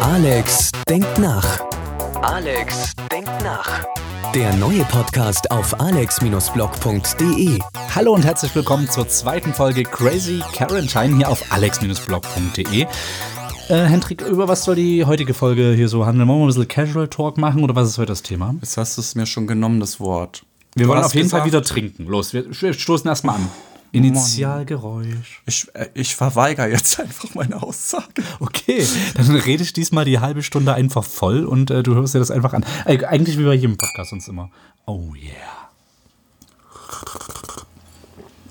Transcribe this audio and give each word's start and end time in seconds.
Alex 0.00 0.70
denkt 0.88 1.18
nach. 1.18 1.60
Alex 2.22 2.92
denkt 3.12 3.30
nach. 3.44 3.84
Der 4.34 4.54
neue 4.54 4.84
Podcast 4.84 5.50
auf 5.50 5.78
alex-blog.de. 5.78 7.58
Hallo 7.94 8.14
und 8.14 8.24
herzlich 8.24 8.54
willkommen 8.54 8.88
zur 8.88 9.06
zweiten 9.08 9.52
Folge 9.52 9.82
Crazy 9.82 10.40
Quarantine 10.54 11.16
hier 11.18 11.28
auf 11.28 11.42
alex-blog.de. 11.52 12.82
Äh, 12.82 12.86
Hendrik, 13.68 14.22
über 14.22 14.48
was 14.48 14.64
soll 14.64 14.76
die 14.76 15.04
heutige 15.04 15.34
Folge 15.34 15.72
hier 15.74 15.88
so 15.90 16.06
handeln? 16.06 16.26
Wollen 16.28 16.38
wir 16.38 16.44
ein 16.44 16.48
bisschen 16.48 16.68
Casual 16.68 17.08
Talk 17.08 17.36
machen 17.36 17.62
oder 17.64 17.74
was 17.74 17.88
ist 17.90 17.98
heute 17.98 18.12
das 18.12 18.22
Thema? 18.22 18.54
Jetzt 18.62 18.78
hast 18.78 18.96
du 18.96 19.02
es 19.02 19.14
mir 19.14 19.26
schon 19.26 19.46
genommen, 19.46 19.78
das 19.78 20.00
Wort. 20.00 20.42
Wir 20.74 20.86
Du 20.86 20.90
wollen 20.92 21.04
auf 21.04 21.14
jeden 21.14 21.28
Fall 21.28 21.42
gesagt- 21.42 21.52
wieder 21.52 21.62
trinken. 21.62 22.06
Los, 22.06 22.32
wir 22.32 22.46
wir 22.50 22.72
stoßen 22.72 23.08
erstmal 23.08 23.34
an. 23.36 23.50
Initialgeräusch. 23.92 25.42
Ich, 25.46 25.68
äh, 25.74 25.88
ich 25.94 26.14
verweigere 26.14 26.68
jetzt 26.68 27.00
einfach 27.00 27.34
meine 27.34 27.62
Aussage. 27.62 28.22
Okay, 28.40 28.86
dann 29.14 29.30
rede 29.36 29.62
ich 29.62 29.72
diesmal 29.72 30.04
die 30.04 30.18
halbe 30.20 30.42
Stunde 30.42 30.74
einfach 30.74 31.04
voll 31.04 31.44
und 31.44 31.70
äh, 31.70 31.82
du 31.82 31.94
hörst 31.94 32.14
dir 32.14 32.18
das 32.18 32.30
einfach 32.30 32.52
an. 32.52 32.64
Äh, 32.84 33.04
eigentlich 33.04 33.38
wie 33.38 33.44
bei 33.44 33.54
jedem 33.54 33.76
Podcast 33.76 34.10
sonst 34.10 34.28
immer. 34.28 34.50
Oh 34.86 35.12
yeah. 35.14 35.32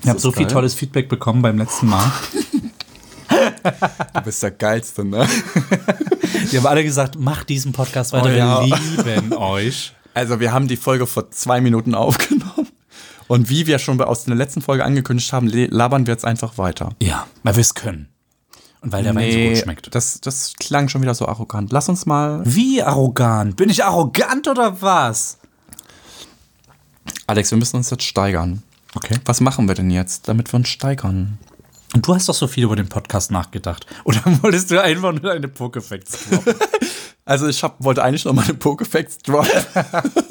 Ich 0.03 0.09
habe 0.09 0.20
so 0.20 0.31
viel 0.31 0.43
geil? 0.45 0.53
tolles 0.53 0.73
Feedback 0.76 1.09
bekommen 1.09 1.41
beim 1.41 1.57
letzten 1.57 1.88
Mal. 1.88 2.12
Du 4.13 4.21
bist 4.21 4.43
der 4.43 4.52
Geilste, 4.52 5.04
ne? 5.04 5.27
Die 6.52 6.57
haben 6.57 6.67
alle 6.67 6.84
gesagt, 6.84 7.17
macht 7.20 7.49
diesen 7.49 7.71
Podcast 7.71 8.13
weiter, 8.13 8.27
Oh 8.27 8.29
ja. 8.29 8.65
wir 8.65 8.77
lieben 9.15 9.34
euch. 9.34 9.93
Also, 10.13 10.40
wir 10.40 10.54
haben 10.54 10.67
die 10.67 10.77
Folge 10.77 11.07
vor 11.07 11.31
zwei 11.31 11.59
Minuten 11.59 11.95
aufgenommen. 11.95 12.45
Und 13.27 13.49
wie 13.49 13.67
wir 13.67 13.79
schon 13.79 13.99
aus 14.02 14.25
der 14.25 14.35
letzten 14.35 14.61
Folge 14.61 14.85
angekündigt 14.85 15.34
haben, 15.34 15.47
labern 15.47 16.05
wir 16.05 16.13
jetzt 16.13 16.25
einfach 16.25 16.57
weiter. 16.57 16.91
Ja, 17.02 17.27
weil 17.43 17.55
wir 17.55 17.61
es 17.61 17.73
können. 17.73 18.09
Und 18.81 18.91
weil 18.91 19.03
der 19.03 19.15
Wein 19.15 19.31
so 19.31 19.39
gut 19.39 19.57
schmeckt. 19.57 19.95
Das, 19.95 20.21
das 20.21 20.53
klang 20.59 20.89
schon 20.89 21.01
wieder 21.01 21.15
so 21.15 21.27
arrogant. 21.27 21.71
Lass 21.71 21.89
uns 21.89 22.05
mal. 22.05 22.41
Wie 22.45 22.84
arrogant? 22.84 23.55
Bin 23.55 23.70
ich 23.70 23.84
arrogant 23.84 24.48
oder 24.48 24.79
was? 24.81 25.40
Alex, 27.26 27.49
wir 27.49 27.57
müssen 27.57 27.77
uns 27.77 27.90
jetzt 27.90 28.03
steigern. 28.03 28.62
Okay. 28.93 29.15
Was 29.26 29.41
machen 29.41 29.68
wir 29.68 29.73
denn 29.73 29.90
jetzt, 29.90 30.27
damit 30.27 30.53
wir 30.53 30.57
uns 30.57 30.70
steigern? 30.70 31.40
Und 31.96 32.07
du 32.07 32.13
hast 32.13 32.29
doch 32.29 32.35
so 32.35 32.48
viel 32.48 32.65
über 32.65 32.76
den 32.76 32.87
Podcast 32.87 33.31
nachgedacht. 33.31 33.87
Oder 34.03 34.21
wolltest 34.43 34.70
du 34.70 34.81
einfach 34.81 35.13
nur 35.13 35.21
deine 35.21 35.48
Pokefacts 35.48 36.29
droppen? 36.29 36.55
Also, 37.27 37.48
ich 37.48 37.63
hab, 37.63 37.84
wollte 37.84 38.03
eigentlich 38.03 38.23
noch 38.23 38.34
meine 38.34 38.53
Pokefacts 38.53 39.18
droppen. 39.18 39.49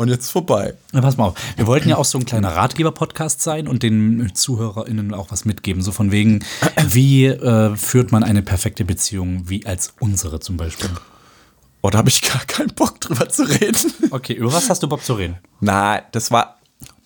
Und 0.00 0.08
jetzt 0.08 0.30
vorbei. 0.30 0.72
Na, 0.92 1.02
pass 1.02 1.18
mal 1.18 1.26
auf. 1.26 1.34
Wir 1.56 1.66
wollten 1.66 1.90
ja 1.90 1.98
auch 1.98 2.06
so 2.06 2.16
ein 2.16 2.24
kleiner 2.24 2.56
Ratgeber-Podcast 2.56 3.42
sein 3.42 3.68
und 3.68 3.82
den 3.82 4.34
ZuhörerInnen 4.34 5.12
auch 5.12 5.30
was 5.30 5.44
mitgeben. 5.44 5.82
So 5.82 5.92
von 5.92 6.10
wegen, 6.10 6.42
wie 6.88 7.26
äh, 7.26 7.76
führt 7.76 8.10
man 8.10 8.24
eine 8.24 8.40
perfekte 8.40 8.86
Beziehung, 8.86 9.50
wie 9.50 9.66
als 9.66 9.92
unsere 10.00 10.40
zum 10.40 10.56
Beispiel. 10.56 10.88
Oh, 11.82 11.90
da 11.90 11.98
habe 11.98 12.08
ich 12.08 12.22
gar 12.22 12.42
keinen 12.46 12.74
Bock 12.74 12.98
drüber 13.02 13.28
zu 13.28 13.42
reden. 13.42 13.92
Okay, 14.10 14.32
über 14.32 14.50
was 14.54 14.70
hast 14.70 14.82
du 14.82 14.88
Bock 14.88 15.04
zu 15.04 15.12
reden? 15.12 15.36
Nein, 15.60 16.00
das 16.12 16.30
war. 16.30 16.58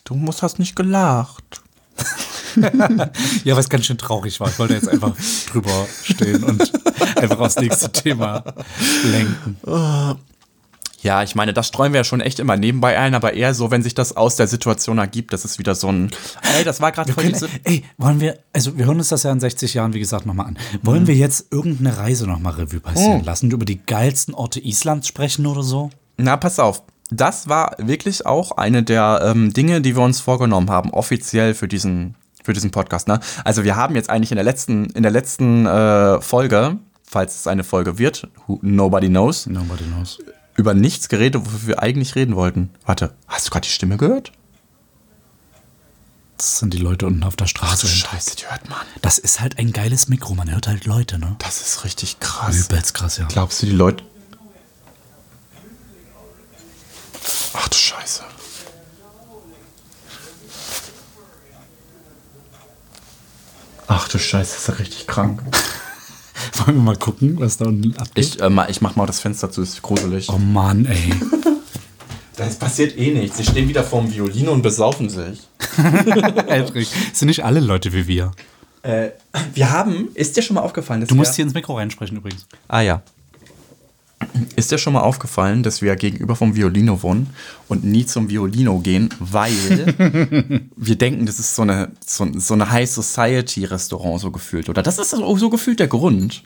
Du 0.05 0.15
musst 0.15 0.43
hast 0.43 0.61
nicht 0.61 0.77
gelacht. 0.77 1.63
Ja, 3.43 3.57
was 3.57 3.69
ganz 3.69 3.87
schön 3.87 3.99
traurig 3.99 4.39
war. 4.39 4.49
Ich 4.49 4.61
wollte 4.61 4.75
jetzt 4.75 4.89
einfach 4.89 5.13
drüber 5.51 5.89
stehen 6.05 6.45
und 6.45 6.73
einfach 7.17 7.41
aufs 7.41 7.57
nächste 7.57 7.91
Thema 7.91 8.45
lenken. 9.03 9.57
Ja, 11.05 11.23
ich 11.23 11.35
meine, 11.35 11.53
das 11.53 11.67
streuen 11.67 11.93
wir 11.93 12.01
ja 12.01 12.05
schon 12.05 12.23
echt 12.23 12.41
immer 12.41 12.57
nebenbei 12.57 12.99
ein, 12.99 13.15
aber 13.15 13.35
eher 13.35 13.53
so, 13.53 13.71
wenn 13.71 13.83
sich 13.83 13.95
das 13.95 14.17
aus 14.17 14.37
der 14.37 14.47
Situation 14.47 14.97
ergibt, 14.97 15.35
das 15.35 15.45
ist 15.45 15.59
wieder 15.59 15.75
so 15.75 15.93
ein. 15.93 16.11
Ey, 16.57 16.65
das 16.65 16.81
war 16.81 16.93
gerade 16.93 17.13
voll 17.13 17.25
Können, 17.25 17.51
ey, 17.65 17.85
wollen 17.99 18.21
wir, 18.21 18.39
also 18.55 18.79
wir 18.79 18.87
hören 18.87 18.97
uns 18.97 19.11
das 19.11 19.23
ja 19.23 19.31
in 19.31 19.39
60 19.39 19.75
Jahren, 19.75 19.93
wie 19.93 19.99
gesagt, 19.99 20.25
nochmal 20.25 20.47
an. 20.47 20.59
Wollen 20.83 21.07
wir 21.07 21.15
jetzt 21.15 21.53
irgendeine 21.53 21.99
Reise 21.99 22.27
nochmal 22.27 22.55
Revue 22.55 22.81
passieren 22.81 23.23
lassen, 23.23 23.51
über 23.51 23.67
die 23.67 23.85
geilsten 23.85 24.33
Orte 24.33 24.65
Islands 24.65 25.07
sprechen 25.07 25.47
oder 25.47 25.63
so? 25.63 25.91
Na, 26.17 26.39
pass 26.39 26.59
auf. 26.59 26.83
Das 27.11 27.51
war 27.51 27.77
wirklich 27.77 28.25
auch 28.25 28.53
eine 28.53 28.83
der 28.83 29.21
ähm, 29.25 29.53
Dinge, 29.53 29.83
die 29.83 29.95
wir 29.95 30.03
uns 30.03 30.23
vorgenommen 30.23 30.71
haben, 30.71 30.89
offiziell 30.89 31.53
für 31.53 31.69
diesen, 31.69 32.15
für 32.43 32.55
diesen 32.55 32.71
Podcast. 32.71 33.09
Ne? 33.09 33.21
Also 33.45 33.63
wir 33.63 33.77
haben 33.77 33.95
jetzt 33.95 34.09
eigentlich 34.09 34.33
in 34.33 34.37
der 34.37 34.45
letzten, 34.45 34.87
in 34.87 35.03
der 35.03 35.13
letzten 35.13 35.67
äh, 35.67 36.23
Folge, 36.23 36.79
falls 37.03 37.37
es 37.37 37.47
eine 37.47 37.63
Folge 37.63 37.99
wird, 37.99 38.27
who, 38.47 38.59
nobody 38.63 39.09
knows, 39.09 39.47
Nobody 39.47 39.85
knows. 39.85 40.19
Über 40.57 40.75
nichts 40.75 41.09
geredet, 41.09 41.45
wofür 41.45 41.67
wir 41.67 41.83
eigentlich 41.83 42.15
reden 42.15 42.37
wollten. 42.37 42.71
Warte, 42.85 43.15
hast 43.27 43.47
du 43.47 43.51
gerade 43.51 43.67
die 43.67 43.73
Stimme 43.73 43.97
gehört? 43.97 44.33
Das 46.37 46.59
sind 46.59 46.75
die 46.75 46.79
Leute 46.79 47.07
unten 47.07 47.23
auf 47.23 47.37
der 47.37 47.47
Straße. 47.47 47.87
Scheiße, 47.87 48.37
die 48.37 48.47
hört 48.47 48.69
man. 48.69 48.81
Das 49.03 49.19
ist 49.19 49.41
halt 49.41 49.59
ein 49.59 49.73
geiles 49.73 50.09
Mikro, 50.09 50.35
man 50.35 50.51
hört 50.51 50.67
halt 50.67 50.85
Leute, 50.85 51.19
ne? 51.19 51.37
Das 51.39 51.61
ist 51.61 51.85
richtig 51.85 52.21
krass. 52.21 52.67
Übelst 52.67 52.95
krass, 52.95 53.19
ja. 53.19 53.27
Glaubst 53.27 53.63
du, 53.63 53.67
die 53.67 53.73
Leute. 53.73 54.05
Ach 57.55 57.69
du 57.69 57.77
Scheiße. 57.77 58.25
Ach 63.87 64.09
du 64.09 64.19
Scheiße, 64.19 64.53
das 64.53 64.61
ist 64.61 64.69
ja 64.69 64.75
richtig 64.75 65.07
krank. 65.07 65.43
Wollen 66.67 66.77
wir 66.79 66.83
mal 66.83 66.97
gucken, 66.97 67.39
was 67.39 67.57
da 67.57 67.67
unten 67.67 67.97
abgeht? 67.97 68.37
Ich, 68.37 68.41
äh, 68.41 68.71
ich 68.71 68.81
mach 68.81 68.97
mal 68.97 69.07
das 69.07 69.21
Fenster 69.21 69.51
zu, 69.51 69.63
ist 69.63 69.83
gruselig. 69.83 70.29
oh 70.31 70.39
Mann, 70.39 70.87
ey. 70.87 71.15
Das 72.37 72.57
passiert 72.57 72.99
eh 72.99 73.13
nichts. 73.13 73.37
Sie 73.37 73.45
stehen 73.45 73.69
wieder 73.69 73.85
vorm 73.85 74.13
Violino 74.13 74.51
und 74.51 74.63
besaufen 74.63 75.09
sich. 75.09 75.41
Eldrich, 76.49 76.91
sind 77.13 77.29
nicht 77.29 77.45
alle 77.45 77.61
Leute 77.61 77.93
wie 77.93 78.09
wir. 78.09 78.33
Äh, 78.83 79.11
wir 79.55 79.71
haben, 79.71 80.09
ist 80.15 80.37
dir 80.37 80.43
schon 80.43 80.55
mal 80.55 80.63
aufgefallen, 80.63 81.01
dass 81.01 81.09
Du 81.09 81.15
musst 81.15 81.33
wir, 81.33 81.37
hier 81.37 81.45
ins 81.45 81.55
Mikro 81.55 81.77
reinsprechen 81.77 82.17
übrigens. 82.17 82.47
Ah 82.67 82.81
ja. 82.81 83.03
Ist 84.57 84.71
dir 84.71 84.79
schon 84.79 84.93
mal 84.93 85.01
aufgefallen, 85.01 85.63
dass 85.63 85.83
wir 85.83 85.95
gegenüber 85.97 86.37
vom 86.37 86.55
Violino 86.55 87.03
wohnen 87.03 87.31
und 87.69 87.85
nie 87.85 88.07
zum 88.07 88.29
Violino 88.29 88.79
gehen, 88.81 89.09
weil 89.21 90.71
wir 90.77 90.97
denken, 90.97 91.27
das 91.27 91.39
ist 91.39 91.55
so 91.55 91.63
eine, 91.63 91.91
so, 92.05 92.27
so 92.35 92.55
eine 92.55 92.71
High 92.71 92.91
Society 92.91 93.65
Restaurant 93.65 94.21
so 94.21 94.31
gefühlt, 94.31 94.69
oder? 94.69 94.83
Das 94.83 94.99
ist 94.99 95.11
so, 95.11 95.37
so 95.37 95.51
gefühlt 95.51 95.81
der 95.81 95.89
Grund. 95.89 96.43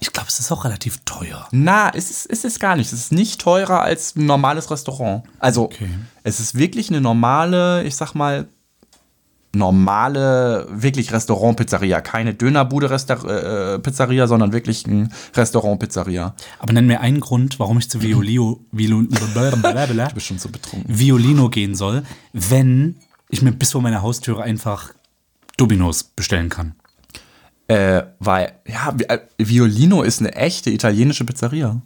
Ich 0.00 0.12
glaube, 0.12 0.28
es 0.28 0.38
ist 0.38 0.52
auch 0.52 0.64
relativ 0.64 0.98
teuer. 1.06 1.48
Na, 1.52 1.90
es 1.94 2.10
ist, 2.10 2.26
es 2.26 2.44
ist 2.44 2.60
gar 2.60 2.76
nicht. 2.76 2.92
Es 2.92 2.98
ist 3.00 3.12
nicht 3.12 3.40
teurer 3.40 3.80
als 3.80 4.14
ein 4.14 4.26
normales 4.26 4.70
Restaurant. 4.70 5.24
Also, 5.38 5.64
Okay. 5.64 5.88
es 6.22 6.38
ist 6.38 6.54
wirklich 6.56 6.90
eine 6.90 7.00
normale, 7.00 7.82
ich 7.84 7.96
sag 7.96 8.14
mal, 8.14 8.46
normale, 9.56 10.66
wirklich 10.70 11.12
Restaurant-Pizzeria. 11.12 12.00
Keine 12.00 12.34
Dönerbude-Pizzeria, 12.34 14.26
sondern 14.26 14.52
wirklich 14.52 14.86
ein 14.86 15.12
Restaurant-Pizzeria. 15.34 16.34
Aber 16.58 16.72
nenn 16.72 16.86
mir 16.86 17.00
einen 17.00 17.20
Grund, 17.20 17.58
warum 17.58 17.78
ich 17.78 17.90
zu 17.90 18.02
Du 20.08 20.14
bist 20.14 20.26
schon 20.26 20.38
so 20.38 20.48
betrunken. 20.48 20.98
Violino 20.98 21.48
gehen 21.48 21.74
soll, 21.74 22.02
wenn 22.32 22.96
ich 23.28 23.42
mir 23.42 23.52
bis 23.52 23.72
vor 23.72 23.82
meiner 23.82 24.02
Haustüre 24.02 24.42
einfach 24.42 24.92
Dominos 25.56 26.04
bestellen 26.04 26.48
kann. 26.48 26.74
Äh, 27.68 28.02
weil, 28.20 28.52
ja, 28.66 28.94
äh, 29.08 29.18
Violino 29.38 30.02
ist 30.02 30.20
eine 30.20 30.34
echte 30.34 30.70
italienische 30.70 31.24
Pizzeria. 31.24 31.80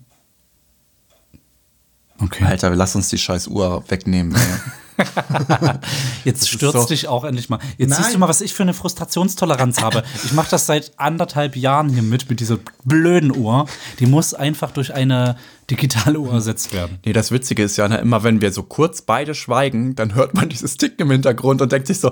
Okay. 2.19 2.45
Alter, 2.45 2.71
lass 2.77 2.95
uns 2.95 3.09
die 3.09 3.17
scheiß 3.17 3.49
Uhr 3.49 3.83
wegnehmen. 3.89 4.35
Ey. 4.35 4.41
Jetzt 6.25 6.49
stürzt 6.49 6.73
so- 6.79 6.87
dich 6.87 7.09
auch 7.09 7.25
endlich 7.25 7.49
mal. 7.49 7.59
Jetzt 7.79 7.91
Nein. 7.91 8.03
siehst 8.03 8.15
du 8.15 8.19
mal, 8.19 8.29
was 8.29 8.41
ich 8.41 8.55
für 8.55 8.63
eine 8.63 8.75
Frustrationstoleranz 8.75 9.81
habe. 9.81 10.03
Ich 10.25 10.33
mache 10.33 10.51
das 10.51 10.67
seit 10.67 10.93
anderthalb 10.99 11.57
Jahren 11.57 11.89
hier 11.89 12.03
mit, 12.03 12.29
mit 12.29 12.41
dieser 12.41 12.59
blöden 12.85 13.35
Uhr. 13.37 13.67
Die 13.99 14.07
muss 14.07 14.35
einfach 14.35 14.71
durch 14.71 14.95
eine 14.95 15.37
digitale 15.71 16.19
Uhr 16.19 16.33
ersetzt 16.33 16.73
werden. 16.73 16.99
Nee, 17.05 17.13
das 17.13 17.31
Witzige 17.31 17.63
ist 17.63 17.77
ja, 17.77 17.89
ne, 17.89 17.99
immer 17.99 18.23
wenn 18.23 18.41
wir 18.41 18.53
so 18.53 18.63
kurz 18.63 19.03
beide 19.03 19.35
schweigen, 19.35 19.95
dann 19.95 20.15
hört 20.15 20.35
man 20.35 20.49
dieses 20.49 20.77
Ticken 20.77 21.07
im 21.07 21.11
Hintergrund 21.13 21.63
und 21.63 21.71
denkt 21.73 21.87
sich 21.87 22.01
so, 22.01 22.11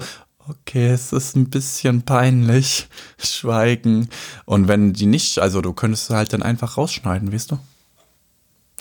okay, 0.49 0.89
es 0.91 1.13
ist 1.13 1.37
ein 1.37 1.51
bisschen 1.51 2.03
peinlich, 2.03 2.89
schweigen. 3.19 4.09
Und 4.45 4.69
wenn 4.69 4.93
die 4.93 5.07
nicht, 5.07 5.39
also 5.41 5.61
du 5.61 5.73
könntest 5.73 6.11
halt 6.11 6.33
dann 6.33 6.43
einfach 6.43 6.77
rausschneiden, 6.77 7.33
weißt 7.33 7.51
du? 7.53 7.59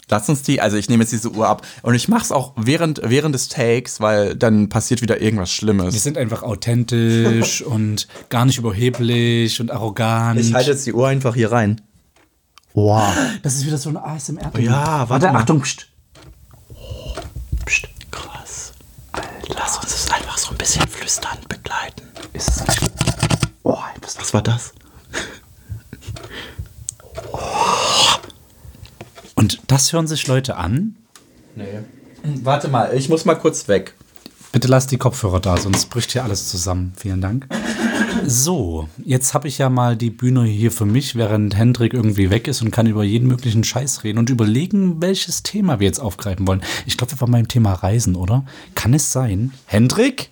Lass 0.10 0.30
uns 0.30 0.42
die, 0.42 0.62
also 0.62 0.78
ich 0.78 0.88
nehme 0.88 1.04
jetzt 1.04 1.12
diese 1.12 1.32
Uhr 1.32 1.48
ab 1.48 1.68
und 1.82 1.94
ich 1.94 2.08
mach's 2.08 2.32
auch 2.32 2.54
während, 2.56 3.02
während 3.04 3.36
des 3.36 3.50
Takes, 3.50 4.00
weil 4.00 4.36
dann 4.36 4.70
passiert 4.70 5.02
wieder 5.02 5.20
irgendwas 5.22 5.50
Wir 5.50 5.56
Schlimmes. 5.56 6.02
sind 6.02 6.18
einfach 6.18 6.44
authentisch 6.44 7.62
und 7.66 8.08
gar 8.30 8.46
nicht 8.46 8.58
überheblich 8.58 9.60
und 9.60 9.70
arrogant. 9.70 10.40
jetzt 10.66 10.86
die 10.86 10.94
Uhr 10.94 11.08
einfach 11.08 11.36
hier 11.36 11.52
rein. 11.52 11.82
Wow. 12.74 13.14
das 13.42 13.56
ist 13.56 13.66
wieder 13.66 13.78
so 13.78 13.90
ein 13.90 13.98
asmr 13.98 14.52
-Ding. 14.54 14.62
Ja, 14.62 15.10
warte 15.10 15.28
mal. 15.28 15.40
Achtung, 15.40 15.62
pst. 15.62 15.88
Psst, 17.66 17.90
krass. 18.12 18.72
Alter. 19.12 19.28
Lass 19.56 19.78
uns 19.78 19.90
das 19.92 20.12
einfach 20.12 20.38
so 20.38 20.52
ein 20.52 20.58
bisschen 20.58 20.88
flüstern 20.88 21.38
begleiten. 21.50 22.04
Ist 22.34 22.50
es 22.50 22.68
nicht. 22.68 22.92
Oh, 23.64 23.78
was 24.02 24.34
war 24.34 24.42
das? 24.42 24.74
Und 29.38 29.62
das 29.68 29.94
hören 29.94 30.08
sich 30.08 30.26
Leute 30.26 30.58
an. 30.58 30.96
Nee. 31.56 31.66
Warte 32.42 32.70
mal, 32.70 32.92
ich 32.96 33.08
muss 33.08 33.24
mal 33.24 33.36
kurz 33.36 33.68
weg. 33.68 33.94
Bitte 34.52 34.68
lass 34.68 34.88
die 34.88 34.98
Kopfhörer 34.98 35.40
da, 35.40 35.58
sonst 35.58 35.92
bricht 35.92 36.12
hier 36.12 36.24
alles 36.24 36.50
zusammen. 36.50 36.94
Vielen 36.98 37.22
Dank. 37.22 37.48
So, 38.26 38.90
jetzt 39.06 39.36
habe 39.36 39.48
ich 39.48 39.60
ja 39.60 39.70
mal 39.70 39.96
die 39.96 40.10
Bühne 40.10 40.44
hier 40.46 40.72
für 40.72 40.88
mich, 40.88 41.16
während 41.16 41.56
Hendrik 41.56 41.94
irgendwie 41.94 42.32
weg 42.32 42.48
ist 42.48 42.64
und 42.64 42.72
kann 42.72 42.88
über 42.88 43.04
jeden 43.04 43.28
möglichen 43.28 43.64
Scheiß 43.64 44.04
reden 44.04 44.18
und 44.18 44.32
überlegen, 44.32 45.04
welches 45.04 45.44
Thema 45.44 45.80
wir 45.80 45.86
jetzt 45.86 46.00
aufgreifen 46.00 46.48
wollen. 46.48 46.64
Ich 46.88 46.98
glaube, 46.98 47.14
wir 47.14 47.22
waren 47.22 47.32
beim 47.32 47.48
Thema 47.48 47.74
Reisen, 47.74 48.16
oder? 48.16 48.44
Kann 48.74 48.96
es 48.96 49.12
sein? 49.12 49.54
Hendrik? 49.66 50.32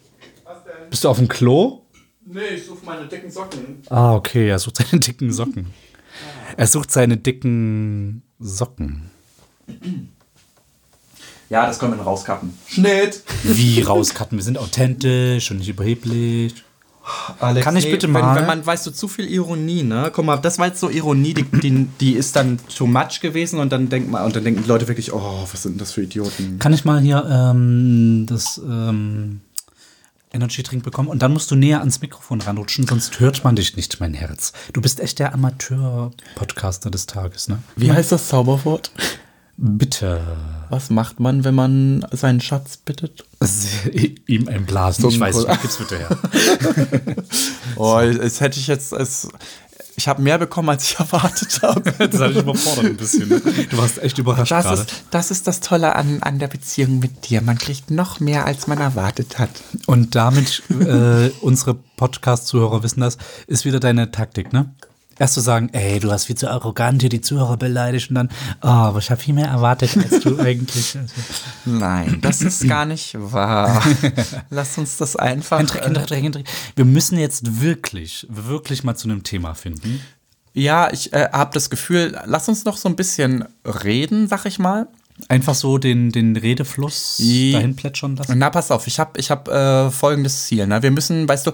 Bist 0.90 1.04
du 1.04 1.10
auf 1.10 1.20
dem 1.20 1.28
Klo? 1.28 1.84
Nee, 2.26 2.40
ich 2.56 2.66
suche 2.66 2.84
meine 2.84 3.08
dicken 3.08 3.30
Socken. 3.30 3.84
Ah, 3.88 4.16
okay, 4.16 4.50
er 4.50 4.58
sucht 4.58 4.78
seine 4.78 5.00
dicken 5.00 5.32
Socken. 5.32 5.68
Er 6.58 6.66
sucht 6.66 6.90
seine 6.90 7.18
dicken 7.18 8.24
Socken. 8.40 9.10
Ja, 11.50 11.68
das 11.68 11.80
können 11.80 11.98
wir 11.98 12.04
rauskappen. 12.04 12.58
Schnitt! 12.68 13.24
Wie 13.44 13.82
rauscutten? 13.82 14.38
Wir 14.38 14.44
sind 14.44 14.58
authentisch 14.58 15.52
und 15.52 15.58
nicht 15.58 15.70
überheblich. 15.70 16.56
Alex, 17.40 17.64
Kann 17.64 17.78
ich 17.78 17.90
bitte 17.90 18.08
wenn, 18.08 18.14
mal? 18.14 18.36
Wenn 18.36 18.48
man, 18.48 18.66
weißt 18.66 18.88
du, 18.88 18.92
zu 18.92 19.08
viel 19.08 19.28
Ironie, 19.28 19.84
ne? 19.84 20.12
Guck 20.14 20.26
mal, 20.26 20.38
das 20.38 20.58
war 20.58 20.68
jetzt 20.68 20.80
so 20.80 20.90
Ironie, 20.90 21.36
die, 21.36 21.44
die, 21.44 21.88
die 22.00 22.14
ist 22.14 22.36
dann 22.36 22.58
too 22.76 22.88
much 22.88 23.22
gewesen 23.22 23.60
und 23.60 23.72
dann 23.72 23.90
denkt 23.90 24.10
man, 24.10 24.26
und 24.26 24.36
dann 24.36 24.44
denken 24.44 24.64
die 24.64 24.68
Leute 24.68 24.88
wirklich, 24.88 25.14
oh, 25.14 25.48
was 25.52 25.62
sind 25.62 25.74
denn 25.74 25.80
das 25.80 25.92
für 25.92 26.02
Idioten? 26.02 26.58
Kann 26.58 26.74
ich 26.74 26.84
mal 26.84 27.00
hier 27.00 27.24
ähm, 27.30 28.26
das 28.28 28.60
ähm, 28.68 29.42
Energy 30.36 30.62
Drink 30.64 30.84
bekommen? 30.84 31.10
Und 31.10 31.22
dann 31.22 31.34
musst 31.34 31.50
du 31.50 31.56
näher 31.56 31.80
ans 31.80 32.02
Mikrofon 32.02 32.42
ranrutschen, 32.42 32.86
sonst 32.86 33.20
hört 33.20 33.44
man 33.44 33.56
dich 33.56 33.76
nicht, 33.76 34.00
mein 34.00 34.14
Herz. 34.14 34.54
Du 34.74 34.82
bist 34.82 35.00
echt 35.00 35.20
der 35.20 35.34
Amateur-Podcaster 35.34 36.92
des 36.92 37.06
Tages, 37.06 37.48
ne? 37.48 37.60
Wie 37.76 37.92
heißt 37.92 38.12
das 38.12 38.28
Zauberwort? 38.28 38.92
Bitte. 39.58 40.22
Was 40.70 40.90
macht 40.90 41.22
man, 41.22 41.46
wenn 41.46 41.56
man 41.56 42.06
seinen 42.12 42.42
Schatz 42.42 42.76
bittet? 42.76 43.24
Ihm 44.28 44.50
ein 44.50 44.66
Blasen. 44.66 45.08
Ich 45.08 45.20
weiß 45.20 45.38
nicht, 45.38 45.62
gib's 45.62 45.78
bitte 45.78 45.98
her. 45.98 46.18
Oh, 47.78 48.00
es 48.00 48.40
hätte 48.40 48.58
ich 48.58 48.68
jetzt, 48.68 48.94
es, 48.94 49.28
ich 49.98 50.08
habe 50.08 50.22
mehr 50.22 50.38
bekommen, 50.38 50.70
als 50.70 50.84
ich 50.92 50.96
erwartet 51.00 51.62
habe. 51.62 51.82
Das 51.98 52.20
hatte 52.22 52.34
ich 52.34 52.40
überfordert 52.40 52.86
ein 52.86 52.98
bisschen. 52.98 53.30
Ne? 53.30 53.42
Du 53.70 53.78
warst 53.78 54.02
echt 54.02 54.18
überrascht 54.18 54.52
Das 54.52 54.66
gerade. 54.66 54.82
ist, 54.82 55.04
das 55.12 55.32
ist 55.32 55.48
das 55.48 55.60
Tolle 55.62 55.96
an, 55.96 56.22
an 56.22 56.40
der 56.40 56.48
Beziehung 56.48 57.00
mit 57.00 57.30
dir. 57.30 57.42
Man 57.42 57.58
kriegt 57.58 57.92
noch 57.92 58.20
mehr, 58.20 58.46
als 58.46 58.68
man 58.68 58.80
erwartet 58.80 59.40
hat. 59.40 59.50
Und 59.86 60.16
damit, 60.16 60.64
äh, 60.70 61.30
unsere 61.42 61.76
Podcast-Zuhörer 61.98 62.84
wissen 62.84 63.00
das, 63.02 63.18
ist 63.48 63.66
wieder 63.66 63.80
deine 63.80 64.12
Taktik, 64.12 64.54
ne? 64.54 64.74
Erst 65.18 65.34
zu 65.36 65.40
sagen, 65.40 65.70
ey, 65.72 66.00
du 66.00 66.12
hast 66.12 66.26
viel 66.26 66.36
zu 66.36 66.50
arrogant 66.50 67.02
hier 67.02 67.10
die 67.10 67.22
Zuhörer 67.22 67.56
beleidigt 67.56 68.10
und 68.10 68.16
dann, 68.16 68.30
oh, 68.62 68.68
aber 68.68 69.00
ich 69.00 69.10
habe 69.10 69.22
viel 69.22 69.34
mehr 69.34 69.48
erwartet, 69.48 69.98
als 69.98 70.20
du 70.22 70.38
eigentlich. 70.40 70.98
Nein, 71.64 72.20
das 72.22 72.42
ist 72.42 72.68
gar 72.68 72.86
nicht 72.86 73.16
wahr. 73.18 73.82
Lass 74.50 74.78
uns 74.78 74.98
das 74.98 75.16
einfach. 75.16 75.60
Hendrik, 75.60 75.86
Hendrik, 75.86 76.24
Hendrik, 76.24 76.48
wir 76.76 76.86
müssen 76.86 77.18
jetzt 77.18 77.62
wirklich, 77.62 78.28
wirklich 78.30 78.84
mal 78.84 78.96
zu 78.96 79.08
einem 79.08 79.24
Thema 79.24 79.54
finden. 79.54 80.02
Ja, 80.54 80.92
ich 80.92 81.14
äh, 81.14 81.30
habe 81.32 81.52
das 81.54 81.70
Gefühl, 81.70 82.18
lass 82.26 82.48
uns 82.48 82.64
noch 82.64 82.78
so 82.78 82.88
ein 82.88 82.96
bisschen 82.96 83.44
reden, 83.66 84.30
sag 84.30 84.46
ich 84.46 84.58
mal. 84.58 84.88
Einfach 85.28 85.56
so 85.56 85.78
den, 85.78 86.12
den 86.12 86.36
Redefluss 86.36 87.18
dahin 87.18 87.76
plätschern 87.76 88.16
lassen. 88.16 88.38
Na, 88.38 88.50
pass 88.50 88.72
auf, 88.72 88.88
ich 88.88 89.00
habe 89.00 89.20
ich 89.20 89.32
hab, 89.32 89.48
äh, 89.48 89.90
folgendes 89.90 90.46
Ziel. 90.46 90.68
Ne? 90.68 90.82
Wir 90.82 90.92
müssen, 90.92 91.28
weißt 91.28 91.48
du, 91.48 91.52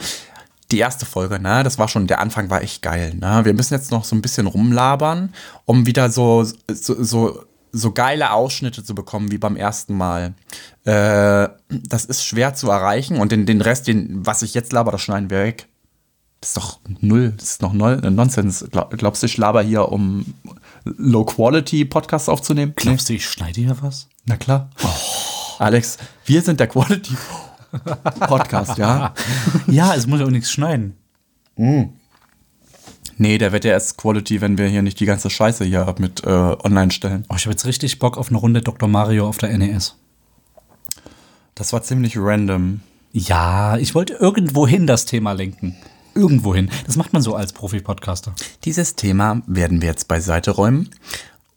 die 0.71 0.79
erste 0.79 1.05
Folge, 1.05 1.39
ne, 1.39 1.63
das 1.63 1.77
war 1.77 1.87
schon, 1.87 2.07
der 2.07 2.19
Anfang 2.19 2.49
war 2.49 2.61
echt 2.61 2.81
geil. 2.81 3.13
Ne? 3.15 3.41
Wir 3.43 3.53
müssen 3.53 3.73
jetzt 3.73 3.91
noch 3.91 4.03
so 4.03 4.15
ein 4.15 4.21
bisschen 4.21 4.47
rumlabern, 4.47 5.33
um 5.65 5.85
wieder 5.85 6.09
so, 6.09 6.43
so, 6.43 7.03
so, 7.03 7.43
so 7.71 7.91
geile 7.91 8.31
Ausschnitte 8.31 8.83
zu 8.83 8.95
bekommen 8.95 9.31
wie 9.31 9.37
beim 9.37 9.55
ersten 9.55 9.95
Mal. 9.95 10.33
Äh, 10.83 11.49
das 11.69 12.05
ist 12.05 12.25
schwer 12.25 12.53
zu 12.53 12.69
erreichen 12.69 13.17
und 13.17 13.31
den, 13.31 13.45
den 13.45 13.61
Rest, 13.61 13.87
den, 13.87 14.25
was 14.25 14.41
ich 14.41 14.53
jetzt 14.53 14.73
laber, 14.73 14.91
das 14.91 15.01
schneiden 15.01 15.29
wir 15.29 15.43
weg. 15.43 15.67
Das 16.39 16.49
ist 16.49 16.57
doch 16.57 16.79
null, 17.01 17.33
das 17.37 17.51
ist 17.51 17.61
noch 17.61 17.73
null, 17.73 17.97
Nonsens. 17.97 18.65
Glaub, 18.71 18.97
glaubst 18.97 19.21
du, 19.21 19.27
ich 19.27 19.37
laber 19.37 19.61
hier, 19.61 19.89
um 19.91 20.25
Low-Quality-Podcasts 20.85 22.29
aufzunehmen? 22.29 22.73
Glaubst 22.75 23.09
du, 23.09 23.13
ich 23.13 23.29
schneide 23.29 23.61
hier 23.61 23.77
was? 23.81 24.07
Na 24.25 24.37
klar. 24.37 24.71
Alex, 25.59 25.99
wir 26.25 26.41
sind 26.41 26.59
der 26.59 26.65
Quality 26.65 27.15
Podcast, 28.27 28.77
ja? 28.77 29.13
Ja, 29.67 29.95
es 29.95 30.07
muss 30.07 30.19
ja 30.19 30.25
auch 30.25 30.31
nichts 30.31 30.51
schneiden. 30.51 30.95
Nee, 33.17 33.37
der 33.37 33.51
wird 33.51 33.65
ja 33.65 33.71
erst 33.71 33.97
Quality, 33.97 34.41
wenn 34.41 34.57
wir 34.57 34.67
hier 34.67 34.81
nicht 34.81 34.99
die 34.99 35.05
ganze 35.05 35.29
Scheiße 35.29 35.63
hier 35.65 35.93
mit 35.99 36.23
äh, 36.23 36.29
online 36.29 36.91
stellen. 36.91 37.25
Oh, 37.29 37.35
ich 37.35 37.45
habe 37.45 37.51
jetzt 37.51 37.65
richtig 37.65 37.99
Bock 37.99 38.17
auf 38.17 38.29
eine 38.29 38.37
Runde 38.37 38.61
Dr. 38.61 38.89
Mario 38.89 39.27
auf 39.27 39.37
der 39.37 39.55
NES. 39.57 39.95
Das 41.55 41.73
war 41.73 41.83
ziemlich 41.83 42.17
random. 42.17 42.81
Ja, 43.11 43.77
ich 43.77 43.93
wollte 43.93 44.13
irgendwohin 44.13 44.87
das 44.87 45.05
Thema 45.05 45.33
lenken. 45.33 45.75
Irgendwohin. 46.15 46.69
Das 46.85 46.95
macht 46.95 47.13
man 47.13 47.21
so 47.21 47.35
als 47.35 47.53
Profi-Podcaster. 47.53 48.33
Dieses 48.65 48.95
Thema 48.95 49.41
werden 49.47 49.81
wir 49.81 49.89
jetzt 49.89 50.07
beiseite 50.07 50.51
räumen. 50.51 50.89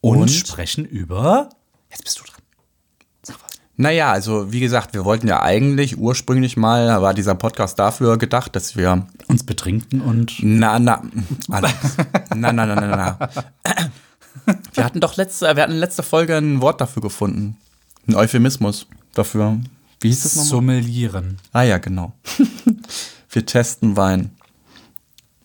Und, 0.00 0.19
Und? 0.19 0.31
sprechen 0.31 0.84
über. 0.84 1.49
Jetzt 1.90 2.05
bist 2.05 2.19
du 2.20 2.25
dran. 2.25 2.33
Naja, 3.76 4.12
also 4.12 4.53
wie 4.53 4.61
gesagt, 4.61 4.94
wir 4.94 5.05
wollten 5.05 5.26
ja 5.26 5.43
eigentlich 5.43 5.99
ursprünglich 5.99 6.56
mal, 6.56 7.03
war 7.03 7.12
dieser 7.12 7.35
Podcast 7.35 7.79
dafür 7.79 8.19
gedacht, 8.19 8.55
dass 8.55 8.76
wir. 8.76 9.06
Uns 9.26 9.44
betrinken 9.44 10.00
und. 10.00 10.37
Na, 10.43 10.79
na, 10.79 11.03
Alex. 11.50 11.75
na, 12.35 12.53
na, 12.53 12.67
na, 12.67 12.75
na, 12.76 12.87
na. 12.87 13.29
Wir 14.75 14.85
hatten 14.85 15.00
doch 15.00 15.17
letzte, 15.17 15.56
wir 15.56 15.62
hatten 15.62 15.75
letzte 15.75 16.03
Folge 16.03 16.37
ein 16.37 16.61
Wort 16.61 16.81
dafür 16.81 17.03
gefunden. 17.03 17.56
Ein 18.06 18.15
Euphemismus 18.15 18.87
dafür. 19.15 19.59
Wie 20.00 20.09
hieß 20.09 20.23
das 20.23 20.37
nochmal? 20.37 20.49
Sommelieren. 20.49 21.38
Ah 21.53 21.62
ja, 21.62 21.79
genau. 21.79 22.12
wir 23.31 23.47
testen 23.47 23.97
Wein. 23.97 24.31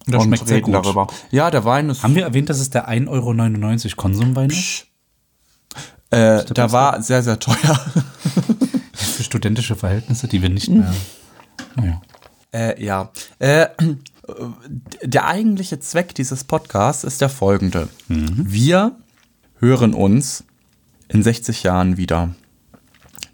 Und 0.05 0.13
das 0.13 0.23
schmeckt 0.23 0.47
sehr 0.47 0.61
gut. 0.61 0.73
darüber. 0.73 1.07
Ja, 1.31 1.49
der 1.49 1.65
Wein 1.65 1.89
ist. 1.89 2.03
Haben 2.03 2.15
wir 2.15 2.23
erwähnt, 2.23 2.49
dass 2.49 2.59
es 2.59 2.69
der 2.69 2.89
1,99 2.89 3.07
Euro 3.85 3.95
Konsumwein 3.95 4.49
ist? 4.49 4.85
Äh, 6.11 6.43
der 6.45 6.71
war 6.71 7.01
sehr, 7.01 7.21
sehr 7.21 7.39
teuer. 7.39 7.79
Für 9.19 9.25
studentische 9.25 9.75
Verhältnisse, 9.75 10.29
die 10.29 10.41
wir 10.41 10.47
nicht 10.47 10.69
mehr. 10.69 10.95
Naja. 11.75 12.01
äh, 12.53 12.81
ja. 12.81 13.11
Äh, 13.39 13.67
der 15.03 15.27
eigentliche 15.27 15.77
Zweck 15.81 16.15
dieses 16.15 16.45
Podcasts 16.45 17.03
ist 17.03 17.19
der 17.19 17.27
folgende. 17.27 17.89
Wir 18.07 18.95
hören 19.59 19.93
uns 19.93 20.45
in 21.09 21.21
60 21.21 21.63
Jahren 21.63 21.97
wieder 21.97 22.33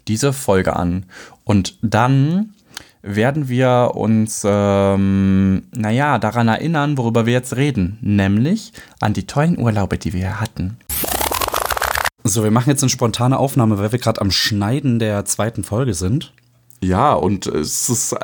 diese 0.08 0.32
Folge 0.32 0.74
an. 0.74 1.06
Und 1.44 1.78
dann 1.82 2.56
werden 3.02 3.48
wir 3.48 3.92
uns, 3.94 4.42
ähm, 4.44 5.68
naja, 5.70 6.18
daran 6.18 6.48
erinnern, 6.48 6.98
worüber 6.98 7.26
wir 7.26 7.32
jetzt 7.34 7.54
reden. 7.54 7.98
Nämlich 8.00 8.72
an 8.98 9.12
die 9.12 9.28
tollen 9.28 9.56
Urlaube, 9.56 9.98
die 9.98 10.12
wir 10.12 10.40
hatten. 10.40 10.78
So, 12.28 12.42
wir 12.42 12.50
machen 12.50 12.70
jetzt 12.70 12.82
eine 12.82 12.90
spontane 12.90 13.38
Aufnahme, 13.38 13.78
weil 13.78 13.92
wir 13.92 13.98
gerade 13.98 14.20
am 14.20 14.30
Schneiden 14.30 14.98
der 14.98 15.24
zweiten 15.24 15.62
Folge 15.62 15.94
sind. 15.94 16.32
Ja, 16.82 17.12
und 17.12 17.46
es 17.46 17.88
ist. 17.88 18.16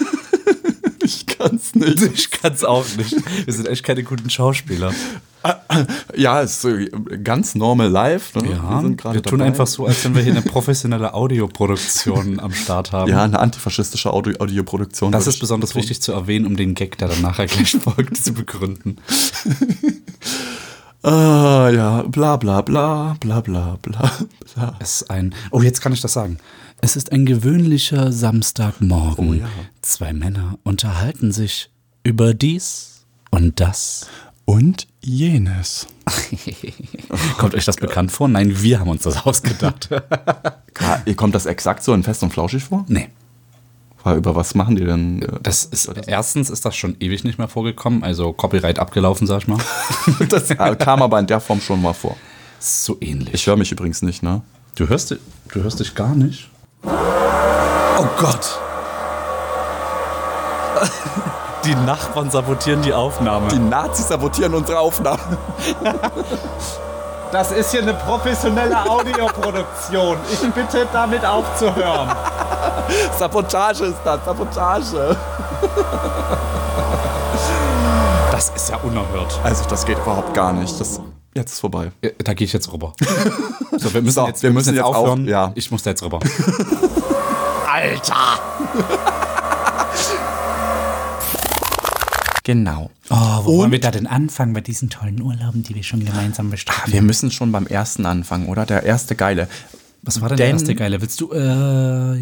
ich 1.02 1.26
kann's 1.26 1.74
nicht. 1.74 2.02
Ich 2.02 2.30
kann 2.30 2.52
es 2.52 2.64
auch 2.64 2.86
nicht. 2.96 3.16
Wir 3.44 3.52
sind 3.52 3.68
echt 3.68 3.82
keine 3.82 4.04
guten 4.04 4.30
Schauspieler. 4.30 4.92
Ja, 6.16 6.42
es 6.42 6.64
ist 6.64 6.64
äh, 6.64 7.18
ganz 7.22 7.54
normal 7.54 7.88
live. 7.88 8.34
Ne? 8.34 8.50
Ja, 8.50 8.82
wir, 8.82 8.96
gerade 8.96 9.22
tun 9.22 9.40
einfach 9.40 9.66
so, 9.66 9.86
als 9.86 10.04
wenn 10.04 10.14
wir 10.14 10.22
hier 10.22 10.32
eine 10.32 10.42
professionelle 10.42 11.14
Audioproduktion 11.14 12.40
am 12.40 12.52
Start 12.52 12.92
haben. 12.92 13.10
Ja, 13.10 13.24
eine 13.24 13.38
antifaschistische 13.38 14.12
Audio 14.12 14.38
Audioproduktion. 14.38 15.12
Das 15.12 15.26
ist 15.26 15.38
besonders 15.38 15.74
wichtig 15.74 16.00
zu 16.00 16.12
erwähnen, 16.12 16.46
um 16.46 16.56
den 16.56 16.74
Gag, 16.74 16.98
der 16.98 17.08
dann 17.08 17.22
nachher 17.22 17.46
gleich 17.46 17.76
folgt, 17.82 18.16
zu 18.16 18.32
begründen. 18.32 18.98
Ah, 21.06 21.70
ja, 21.72 22.02
bla 22.02 22.36
bla 22.36 22.62
bla, 22.62 23.16
bla 23.20 23.40
bla 23.40 23.76
bla 23.80 24.10
bla. 24.50 24.74
Es 24.80 25.02
ist 25.02 25.08
ein. 25.10 25.36
Oh, 25.52 25.62
jetzt 25.62 25.80
kann 25.80 25.92
ich 25.92 26.00
das 26.00 26.14
sagen. 26.14 26.38
Es 26.80 26.96
ist 26.96 27.12
ein 27.12 27.24
gewöhnlicher 27.24 28.10
Samstagmorgen. 28.10 29.28
Oh 29.28 29.34
ja. 29.34 29.48
Zwei 29.82 30.12
Männer 30.12 30.58
unterhalten 30.64 31.30
sich 31.30 31.70
über 32.02 32.34
dies 32.34 33.06
und 33.30 33.60
das. 33.60 34.08
Und 34.46 34.88
jenes. 35.00 35.86
Kommt 37.38 37.54
euch 37.54 37.64
das 37.64 37.76
bekannt 37.76 38.10
vor? 38.10 38.26
Nein, 38.26 38.60
wir 38.60 38.80
haben 38.80 38.88
uns 38.88 39.04
das 39.04 39.24
ausgedacht. 39.24 39.88
Ihr 41.06 41.14
kommt 41.14 41.36
das 41.36 41.46
exakt 41.46 41.84
so 41.84 41.94
in 41.94 42.02
Fest 42.02 42.24
und 42.24 42.32
Flauschig 42.32 42.64
vor? 42.64 42.84
nee. 42.88 43.08
Weil 44.06 44.18
Über 44.18 44.36
was 44.36 44.54
machen 44.54 44.76
die 44.76 44.84
denn? 44.84 45.20
äh, 45.20 45.26
Das 45.42 45.64
ist, 45.64 45.90
erstens 46.06 46.48
ist 46.48 46.64
das 46.64 46.76
schon 46.76 46.94
ewig 47.00 47.24
nicht 47.24 47.38
mehr 47.38 47.48
vorgekommen, 47.48 48.04
also 48.04 48.32
Copyright 48.32 48.78
abgelaufen, 48.78 49.26
sag 49.26 49.38
ich 49.38 49.48
mal. 49.48 49.58
Das 50.28 50.48
kam 50.78 51.02
aber 51.02 51.18
in 51.18 51.26
der 51.26 51.40
Form 51.40 51.60
schon 51.60 51.82
mal 51.82 51.92
vor. 51.92 52.14
So 52.60 52.96
ähnlich. 53.00 53.34
Ich 53.34 53.48
höre 53.48 53.56
mich 53.56 53.72
übrigens 53.72 54.02
nicht, 54.02 54.22
ne? 54.22 54.42
Du 54.76 54.88
hörst, 54.88 55.10
du 55.10 55.18
hörst 55.60 55.80
dich 55.80 55.96
gar 55.96 56.14
nicht. 56.14 56.48
Oh 56.84 58.06
Gott. 58.16 58.60
Die 61.64 61.74
Nachbarn 61.74 62.30
sabotieren 62.30 62.82
die 62.82 62.92
Aufnahme. 62.92 63.48
Die 63.48 63.58
Nazis 63.58 64.06
sabotieren 64.06 64.54
unsere 64.54 64.78
Aufnahmen. 64.78 65.36
Das 67.32 67.50
ist 67.50 67.72
hier 67.72 67.82
eine 67.82 67.94
professionelle 67.94 68.88
Audioproduktion. 68.88 70.16
Ich 70.32 70.48
bitte 70.52 70.86
damit 70.92 71.24
aufzuhören. 71.26 72.08
Sabotage 73.18 73.84
ist 73.84 73.96
das, 74.04 74.24
Sabotage. 74.24 75.16
ist 78.54 78.68
ja 78.70 78.76
unerhört. 78.78 79.40
Also 79.42 79.64
das 79.68 79.84
geht 79.86 79.98
überhaupt 79.98 80.32
gar 80.34 80.52
nicht. 80.52 80.78
Das 80.80 81.00
jetzt 81.34 81.52
ist 81.54 81.60
vorbei. 81.60 81.90
Äh, 82.02 82.10
Da 82.22 82.34
gehe 82.34 82.44
ich 82.46 82.52
jetzt 82.52 82.72
rüber. 82.72 82.92
So, 83.78 83.92
wir 83.92 84.00
müssen 84.00 84.14
So, 84.14 84.26
jetzt, 84.26 84.42
wir 84.42 84.50
müssen 84.50 84.74
jetzt 84.74 84.84
aufhören. 84.84 85.24
auf- 85.24 85.28
ja. 85.28 85.52
Ich 85.54 85.70
muss 85.70 85.82
da 85.82 85.90
jetzt 85.90 86.02
rüber. 86.02 86.18
Alter! 87.70 88.16
genau. 92.42 92.90
Oh, 93.10 93.14
wo 93.44 93.58
wollen 93.58 93.72
wir 93.72 93.80
da 93.80 93.90
denn 93.90 94.06
anfangen 94.06 94.54
bei 94.54 94.60
diesen 94.62 94.88
tollen 94.88 95.20
Urlauben, 95.20 95.62
die 95.62 95.74
wir 95.74 95.82
schon 95.82 96.04
gemeinsam 96.04 96.50
bestritten 96.50 96.92
Wir 96.92 97.02
müssen 97.02 97.30
schon 97.30 97.52
beim 97.52 97.66
ersten 97.66 98.06
anfangen, 98.06 98.46
oder? 98.48 98.64
Der 98.64 98.84
erste 98.84 99.14
geile. 99.14 99.48
Was 100.06 100.20
war 100.20 100.28
denn, 100.28 100.38
Denn- 100.38 100.46
der 100.46 100.52
erste 100.54 100.74
geile? 100.74 101.00
Willst 101.02 101.20
du 101.20 101.32
äh, 101.32 102.16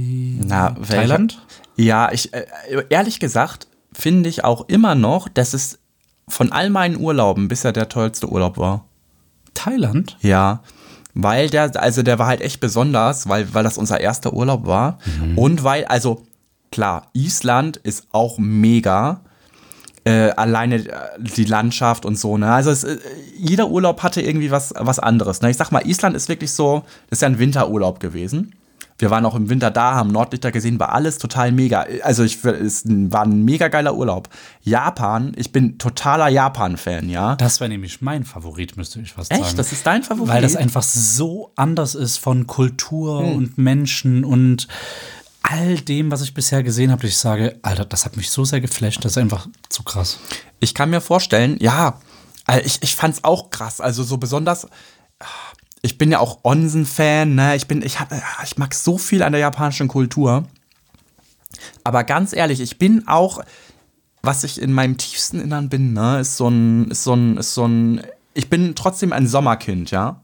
Na, 0.45 0.71
Thailand? 0.71 1.41
Ja, 1.77 2.11
ich 2.13 2.33
äh, 2.33 2.47
ehrlich 2.89 3.21
gesagt 3.21 3.69
finde 3.93 4.29
ich 4.29 4.43
auch 4.43 4.69
immer 4.69 4.95
noch, 4.95 5.29
dass 5.29 5.55
es 5.55 5.79
von 6.27 6.51
all 6.51 6.71
meinen 6.71 6.97
Urlauben 6.99 7.47
bisher 7.49 7.73
der 7.73 7.89
tollste 7.89 8.29
Urlaub 8.29 8.57
war. 8.59 8.87
Thailand? 9.53 10.17
Ja, 10.21 10.63
weil 11.15 11.49
der, 11.49 11.81
also 11.81 12.03
der 12.03 12.19
war 12.19 12.27
halt 12.27 12.41
echt 12.41 12.59
besonders, 12.61 13.29
weil, 13.29 13.53
weil 13.55 13.63
das 13.63 13.79
unser 13.79 14.01
erster 14.01 14.33
Urlaub 14.33 14.67
war. 14.67 14.99
Und 15.37 15.63
weil, 15.63 15.85
also 15.85 16.27
klar, 16.73 17.07
Island 17.13 17.77
ist 17.77 18.09
auch 18.11 18.39
mega. 18.39 19.21
Äh, 20.07 20.31
alleine 20.33 20.77
äh, 20.87 20.91
die 21.19 21.45
Landschaft 21.45 22.05
und 22.05 22.19
so, 22.19 22.37
ne? 22.37 22.53
Also 22.53 22.71
es, 22.71 22.85
äh, 22.85 22.99
jeder 23.39 23.71
Urlaub 23.71 24.03
hatte 24.03 24.21
irgendwie 24.21 24.51
was, 24.51 24.75
was 24.77 24.99
anderes. 24.99 25.41
Ne? 25.41 25.51
Ich 25.51 25.57
sag 25.57 25.71
mal, 25.71 25.87
Island 25.87 26.15
ist 26.15 26.29
wirklich 26.29 26.53
so, 26.53 26.83
das 27.09 27.19
ist 27.19 27.23
ja 27.23 27.29
ein 27.29 27.39
Winterurlaub 27.39 28.01
gewesen. 28.01 28.55
Wir 28.99 29.11
waren 29.11 29.25
auch 29.27 29.35
im 29.35 29.49
Winter 29.51 29.71
da, 29.73 29.95
haben 29.95 30.13
Nordlichter 30.13 30.53
gesehen, 30.53 30.79
war 30.79 30.93
alles 30.93 31.19
total 31.19 31.51
mega. 31.53 31.85
Also 32.03 32.23
ich 32.23 32.45
es 32.45 32.85
war 32.87 33.23
ein 33.23 33.45
mega 33.45 33.69
geiler 33.69 33.95
Urlaub. 33.97 34.29
Japan, 34.63 35.33
ich 35.37 35.51
bin 35.51 35.79
totaler 35.79 36.29
Japan-Fan, 36.29 37.09
ja. 37.09 37.35
Das 37.37 37.59
wäre 37.61 37.71
nämlich 37.71 38.03
mein 38.03 38.25
Favorit, 38.25 38.77
müsste 38.77 39.01
ich 39.01 39.13
fast 39.15 39.31
sagen. 39.31 39.43
Echt? 39.43 39.59
Das 39.59 39.73
ist 39.73 39.85
dein 39.87 40.03
Favorit? 40.05 40.33
Weil 40.33 40.43
das 40.43 40.55
einfach 40.55 40.83
so 40.85 41.51
anders 41.57 41.95
ist 41.97 42.19
von 42.19 42.47
Kultur 42.47 43.21
Hm. 43.21 43.37
und 43.37 43.59
Menschen 43.59 44.25
und 44.25 44.69
all 45.47 45.77
dem, 45.79 46.11
was 46.11 46.23
ich 46.23 46.33
bisher 46.35 46.63
gesehen 46.63 46.91
habe. 46.91 47.07
Ich 47.07 47.17
sage, 47.19 47.59
Alter, 47.63 47.85
das 47.85 48.05
hat 48.07 48.17
mich 48.17 48.31
so 48.31 48.45
sehr 48.45 48.61
geflasht, 48.61 49.05
das 49.05 49.13
ist 49.13 49.19
einfach 49.19 49.47
zu 49.69 49.83
krass. 49.83 50.19
Ich 50.61 50.75
kann 50.75 50.89
mir 50.91 51.01
vorstellen, 51.03 51.59
ja, 51.61 52.01
äh, 52.49 52.61
ich, 52.61 52.83
ich 52.83 52.97
fand's 52.97 53.25
auch 53.25 53.51
krass. 53.51 53.81
Also 53.81 54.03
so 54.05 54.17
besonders, 54.17 54.67
ah, 55.21 55.27
ich 55.83 55.99
bin 55.99 56.11
ja 56.11 56.19
auch 56.19 56.39
Onsen-Fan, 56.45 57.35
ne? 57.35 57.57
Ich 57.57 57.69
bin, 57.69 57.83
ich 57.83 58.01
hab, 58.01 58.11
ich 58.43 58.57
mag 58.57 58.73
so 58.75 58.97
viel 58.97 59.23
an 59.23 59.33
der 59.33 59.41
japanischen 59.43 59.87
Kultur. 59.89 60.45
Aber 61.85 62.05
ganz 62.05 62.33
ehrlich, 62.33 62.61
ich 62.61 62.79
bin 62.79 63.07
auch, 63.07 63.41
was 64.23 64.45
ich 64.45 64.61
in 64.61 64.73
meinem 64.73 64.97
tiefsten 64.97 65.41
Innern 65.41 65.69
bin, 65.69 65.93
ne, 65.93 66.21
ist 66.21 66.39
so 66.39 66.49
ein, 66.49 66.91
ist 66.91 67.05
so 67.05 67.13
ein, 67.15 67.37
ist 67.37 67.53
so 67.53 67.67
ein, 67.69 68.03
ich 68.33 68.49
bin 68.49 68.75
trotzdem 68.75 69.13
ein 69.13 69.27
Sommerkind, 69.29 69.91
ja. 69.91 70.23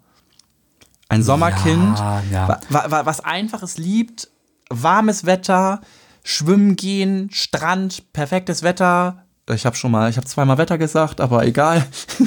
Ein 1.10 1.22
Sommerkind, 1.22 1.98
Ja, 1.98 2.22
ja. 2.32 2.48
wa- 2.48 2.60
wa- 2.70 2.90
wa- 2.90 3.04
was 3.06 3.20
einfaches 3.20 3.76
liebt, 3.76 4.28
warmes 4.70 5.26
Wetter, 5.26 5.80
schwimmen 6.24 6.76
gehen, 6.76 7.28
Strand, 7.32 8.12
perfektes 8.12 8.62
Wetter. 8.62 9.24
Ich 9.52 9.66
habe 9.66 9.74
schon 9.74 9.90
mal, 9.90 10.08
ich 10.08 10.16
habe 10.16 10.26
zweimal 10.26 10.58
Wetter 10.58 10.78
gesagt, 10.78 11.20
aber 11.20 11.44
egal. 11.44 11.84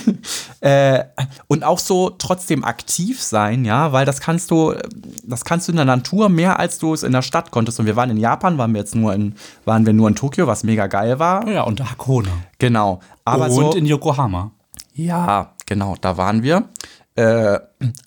äh, 0.59 1.05
und 1.47 1.63
auch 1.63 1.79
so 1.79 2.09
trotzdem 2.09 2.65
aktiv 2.65 3.21
sein, 3.21 3.63
ja, 3.63 3.93
weil 3.93 4.05
das 4.05 4.19
kannst 4.19 4.51
du, 4.51 4.75
das 5.23 5.45
kannst 5.45 5.67
du 5.67 5.71
in 5.71 5.77
der 5.77 5.85
Natur 5.85 6.27
mehr 6.27 6.59
als 6.59 6.79
du 6.79 6.93
es 6.93 7.01
in 7.01 7.13
der 7.13 7.21
Stadt 7.21 7.51
konntest. 7.51 7.79
Und 7.79 7.85
wir 7.85 7.95
waren 7.95 8.09
in 8.09 8.17
Japan, 8.17 8.57
waren 8.57 8.73
wir 8.73 8.79
jetzt 8.79 8.95
nur 8.95 9.13
in, 9.13 9.35
waren 9.63 9.85
wir 9.85 9.93
nur 9.93 10.09
in 10.09 10.15
Tokio, 10.15 10.47
was 10.47 10.63
mega 10.63 10.87
geil 10.87 11.17
war. 11.17 11.47
Ja, 11.47 11.63
und 11.63 11.79
Hakone. 11.89 12.29
Genau. 12.59 12.99
Aber 13.23 13.45
und 13.45 13.51
so, 13.51 13.73
in 13.73 13.85
Yokohama. 13.85 14.51
ja, 14.93 15.53
genau, 15.65 15.95
da 16.01 16.17
waren 16.17 16.43
wir. 16.43 16.69
Äh, 17.15 17.59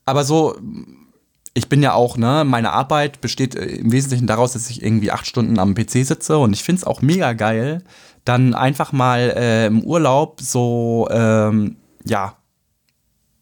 aber 0.05 0.25
so, 0.25 0.57
ich 1.57 1.69
bin 1.69 1.83
ja 1.83 1.95
auch, 1.95 2.17
ne, 2.19 2.45
meine 2.47 2.73
Arbeit 2.73 3.21
besteht 3.21 3.55
äh, 3.55 3.65
im 3.65 3.91
Wesentlichen 3.91 4.27
daraus, 4.27 4.53
dass 4.53 4.69
ich 4.71 4.83
irgendwie 4.83 5.11
acht 5.11 5.27
Stunden 5.27 5.59
am 5.59 5.75
PC 5.75 6.05
sitze 6.05 6.37
und 6.39 6.53
ich 6.53 6.63
finde 6.63 6.81
es 6.81 6.85
auch 6.87 7.01
mega 7.03 7.33
geil, 7.33 7.83
dann 8.25 8.55
einfach 8.55 8.93
mal 8.93 9.21
äh, 9.37 9.67
im 9.67 9.83
Urlaub 9.83 10.41
so, 10.41 11.09
ähm, 11.11 11.77
ja, 12.05 12.37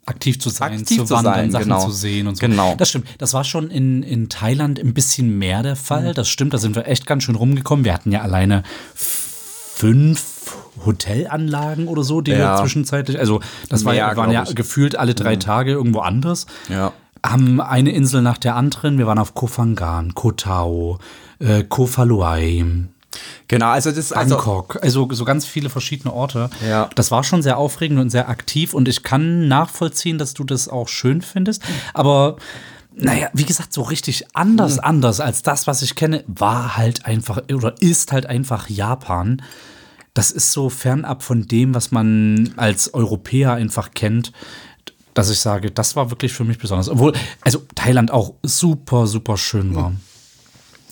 aktiv 0.07 0.39
zu 0.39 0.51
sein, 0.51 0.75
Aktiv 0.81 0.99
zu 0.99 1.05
zu 1.07 1.15
wandern, 1.15 1.35
sein, 1.35 1.51
Sachen 1.51 1.65
genau. 1.65 1.85
zu 1.87 1.91
sehen 1.91 2.27
und 2.27 2.37
so. 2.37 2.41
Genau. 2.47 2.75
Das 2.77 2.91
stimmt. 2.91 3.07
Das 3.19 3.33
war 3.33 3.43
schon 3.43 3.71
in, 3.71 4.03
in 4.03 4.29
Thailand 4.29 4.79
ein 4.79 4.93
bisschen 4.93 5.39
mehr 5.39 5.63
der 5.63 5.77
Fall. 5.77 6.11
Mhm. 6.11 6.15
Das 6.15 6.29
stimmt, 6.29 6.53
da 6.53 6.59
sind 6.59 6.77
wir 6.77 6.87
echt 6.87 7.07
ganz 7.07 7.23
schön 7.25 7.35
rumgekommen. 7.37 7.85
Wir 7.87 7.95
hatten 7.95 8.13
ja 8.13 8.21
alleine 8.21 8.63
fünf 8.95 10.23
Hotelanlagen 10.85 11.89
oder 11.89 12.03
so, 12.05 12.21
die 12.21 12.33
wir 12.33 12.39
Ja. 12.39 12.57
zwischenzeitlich, 12.61 13.19
also 13.19 13.41
das 13.71 13.85
war 13.85 13.95
ja, 13.95 14.09
Mehr, 14.09 14.17
waren 14.19 14.31
ja 14.31 14.45
gefühlt 14.45 14.97
alle 14.97 15.13
Mhm. 15.13 15.17
drei 15.17 15.37
Tage 15.37 15.73
irgendwo 15.73 16.01
anders. 16.01 16.47
ja. 16.69 16.93
Haben 17.25 17.61
eine 17.61 17.91
Insel 17.91 18.23
nach 18.23 18.39
der 18.39 18.55
anderen. 18.55 18.99
Wir 18.99 19.07
waren 19.07 19.19
auf 19.19 19.35
Koh 19.35 19.47
Phangan, 19.47 20.15
Koh 20.15 20.33
Tao, 20.33 20.99
äh, 21.39 21.65
Koh 21.65 21.87
Phaluai, 21.87 22.65
Genau, 23.49 23.69
also 23.69 23.93
das, 23.93 24.13
also, 24.13 24.37
Bangkok, 24.37 24.79
also 24.83 25.09
so 25.13 25.25
ganz 25.25 25.47
viele 25.47 25.71
verschiedene 25.71 26.13
Orte. 26.13 26.51
Ja. 26.67 26.91
Das 26.95 27.11
war 27.11 27.25
schon 27.25 27.43
sehr 27.43 27.59
aufregend 27.59 28.01
und 28.01 28.11
sehr 28.11 28.29
aktiv 28.29 28.75
und 28.75 28.89
ich 28.89 29.03
kann 29.03 29.49
nachvollziehen, 29.49 30.19
dass 30.19 30.35
du 30.35 30.45
das 30.45 30.69
auch 30.69 30.89
schön 30.89 31.23
findest. 31.23 31.63
Aber 31.93 32.37
naja, 32.97 33.29
wie 33.33 33.45
gesagt, 33.45 33.73
so 33.73 33.83
richtig 33.83 34.25
anders, 34.35 34.79
anders 34.79 35.21
als 35.21 35.43
das, 35.43 35.67
was 35.67 35.83
ich 35.83 35.95
kenne, 35.95 36.25
war 36.27 36.77
halt 36.77 37.07
einfach 37.07 37.43
oder 37.53 37.75
ist 37.81 38.13
halt 38.13 38.27
einfach 38.27 38.69
Japan. 38.69 39.43
Das 40.15 40.31
ist 40.31 40.53
so 40.53 40.71
fernab 40.71 41.25
von 41.25 41.49
dem, 41.49 41.75
was 41.75 41.91
man 41.91 42.55
als 42.57 42.95
Europäer 42.95 43.55
einfach 43.55 43.91
kennt, 43.95 44.33
dass 45.15 45.31
ich 45.31 45.41
sage, 45.41 45.71
das 45.71 45.97
war 45.97 46.11
wirklich 46.11 46.33
für 46.33 46.45
mich 46.45 46.59
besonders. 46.59 46.89
Obwohl, 46.89 47.13
also 47.41 47.63
Thailand 47.75 48.11
auch 48.11 48.35
super, 48.43 49.07
super 49.07 49.37
schön 49.37 49.75
war. 49.75 49.93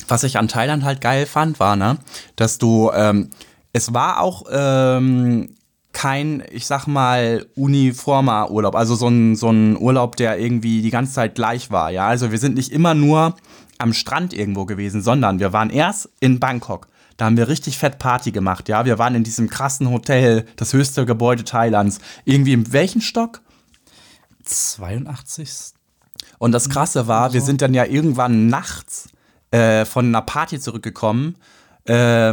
was 0.09 0.25
ich 0.25 0.39
an 0.39 0.49
Thailand 0.49 0.85
halt 0.85 1.01
geil 1.01 1.27
fand, 1.27 1.61
war, 1.61 1.77
ne, 1.77 1.99
dass 2.37 2.59
du, 2.59 2.91
ähm, 2.95 3.31
es 3.73 3.95
war 3.95 4.21
auch 4.21 4.45
ähm, 4.51 5.55
kein, 5.93 6.43
ich 6.51 6.67
sag 6.67 6.87
mal, 6.87 7.47
uniformer 7.55 8.51
Urlaub, 8.51 8.75
also 8.75 8.95
so 8.95 9.09
ein, 9.09 9.37
so 9.37 9.51
ein 9.51 9.77
Urlaub, 9.77 10.17
der 10.17 10.39
irgendwie 10.39 10.83
die 10.83 10.91
ganze 10.91 11.13
Zeit 11.13 11.35
gleich 11.35 11.71
war, 11.71 11.91
ja. 11.91 12.07
Also 12.07 12.31
wir 12.31 12.39
sind 12.39 12.57
nicht 12.57 12.73
immer 12.73 12.95
nur 12.95 13.37
am 13.79 13.93
Strand 13.93 14.33
irgendwo 14.33 14.65
gewesen, 14.65 15.03
sondern 15.03 15.39
wir 15.39 15.53
waren 15.53 15.71
erst 15.71 16.09
in 16.21 16.41
Bangkok. 16.41 16.89
Da 17.17 17.27
haben 17.27 17.37
wir 17.37 17.49
richtig 17.49 17.79
fett 17.79 17.99
Party 17.99 18.33
gemacht, 18.33 18.69
ja. 18.69 18.85
Wir 18.85 18.99
waren 18.99 19.15
in 19.15 19.25
diesem 19.25 19.49
krassen 19.49 19.91
Hotel, 19.91 20.47
das 20.57 20.73
höchste 20.73 21.07
Gebäude 21.07 21.45
Thailands. 21.45 21.99
Irgendwie 22.25 22.53
im 22.53 22.73
welchen 22.73 23.01
Stock? 23.01 23.43
82. 24.43 25.73
Und 26.39 26.53
das 26.53 26.69
Krasse 26.69 27.07
war, 27.09 27.33
wir 27.33 27.41
sind 27.41 27.63
dann 27.63 27.75
ja 27.75 27.85
irgendwann 27.85 28.49
nachts 28.49 29.09
äh, 29.51 29.85
von 29.85 30.07
einer 30.07 30.23
Party 30.23 30.59
zurückgekommen 30.61 31.37
äh, 31.85 32.33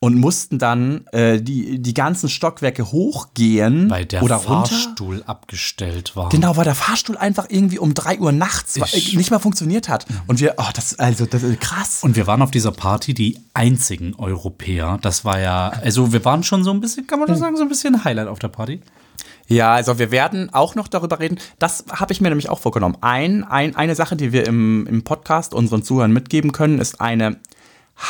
und 0.00 0.14
mussten 0.14 0.60
dann 0.60 1.06
äh, 1.12 1.40
die, 1.42 1.80
die 1.80 1.94
ganzen 1.94 2.28
Stockwerke 2.28 2.92
hochgehen 2.92 3.90
Weil 3.90 4.04
der 4.06 4.22
oder 4.22 4.36
runter. 4.36 4.66
Fahrstuhl 4.66 5.24
abgestellt 5.26 6.14
war. 6.14 6.28
Genau, 6.28 6.56
weil 6.56 6.64
der 6.64 6.76
Fahrstuhl 6.76 7.16
einfach 7.16 7.46
irgendwie 7.48 7.80
um 7.80 7.94
3 7.94 8.20
Uhr 8.20 8.30
nachts 8.30 8.78
war, 8.78 8.86
Ich- 8.94 9.16
nicht 9.16 9.32
mal 9.32 9.40
funktioniert 9.40 9.88
hat. 9.88 10.06
Und 10.28 10.38
wir, 10.40 10.54
oh, 10.58 10.70
das, 10.74 10.98
also, 11.00 11.26
das 11.26 11.42
ist 11.42 11.60
krass. 11.60 11.98
Und 12.02 12.14
wir 12.14 12.28
waren 12.28 12.42
auf 12.42 12.52
dieser 12.52 12.70
Party 12.70 13.12
die 13.12 13.40
einzigen 13.54 14.14
Europäer. 14.14 14.98
Das 15.02 15.24
war 15.24 15.40
ja, 15.40 15.70
also 15.70 16.12
wir 16.12 16.24
waren 16.24 16.44
schon 16.44 16.62
so 16.62 16.70
ein 16.70 16.80
bisschen, 16.80 17.06
kann 17.08 17.18
man 17.18 17.26
Hm. 17.28 17.34
schon 17.34 17.40
sagen, 17.40 17.56
so 17.56 17.62
ein 17.62 17.68
bisschen 17.68 18.04
Highlight 18.04 18.28
auf 18.28 18.38
der 18.38 18.48
Party. 18.48 18.80
Ja, 19.48 19.72
also 19.72 19.98
wir 19.98 20.10
werden 20.10 20.52
auch 20.52 20.74
noch 20.74 20.88
darüber 20.88 21.18
reden. 21.20 21.38
Das 21.58 21.84
habe 21.90 22.12
ich 22.12 22.20
mir 22.20 22.28
nämlich 22.28 22.50
auch 22.50 22.58
vorgenommen. 22.58 22.98
Ein, 23.00 23.44
ein, 23.44 23.74
eine 23.74 23.94
Sache, 23.94 24.14
die 24.14 24.32
wir 24.32 24.46
im, 24.46 24.86
im 24.86 25.02
Podcast 25.04 25.54
unseren 25.54 25.82
Zuhörern 25.82 26.12
mitgeben 26.12 26.52
können, 26.52 26.78
ist 26.78 27.00
eine 27.00 27.40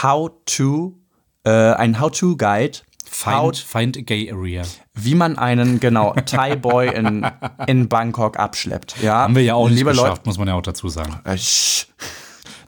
How-to, 0.02 0.94
äh, 1.44 1.50
ein 1.50 2.00
How-to-Guide. 2.00 2.78
How, 3.24 3.56
Find, 3.56 3.56
find 3.56 3.96
a 3.96 4.00
gay 4.02 4.30
area. 4.30 4.62
wie 4.94 5.14
man 5.14 5.38
einen, 5.38 5.80
genau, 5.80 6.12
Thai-Boy 6.12 6.94
in, 6.94 7.26
in 7.66 7.88
Bangkok 7.88 8.38
abschleppt. 8.38 8.96
Ja? 9.00 9.20
Haben 9.20 9.34
wir 9.36 9.42
ja 9.42 9.54
auch 9.54 9.68
nicht 9.68 9.78
Liebe 9.78 9.90
geschafft, 9.92 10.26
muss 10.26 10.36
man 10.38 10.48
ja 10.48 10.54
auch 10.54 10.62
dazu 10.62 10.88
sagen. 10.88 11.18
Leute. 11.24 11.30
Äh, 11.30 11.38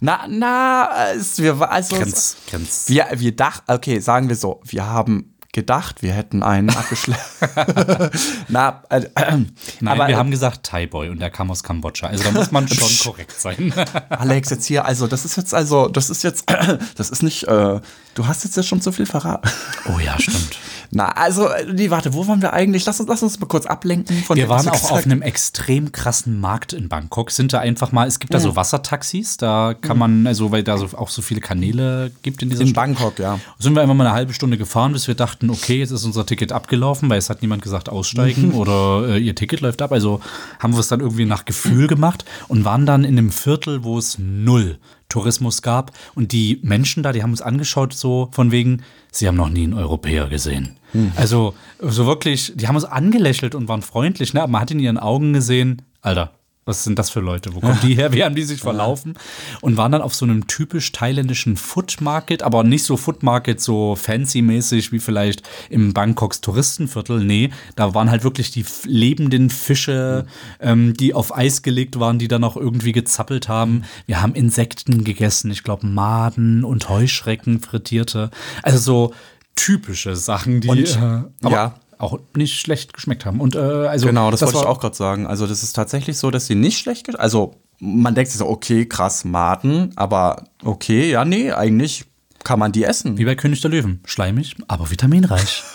Na, 0.01 0.27
na, 0.29 1.13
es, 1.15 1.39
wir, 1.39 1.61
also, 1.71 1.97
Ganz, 1.97 2.37
ganz. 2.51 2.89
wir, 2.89 3.07
wir 3.13 3.37
dachten, 3.37 3.71
okay, 3.71 3.99
sagen 3.99 4.31
wir 4.31 4.37
so, 4.37 4.63
wir 4.65 4.87
haben 4.87 5.30
gedacht, 5.53 6.03
wir 6.03 6.13
hätten 6.13 6.43
einen 6.43 6.71
abgeschleppt. 6.71 7.21
na, 8.49 8.83
äh, 8.89 9.01
äh, 9.01 9.11
Nein, 9.17 9.49
aber 9.85 10.07
wir 10.07 10.17
haben 10.17 10.31
gesagt 10.31 10.65
Thai-Boy 10.65 11.09
und 11.09 11.19
der 11.21 11.31
kam 11.31 11.51
aus 11.51 11.65
Kambodscha. 11.65 12.07
Also 12.07 12.23
da 12.23 12.31
muss 12.31 12.53
man 12.53 12.69
schon 12.73 12.89
korrekt 13.03 13.41
sein. 13.41 13.73
Alex 14.11 14.51
jetzt 14.51 14.67
hier, 14.67 14.85
also 14.85 15.09
das 15.09 15.25
ist 15.25 15.37
jetzt 15.37 15.53
also, 15.53 15.89
das 15.89 16.09
ist 16.09 16.23
jetzt, 16.23 16.45
das 16.97 17.11
ist 17.11 17.23
nicht, 17.23 17.45
äh, 17.45 17.81
du 18.15 18.27
hast 18.27 18.45
jetzt 18.45 18.57
ja 18.57 18.63
schon 18.63 18.81
zu 18.81 18.93
viel 18.93 19.07
verraten. 19.07 19.51
Oh 19.87 19.99
ja, 19.99 20.19
stimmt. 20.21 20.57
Na, 20.93 21.09
also, 21.13 21.49
die, 21.73 21.91
warte, 21.93 22.15
wo 22.15 22.27
waren 22.27 22.43
wir 22.43 22.53
eigentlich? 22.53 22.85
Lass 22.85 22.99
uns, 22.99 23.09
lass 23.09 23.23
uns 23.23 23.39
mal 23.39 23.47
kurz 23.47 23.65
ablenken 23.67 24.25
von 24.25 24.37
Wir 24.37 24.49
waren 24.49 24.67
auch 24.69 24.91
auf 24.91 25.05
einem 25.05 25.23
extrem 25.23 25.93
krassen 25.93 26.41
Markt 26.41 26.73
in 26.73 26.89
Bangkok, 26.89 27.31
sind 27.31 27.53
da 27.53 27.61
einfach 27.61 27.93
mal, 27.93 28.09
es 28.09 28.19
gibt 28.19 28.35
da 28.35 28.39
Mhm. 28.39 28.43
so 28.43 28.57
Wassertaxis, 28.57 29.37
da 29.37 29.75
kann 29.81 29.99
man, 29.99 30.27
also 30.27 30.51
weil 30.51 30.65
da 30.65 30.79
so, 30.79 30.87
auch 30.99 31.09
so 31.09 31.23
viele 31.23 31.41
Kanäle 31.41 32.11
gibt 32.23 32.43
in 32.43 32.51
dieser 32.51 32.63
In 32.63 32.69
Stadt. 32.69 32.85
Bangkok, 32.87 33.19
ja. 33.21 33.39
Sind 33.61 33.75
wir 33.77 33.83
einfach 33.83 33.95
mal 33.95 34.05
eine 34.07 34.15
halbe 34.17 34.33
Stunde 34.33 34.59
gefahren, 34.59 34.93
bis 34.93 35.07
wir 35.07 35.15
dachten, 35.15 35.49
okay, 35.51 35.79
jetzt 35.79 35.93
ist 35.93 36.05
unser 36.05 36.27
Ticket 36.27 36.51
abgelaufen, 36.51 37.09
weil 37.09 37.19
es 37.19 37.31
hat 37.31 37.41
niemand 37.43 37.63
gesagt 37.63 37.87
Mhm. 37.87 37.93
aussteigen 37.93 38.53
oder 38.53 39.11
äh, 39.11 39.19
ihr 39.19 39.37
Ticket 39.37 39.61
läuft 39.61 39.83
ab. 39.83 39.93
Also 39.93 40.21
haben 40.59 40.73
wir 40.73 40.81
es 40.81 40.89
dann 40.89 40.99
irgendwie 41.01 41.25
nach 41.25 41.45
Gefühl 41.45 41.87
gemacht 41.87 42.25
und 42.49 42.65
waren 42.65 42.85
dann 42.85 43.05
in 43.05 43.17
einem 43.17 43.31
Viertel, 43.31 43.85
wo 43.85 43.97
es 43.97 44.19
null 44.19 44.79
Tourismus 45.09 45.63
gab. 45.63 45.93
Und 46.15 46.33
die 46.33 46.59
Menschen 46.63 47.03
da, 47.05 47.13
die 47.13 47.23
haben 47.23 47.31
uns 47.31 47.43
angeschaut, 47.43 47.93
so 47.93 48.29
von 48.33 48.51
wegen, 48.51 48.83
sie 49.13 49.29
haben 49.29 49.37
noch 49.37 49.49
nie 49.51 49.65
einen 49.65 49.75
Europäer 49.75 50.29
gesehen. 50.29 50.77
Mhm. 50.93 51.13
Also 51.17 51.55
so 51.81 52.07
wirklich, 52.07 52.53
die 52.55 52.69
haben 52.69 52.77
uns 52.77 52.85
angelächelt 52.85 53.55
und 53.55 53.69
waren 53.69 53.83
freundlich. 53.83 54.35
Ne? 54.35 54.43
Aber 54.43 54.53
man 54.53 54.61
hat 54.61 54.71
in 54.71 54.81
ihren 54.81 54.99
Augen 54.99 55.33
gesehen, 55.33 55.83
Alter, 56.03 56.33
was 56.67 56.85
sind 56.85 56.99
das 56.99 57.11
für 57.11 57.21
Leute? 57.21 57.55
Wo 57.55 57.61
kommen 57.61 57.79
die 57.83 57.95
her? 57.95 58.13
Wie 58.13 58.23
haben 58.23 58.35
die 58.35 58.45
sich 58.45 58.61
verlaufen? 58.61 59.15
Und 59.61 59.77
waren 59.77 59.93
dann 59.93 60.03
auf 60.03 60.15
so 60.15 60.25
einem 60.25 60.47
typisch 60.47 60.93
thailändischen 60.93 61.57
Food 61.57 62.01
Market, 62.01 62.43
aber 62.43 62.63
nicht 62.63 62.85
so 62.85 62.97
Food 62.97 63.23
Market 63.23 63.61
so 63.61 63.97
fancy-mäßig 63.97 64.93
wie 64.93 65.01
vielleicht 65.01 65.43
im 65.69 65.95
Bangkoks 65.95 66.43
Touristenviertel. 66.43 67.25
Nee, 67.25 67.51
da 67.77 67.95
waren 67.95 68.11
halt 68.11 68.25
wirklich 68.25 68.51
die 68.51 68.65
lebenden 68.85 69.51
Fische, 69.51 70.27
ähm, 70.61 70.95
die 70.95 71.13
auf 71.13 71.35
Eis 71.35 71.63
gelegt 71.63 71.99
waren, 71.99 72.19
die 72.19 72.29
dann 72.29 72.45
auch 72.45 72.57
irgendwie 72.57 72.93
gezappelt 72.93 73.49
haben. 73.49 73.83
Wir 74.07 74.23
haben 74.23 74.35
Insekten 74.35 75.03
gegessen, 75.03 75.51
ich 75.51 75.65
glaube 75.65 75.87
Maden 75.87 76.63
und 76.65 76.89
Heuschrecken 76.89 77.61
frittierte. 77.61 78.31
Also 78.63 78.79
so 78.79 79.15
typische 79.61 80.17
Sachen, 80.17 80.61
die 80.61 80.69
Und, 80.69 80.97
äh, 80.97 81.51
ja. 81.51 81.75
auch 81.99 82.19
nicht 82.35 82.59
schlecht 82.59 82.95
geschmeckt 82.95 83.27
haben. 83.27 83.41
Und 83.41 83.57
äh, 83.57 83.59
also 83.59 84.07
Genau, 84.07 84.31
das, 84.31 84.41
wollte 84.43 84.59
ich 84.59 84.65
auch 84.65 84.81
gerade 84.81 84.97
sagen. 84.97 85.27
Also, 85.27 85.47
das 85.47 85.63
ist 85.63 85.75
tatsächlich 85.75 86.17
so, 86.17 86.31
dass 86.31 86.47
sie 86.47 86.55
nicht 86.55 86.79
schlecht 86.79 87.07
geht. 87.07 87.19
Also, 87.19 87.57
man 87.79 88.15
denkt 88.15 88.31
sich 88.31 88.39
so, 88.39 88.49
okay, 88.49 88.87
krass, 88.87 89.25
Maden, 89.25 89.93
aber 89.97 90.45
okay, 90.65 91.11
ja, 91.11 91.25
nee, 91.25 91.53
eigentlich 91.53 92.05
kann 92.43 92.59
man 92.59 92.73
die 92.73 92.85
essen. 92.85 93.19
Wie 93.19 93.25
bei 93.27 93.35
König 93.35 93.61
der 93.61 93.71
Löwen. 93.71 94.01
Schleimig, 94.05 94.57
aber 94.69 94.91
vitaminreich. 94.91 95.63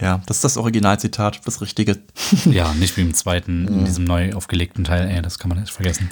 Ja, 0.00 0.22
das 0.26 0.36
ist 0.36 0.44
das 0.44 0.56
Originalzitat, 0.56 1.40
das 1.44 1.60
Richtige. 1.60 1.98
ja, 2.44 2.72
nicht 2.74 2.96
wie 2.96 3.00
im 3.00 3.12
zweiten, 3.12 3.66
in 3.66 3.84
diesem 3.84 4.04
neu 4.04 4.32
aufgelegten 4.34 4.84
Teil. 4.84 5.08
Ey, 5.08 5.20
das 5.20 5.40
kann 5.40 5.48
man 5.48 5.58
nicht 5.58 5.72
vergessen. 5.72 6.08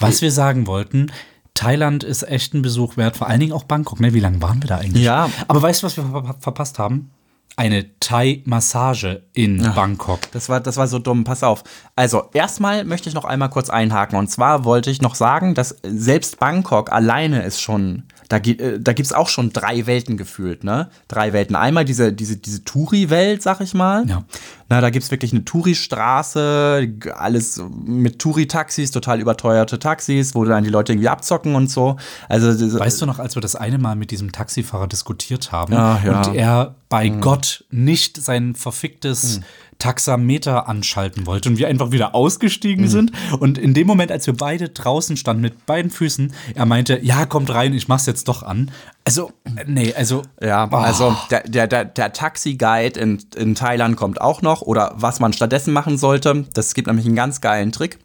Was 0.00 0.20
wir 0.20 0.32
sagen 0.32 0.66
wollten, 0.66 1.12
Thailand 1.54 2.04
ist 2.04 2.22
echt 2.22 2.54
ein 2.54 2.62
Besuch 2.62 2.96
wert, 2.96 3.16
vor 3.16 3.28
allen 3.28 3.40
Dingen 3.40 3.52
auch 3.52 3.64
Bangkok. 3.64 4.00
Ne? 4.00 4.14
Wie 4.14 4.20
lange 4.20 4.40
waren 4.40 4.62
wir 4.62 4.68
da 4.68 4.78
eigentlich? 4.78 5.04
Ja. 5.04 5.28
Aber 5.48 5.60
weißt 5.60 5.82
du, 5.82 5.86
was 5.86 5.96
wir 5.96 6.04
ver 6.04 6.36
verpasst 6.38 6.78
haben? 6.78 7.10
Eine 7.56 7.98
Thai-Massage 7.98 9.22
in 9.34 9.60
Bangkok. 9.74 10.20
Das 10.32 10.48
war, 10.48 10.60
das 10.60 10.76
war 10.76 10.86
so 10.86 10.98
dumm, 10.98 11.24
pass 11.24 11.42
auf. 11.42 11.64
Also, 11.94 12.30
erstmal 12.32 12.84
möchte 12.84 13.08
ich 13.08 13.14
noch 13.14 13.24
einmal 13.24 13.50
kurz 13.50 13.68
einhaken. 13.68 14.18
Und 14.18 14.28
zwar 14.28 14.64
wollte 14.64 14.90
ich 14.90 15.02
noch 15.02 15.14
sagen, 15.14 15.54
dass 15.54 15.76
selbst 15.82 16.38
Bangkok 16.38 16.90
alleine 16.90 17.42
ist 17.42 17.60
schon, 17.60 18.04
da, 18.30 18.36
äh, 18.36 18.78
da 18.80 18.92
gibt 18.92 19.06
es 19.06 19.12
auch 19.12 19.28
schon 19.28 19.52
drei 19.52 19.86
Welten 19.86 20.16
gefühlt, 20.16 20.62
ne? 20.62 20.88
Drei 21.08 21.32
Welten. 21.32 21.56
Einmal 21.56 21.84
diese, 21.84 22.12
diese, 22.12 22.36
diese 22.36 22.64
Touri-Welt, 22.64 23.42
sag 23.42 23.60
ich 23.60 23.74
mal. 23.74 24.08
Ja. 24.08 24.24
Na, 24.68 24.80
da 24.80 24.90
gibt 24.90 25.04
es 25.04 25.10
wirklich 25.10 25.32
eine 25.32 25.44
Touri-Straße, 25.44 26.88
alles 27.16 27.60
mit 27.84 28.20
Touri-Taxis, 28.20 28.92
total 28.92 29.20
überteuerte 29.20 29.80
Taxis, 29.80 30.36
wo 30.36 30.44
dann 30.44 30.62
die 30.62 30.70
Leute 30.70 30.92
irgendwie 30.92 31.08
abzocken 31.08 31.56
und 31.56 31.68
so. 31.70 31.96
Also, 32.28 32.78
Weißt 32.78 33.02
du 33.02 33.06
noch, 33.06 33.18
als 33.18 33.34
wir 33.34 33.42
das 33.42 33.56
eine 33.56 33.78
Mal 33.78 33.96
mit 33.96 34.12
diesem 34.12 34.30
Taxifahrer 34.30 34.86
diskutiert 34.86 35.50
haben 35.50 35.72
Ja, 35.72 36.00
ja. 36.04 36.22
und 36.22 36.36
er 36.36 36.76
bei 36.88 37.08
Gott 37.08 37.64
nicht 37.70 38.22
sein 38.22 38.54
verficktes 38.54 39.40
Taxameter 39.80 40.68
anschalten 40.68 41.26
wollte 41.26 41.48
und 41.48 41.58
wir 41.58 41.66
einfach 41.66 41.90
wieder 41.90 42.14
ausgestiegen 42.14 42.86
sind 42.88 43.10
und 43.40 43.58
in 43.58 43.74
dem 43.74 43.88
Moment, 43.88 44.12
als 44.12 44.26
wir 44.28 44.36
beide 44.36 44.68
draußen 44.68 45.16
standen 45.16 45.42
mit 45.42 45.66
beiden 45.66 45.90
Füßen, 45.90 46.32
er 46.54 46.66
meinte, 46.66 47.00
ja, 47.02 47.26
kommt 47.26 47.52
rein, 47.52 47.74
ich 47.74 47.88
mach's 47.88 48.06
jetzt 48.06 48.28
doch 48.28 48.44
an. 48.44 48.70
Also, 49.04 49.32
nee, 49.66 49.92
also 49.94 50.22
Ja, 50.40 50.68
Oh. 50.70 50.76
also 50.76 51.16
der, 51.30 51.42
der, 51.42 51.66
der, 51.66 51.84
der 51.86 52.12
Taxi-Guide 52.12 53.00
in, 53.00 53.18
in 53.34 53.54
Thailand 53.56 53.96
kommt 53.96 54.20
auch 54.20 54.42
noch. 54.42 54.60
Oder 54.62 54.92
was 54.96 55.18
man 55.18 55.32
stattdessen 55.32 55.72
machen 55.72 55.98
sollte. 55.98 56.44
Das 56.54 56.74
gibt 56.74 56.86
nämlich 56.86 57.06
einen 57.06 57.16
ganz 57.16 57.40
geilen 57.40 57.72
Trick. 57.72 57.98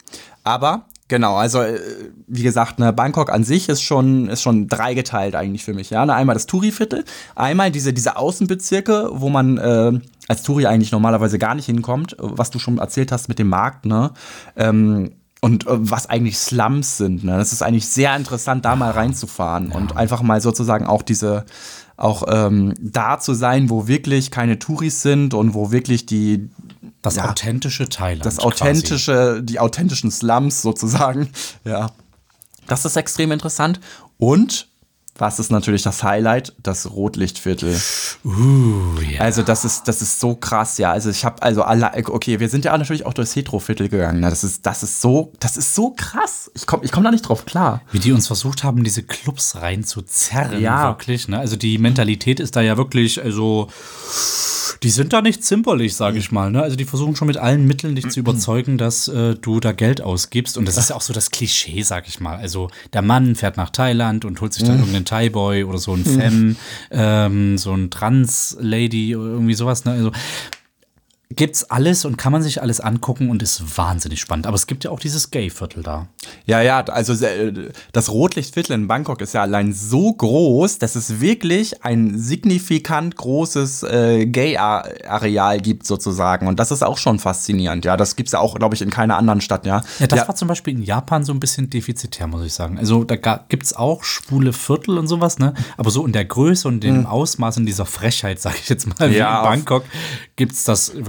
Aber 0.44 0.86
genau, 1.08 1.36
also 1.36 1.62
äh, 1.62 1.80
wie 2.28 2.44
gesagt, 2.44 2.80
ne, 2.80 2.94
Bangkok 2.94 3.32
an 3.32 3.44
sich 3.44 3.70
ist 3.70 3.82
schon, 3.82 4.30
ist 4.30 4.42
schon 4.42 4.68
dreigeteilt 4.68 5.36
eigentlich 5.36 5.64
für 5.64 5.74
mich. 5.74 5.90
Ja? 5.90 6.06
Ne, 6.06 6.14
einmal 6.14 6.34
das 6.34 6.46
Touri-Viertel, 6.46 7.06
einmal 7.36 7.72
diese, 7.72 7.94
diese 7.94 8.18
Außenbezirke, 8.18 9.10
wo 9.12 9.30
man 9.30 9.58
äh, 9.58 10.00
als 10.28 10.44
Touri 10.44 10.66
eigentlich 10.66 10.92
normalerweise 10.92 11.38
gar 11.40 11.56
nicht 11.56 11.66
hinkommt, 11.66 12.16
was 12.20 12.50
du 12.50 12.60
schon 12.60 12.78
erzählt 12.78 13.12
hast 13.12 13.28
mit 13.28 13.40
dem 13.40 13.50
Markt, 13.50 13.86
ne? 13.86 14.12
Ähm, 14.56 15.12
und 15.42 15.68
äh, 15.68 15.72
was 15.76 16.10
eigentlich 16.10 16.40
Slums 16.40 16.98
sind. 16.98 17.24
Ne? 17.24 17.38
Das 17.38 17.54
ist 17.54 17.62
eigentlich 17.62 17.88
sehr 17.88 18.16
interessant, 18.16 18.66
da 18.66 18.76
mal 18.76 18.92
reinzufahren 18.92 19.72
und 19.72 19.96
einfach 19.96 20.24
mal 20.24 20.42
sozusagen 20.42 20.88
auch 20.88 21.04
diese, 21.04 21.46
auch 21.98 22.24
ähm, 22.28 22.74
da 22.80 23.20
zu 23.20 23.34
sein, 23.34 23.70
wo 23.70 23.88
wirklich 23.88 24.32
keine 24.32 24.60
Touris 24.60 25.02
sind 25.02 25.34
und 25.34 25.54
wo 25.54 25.72
wirklich 25.72 26.06
die, 26.06 26.50
das 27.02 27.16
Ja. 27.16 27.30
authentische 27.32 27.88
Thailand. 27.88 28.26
das 28.26 28.38
quasi. 28.38 28.48
authentische, 28.48 29.42
die 29.44 29.60
authentischen 29.60 30.12
Slums 30.12 30.62
sozusagen. 30.62 31.30
Ja. 31.64 31.92
Das 32.68 32.84
ist 32.84 32.96
extrem 32.96 33.32
interessant. 33.32 33.80
Und 34.18 34.68
was 35.18 35.40
ist 35.40 35.50
natürlich 35.50 35.82
das 35.82 36.04
Highlight? 36.04 36.54
Das 36.62 36.92
Rotlichtviertel. 36.92 37.80
Uh, 38.26 39.00
ja. 39.02 39.22
Also 39.22 39.44
das 39.44 39.64
ist, 39.64 39.88
das 39.88 40.02
ist 40.02 40.20
so 40.20 40.36
krass, 40.36 40.78
ja. 40.78 40.92
Also 40.92 41.10
ich 41.10 41.24
habe 41.24 41.42
also 41.42 41.64
alle, 41.64 41.92
okay, 42.10 42.42
wir 42.42 42.50
sind 42.50 42.66
ja 42.66 42.78
natürlich 42.78 43.06
auch 43.06 43.14
durchs 43.14 43.34
Hetero-Viertel 43.34 43.88
gegangen. 43.88 44.20
Ne? 44.20 44.30
Das 44.30 44.44
ist, 44.44 44.66
das 44.66 44.84
ist 44.84 45.00
so, 45.00 45.32
das 45.40 45.56
ist 45.56 45.74
so 45.74 45.92
krass. 45.96 46.52
Ich 46.54 46.68
komme, 46.68 46.84
ich 46.84 46.92
komm 46.92 47.06
da 47.06 47.12
nicht 47.12 47.22
drauf 47.30 47.46
klar. 47.46 47.82
Wie 47.94 48.00
die 48.00 48.12
uns 48.12 48.28
versucht 48.28 48.66
haben, 48.66 48.84
diese 48.84 49.04
Clubs 49.04 49.56
reinzuzerren, 49.56 50.62
Ja. 50.62 50.90
wirklich. 50.90 51.30
Ne? 51.30 51.40
Also 51.40 51.56
die 51.56 51.78
Mentalität 51.78 52.42
ist 52.42 52.58
da 52.58 52.62
ja 52.62 52.76
wirklich, 52.76 53.24
also 53.24 53.70
die 54.84 54.90
sind 54.90 55.14
da 55.14 55.22
nicht 55.22 55.44
zimperlich, 55.44 55.96
sage 55.96 56.18
ich 56.18 56.32
mal. 56.32 56.52
Ne? 56.52 56.62
Also 56.62 56.76
die 56.76 56.86
versuchen 56.86 57.16
schon 57.16 57.28
mit 57.28 57.38
allen 57.38 57.66
Mitteln 57.66 57.96
dich 57.96 58.10
zu 58.10 58.20
überzeugen, 58.20 58.78
dass 58.78 59.08
äh, 59.08 59.36
du 59.36 59.60
da 59.60 59.72
Geld 59.72 60.02
ausgibst. 60.02 60.58
Und 60.58 60.68
das 60.68 60.78
ist 60.78 60.90
ja 60.90 60.96
auch 60.96 61.02
so 61.02 61.14
das 61.14 61.32
Klischee, 61.32 61.82
sag 61.84 62.08
ich 62.08 62.20
mal. 62.20 62.36
Also 62.38 62.70
der 62.94 63.02
Mann 63.02 63.36
fährt 63.36 63.58
nach 63.58 63.70
Thailand 63.70 64.26
und 64.26 64.42
holt 64.42 64.54
sich 64.54 64.64
dann 64.64 64.80
irgendeinen 64.80 65.05
Thai-Boy 65.06 65.64
oder 65.64 65.78
so 65.78 65.94
ein 65.94 66.04
Femme, 66.06 66.56
ähm, 66.92 67.58
so 67.58 67.74
ein 67.74 67.90
Trans-Lady 67.90 69.16
oder 69.16 69.32
irgendwie 69.32 69.54
sowas. 69.54 69.86
Ne? 69.86 69.92
Also 69.94 70.12
gibt's 71.32 71.64
alles 71.72 72.06
und 72.06 72.18
kann 72.18 72.32
man 72.32 72.42
sich 72.44 72.62
alles 72.62 72.80
angucken 72.80 73.30
und 73.30 73.42
ist 73.42 73.78
wahnsinnig 73.78 74.20
spannend. 74.22 74.46
Aber 74.48 74.56
es 74.56 74.68
gibt 74.68 74.84
ja 74.84 74.92
auch 74.92 75.00
dieses 75.00 75.32
Gay-Viertel 75.32 75.82
da. 75.84 76.08
Ja, 76.46 76.62
ja, 76.62 76.82
also 76.86 77.14
äh, 77.26 77.72
das 77.94 78.10
Rotlichtviertel 78.12 78.74
in 78.74 78.88
Bangkok 78.88 79.22
ist 79.22 79.34
ja 79.34 79.42
allein 79.42 79.74
so 79.74 80.14
groß, 80.14 80.78
dass 80.78 80.96
es 80.96 81.20
wirklich 81.22 81.84
ein 81.84 82.18
signifikant 82.18 83.16
großes 83.16 83.84
äh, 83.84 84.26
Gay-Areal 84.28 85.60
gibt 85.62 85.86
sozusagen. 85.88 86.48
Und 86.48 86.60
das 86.60 86.72
ist 86.72 86.84
auch 86.84 86.98
schon 86.98 87.20
faszinierend. 87.20 87.86
Ja, 87.86 87.98
das 87.98 88.16
gibt's 88.16 88.32
ja 88.34 88.40
auch, 88.40 88.56
glaube 88.56 88.76
ich, 88.76 88.82
in 88.82 88.90
keiner 88.90 89.18
anderen 89.18 89.42
Stadt. 89.42 89.66
Ja, 89.66 89.82
Ja, 90.00 90.08
das 90.08 90.28
war 90.28 90.36
zum 90.36 90.48
Beispiel 90.48 90.76
in 90.76 90.84
Japan 90.84 91.24
so 91.24 91.34
ein 91.34 91.40
bisschen 91.40 91.70
defizitär, 91.70 92.28
muss 92.28 92.46
ich 92.46 92.54
sagen. 92.54 92.78
Also 92.78 93.04
da 93.04 93.16
gibt 93.50 93.64
es 93.64 93.76
auch 93.76 94.04
schwule 94.04 94.54
Viertel 94.54 94.98
und 94.98 95.08
sowas, 95.08 95.40
ne? 95.40 95.54
Aber 95.78 95.90
so 95.90 96.06
in 96.06 96.14
der 96.14 96.26
Größe 96.26 96.68
und 96.68 96.82
dem 96.84 97.06
Ausmaß 97.06 97.58
und 97.58 97.66
dieser 97.66 97.86
Frechheit, 97.86 98.40
sage 98.40 98.58
ich 98.62 98.70
jetzt 98.70 98.88
mal, 98.88 99.10
wie 99.10 99.16
Ja, 99.18 99.32
in 99.32 99.38
auf- 99.38 99.50
Bangkok, 99.50 99.84
gibt 100.36 100.54
es 100.54 100.64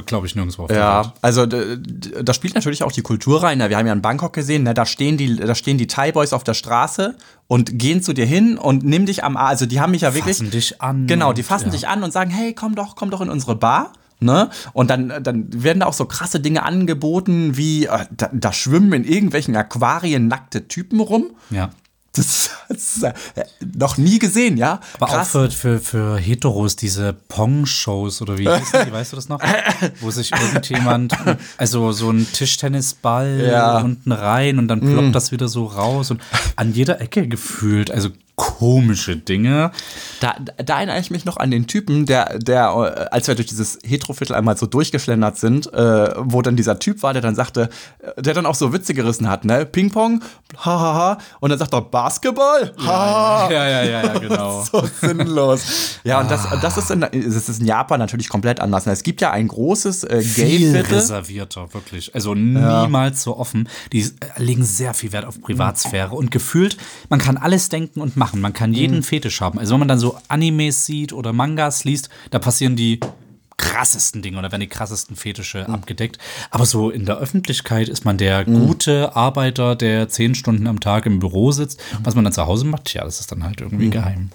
glaube 0.06 0.26
ich, 0.26 0.34
nirgendwo 0.34 0.62
auf 0.62 0.68
der 0.68 0.76
Ja, 0.78 1.04
Welt. 1.04 1.12
also 1.22 1.46
da 1.46 2.34
spielt 2.34 2.54
natürlich 2.54 2.82
auch 2.82 2.92
die 2.92 3.02
Kultur 3.02 3.42
rein. 3.42 3.58
Wir 3.58 3.76
haben 3.76 3.86
ja 3.86 3.92
in 3.92 4.02
Bangkok 4.02 4.32
gesehen, 4.32 4.62
ne, 4.62 4.74
da 4.74 4.86
stehen 4.86 5.16
die, 5.16 5.36
da 5.36 5.54
stehen 5.54 5.78
die 5.78 5.86
Thai-Boys 5.86 6.32
auf 6.32 6.44
der 6.44 6.54
Straße 6.54 7.16
und 7.48 7.78
gehen 7.78 8.02
zu 8.02 8.12
dir 8.12 8.26
hin 8.26 8.58
und 8.58 8.84
nimm 8.84 9.06
dich 9.06 9.24
am 9.24 9.36
Arm. 9.36 9.46
Also 9.48 9.66
die 9.66 9.80
haben 9.80 9.90
mich 9.90 10.02
ja 10.02 10.14
wirklich. 10.14 10.36
Fassen 10.38 10.50
dich 10.50 10.80
an 10.82 11.06
Genau, 11.06 11.32
die 11.32 11.42
fassen 11.42 11.66
ja. 11.66 11.72
dich 11.72 11.88
an 11.88 12.02
und 12.02 12.12
sagen, 12.12 12.30
hey, 12.30 12.54
komm 12.54 12.74
doch, 12.74 12.96
komm 12.96 13.10
doch 13.10 13.20
in 13.20 13.30
unsere 13.30 13.56
Bar. 13.56 13.92
Ne? 14.18 14.48
Und 14.72 14.88
dann, 14.88 15.12
dann 15.22 15.48
werden 15.62 15.80
da 15.80 15.86
auch 15.86 15.92
so 15.92 16.06
krasse 16.06 16.40
Dinge 16.40 16.62
angeboten, 16.62 17.56
wie 17.58 17.84
äh, 17.84 18.06
da, 18.16 18.30
da 18.32 18.50
schwimmen 18.52 18.92
in 18.94 19.04
irgendwelchen 19.04 19.54
Aquarien 19.54 20.26
nackte 20.26 20.68
Typen 20.68 21.00
rum. 21.00 21.32
Ja. 21.50 21.68
Das, 22.16 22.50
das 22.68 22.96
ist 22.96 23.02
äh, 23.02 23.12
noch 23.76 23.96
nie 23.98 24.18
gesehen, 24.18 24.56
ja. 24.56 24.80
Aber 24.98 25.20
auch 25.20 25.24
für, 25.26 25.50
für, 25.50 25.78
für 25.80 26.16
Heteros 26.18 26.76
diese 26.76 27.12
Pong-Shows 27.12 28.22
oder 28.22 28.38
wie 28.38 28.48
hießen 28.48 28.86
die, 28.86 28.92
weißt 28.92 29.12
du 29.12 29.16
das 29.16 29.28
noch? 29.28 29.40
Wo 30.00 30.10
sich 30.10 30.32
irgendjemand, 30.32 31.14
also 31.58 31.92
so 31.92 32.10
ein 32.10 32.26
Tischtennisball 32.32 33.46
Ja. 33.50 33.78
unten 33.80 34.12
rein 34.12 34.58
und 34.58 34.68
dann 34.68 34.80
ploppt 34.80 35.14
das 35.14 35.32
wieder 35.32 35.48
so 35.48 35.66
raus 35.66 36.10
und 36.10 36.20
an 36.56 36.72
jeder 36.72 37.00
Ecke 37.00 37.28
gefühlt. 37.28 37.90
Also 37.90 38.10
komische 38.36 39.16
Dinge. 39.16 39.70
Da, 40.20 40.36
da 40.62 40.76
erinnere 40.76 41.00
ich 41.00 41.10
mich 41.10 41.24
noch 41.24 41.38
an 41.38 41.50
den 41.50 41.66
Typen, 41.66 42.04
der, 42.04 42.38
der, 42.38 42.66
äh, 42.66 43.14
als 43.14 43.28
wir 43.28 43.34
durch 43.34 43.48
dieses 43.48 43.78
Heteroviertel 43.82 44.36
einmal 44.36 44.58
so 44.58 44.66
durchgeschlendert 44.66 45.38
sind, 45.38 45.72
äh, 45.72 46.10
wo 46.18 46.42
dann 46.42 46.54
dieser 46.54 46.78
Typ 46.78 47.02
war, 47.02 47.14
der 47.14 47.22
dann 47.22 47.34
sagte, 47.34 47.70
äh, 47.98 48.20
der 48.20 48.34
dann 48.34 48.44
auch 48.44 48.54
so 48.54 48.74
Witze 48.74 48.92
gerissen 48.92 49.28
hat, 49.28 49.46
ne? 49.46 49.64
Ping-Pong, 49.64 50.22
hahaha. 50.58 51.18
Und 51.40 51.48
dann 51.48 51.58
sagt 51.58 51.72
er 51.72 51.80
Basketball, 51.80 52.74
haha. 52.78 53.50
Ja, 53.50 53.68
ja, 53.68 53.82
ja, 53.84 54.04
ja, 54.04 54.18
genau. 54.18 54.62
so 54.70 54.86
sinnlos. 55.00 55.98
Ja, 56.04 56.20
und 56.20 56.30
das, 56.30 56.46
das, 56.60 56.76
ist 56.76 56.90
in, 56.90 57.00
das 57.00 57.48
ist 57.48 57.60
in 57.60 57.66
Japan 57.66 57.98
natürlich 57.98 58.28
komplett 58.28 58.60
anders. 58.60 58.86
Es 58.86 59.02
gibt 59.02 59.22
ja 59.22 59.30
ein 59.30 59.48
großes 59.48 60.04
äh, 60.04 60.20
viel 60.20 60.44
Gay-Viertel. 60.44 60.94
reservierter, 60.94 61.72
wirklich. 61.72 62.14
Also 62.14 62.34
niemals 62.34 63.22
so 63.22 63.38
offen. 63.38 63.66
Die 63.92 64.02
äh, 64.02 64.10
legen 64.36 64.62
sehr 64.62 64.92
viel 64.92 65.12
Wert 65.12 65.24
auf 65.24 65.40
Privatsphäre 65.40 66.14
und 66.14 66.30
gefühlt, 66.30 66.76
man 67.08 67.18
kann 67.18 67.38
alles 67.38 67.70
denken 67.70 68.02
und 68.02 68.16
machen. 68.16 68.25
Man 68.34 68.52
kann 68.52 68.72
jeden 68.72 69.02
Fetisch 69.02 69.40
haben. 69.40 69.58
Also 69.58 69.72
wenn 69.72 69.80
man 69.80 69.88
dann 69.88 69.98
so 69.98 70.18
Animes 70.28 70.86
sieht 70.86 71.12
oder 71.12 71.32
Mangas 71.32 71.84
liest, 71.84 72.08
da 72.30 72.38
passieren 72.38 72.76
die 72.76 73.00
krassesten 73.56 74.22
Dinge 74.22 74.38
oder 74.38 74.52
werden 74.52 74.60
die 74.60 74.68
krassesten 74.68 75.16
Fetische 75.16 75.68
abgedeckt. 75.68 76.18
Aber 76.50 76.66
so 76.66 76.90
in 76.90 77.06
der 77.06 77.18
Öffentlichkeit 77.18 77.88
ist 77.88 78.04
man 78.04 78.18
der 78.18 78.44
gute 78.44 79.16
Arbeiter, 79.16 79.76
der 79.76 80.08
zehn 80.08 80.34
Stunden 80.34 80.66
am 80.66 80.80
Tag 80.80 81.06
im 81.06 81.18
Büro 81.18 81.52
sitzt. 81.52 81.80
Was 82.02 82.14
man 82.14 82.24
dann 82.24 82.32
zu 82.32 82.46
Hause 82.46 82.66
macht, 82.66 82.92
ja, 82.92 83.04
das 83.04 83.20
ist 83.20 83.32
dann 83.32 83.44
halt 83.44 83.60
irgendwie 83.60 83.90
geheim. 83.90 84.30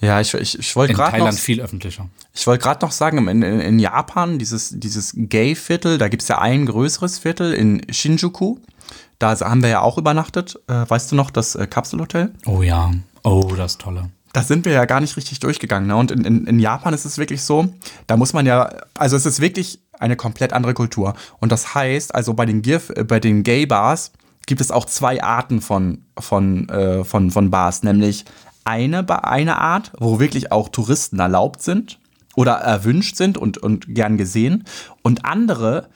Ja, 0.00 0.20
ich, 0.20 0.34
ich, 0.34 0.58
ich 0.58 0.74
wollte 0.74 0.92
In 0.92 0.96
gerade 0.96 1.12
noch, 1.12 1.18
Thailand 1.18 1.38
viel 1.38 1.60
öffentlicher. 1.60 2.08
ich 2.34 2.44
wollte 2.46 2.62
gerade 2.62 2.84
noch 2.84 2.90
sagen, 2.90 3.18
in, 3.28 3.42
in, 3.42 3.60
in 3.60 3.78
Japan, 3.78 4.38
dieses, 4.38 4.70
dieses 4.74 5.12
Gay-Viertel, 5.16 5.96
da 5.96 6.08
gibt 6.08 6.22
es 6.22 6.28
ja 6.28 6.40
ein 6.40 6.66
größeres 6.66 7.20
Viertel 7.20 7.52
in 7.52 7.82
Shinjuku. 7.88 8.58
Da 9.22 9.38
haben 9.38 9.62
wir 9.62 9.68
ja 9.68 9.80
auch 9.82 9.98
übernachtet. 9.98 10.58
Äh, 10.66 10.84
weißt 10.88 11.12
du 11.12 11.16
noch, 11.16 11.30
das 11.30 11.54
äh, 11.54 11.68
Kapselhotel? 11.68 12.32
Oh 12.44 12.60
ja. 12.60 12.90
Oh, 13.22 13.52
das 13.56 13.78
Tolle. 13.78 14.10
Da 14.32 14.42
sind 14.42 14.64
wir 14.64 14.72
ja 14.72 14.84
gar 14.84 15.00
nicht 15.00 15.16
richtig 15.16 15.38
durchgegangen. 15.38 15.86
Ne? 15.86 15.94
Und 15.94 16.10
in, 16.10 16.24
in, 16.24 16.46
in 16.48 16.58
Japan 16.58 16.92
ist 16.92 17.04
es 17.04 17.18
wirklich 17.18 17.42
so, 17.42 17.72
da 18.08 18.16
muss 18.16 18.32
man 18.32 18.46
ja, 18.46 18.68
also 18.94 19.14
es 19.16 19.24
ist 19.24 19.40
wirklich 19.40 19.78
eine 20.00 20.16
komplett 20.16 20.52
andere 20.52 20.74
Kultur. 20.74 21.14
Und 21.38 21.52
das 21.52 21.72
heißt, 21.76 22.12
also 22.12 22.34
bei 22.34 22.46
den, 22.46 22.62
Gif, 22.62 22.90
äh, 22.90 23.04
bei 23.04 23.20
den 23.20 23.44
Gay-Bars 23.44 24.10
gibt 24.46 24.60
es 24.60 24.72
auch 24.72 24.86
zwei 24.86 25.22
Arten 25.22 25.60
von, 25.60 26.04
von, 26.18 26.68
äh, 26.68 27.04
von, 27.04 27.30
von 27.30 27.48
Bars. 27.48 27.84
Nämlich 27.84 28.24
eine, 28.64 29.06
eine 29.24 29.58
Art, 29.58 29.92
wo 30.00 30.18
wirklich 30.18 30.50
auch 30.50 30.68
Touristen 30.68 31.20
erlaubt 31.20 31.62
sind 31.62 32.00
oder 32.34 32.54
erwünscht 32.54 33.14
sind 33.14 33.38
und, 33.38 33.58
und 33.58 33.94
gern 33.94 34.16
gesehen. 34.16 34.64
Und 35.02 35.24
andere, 35.24 35.90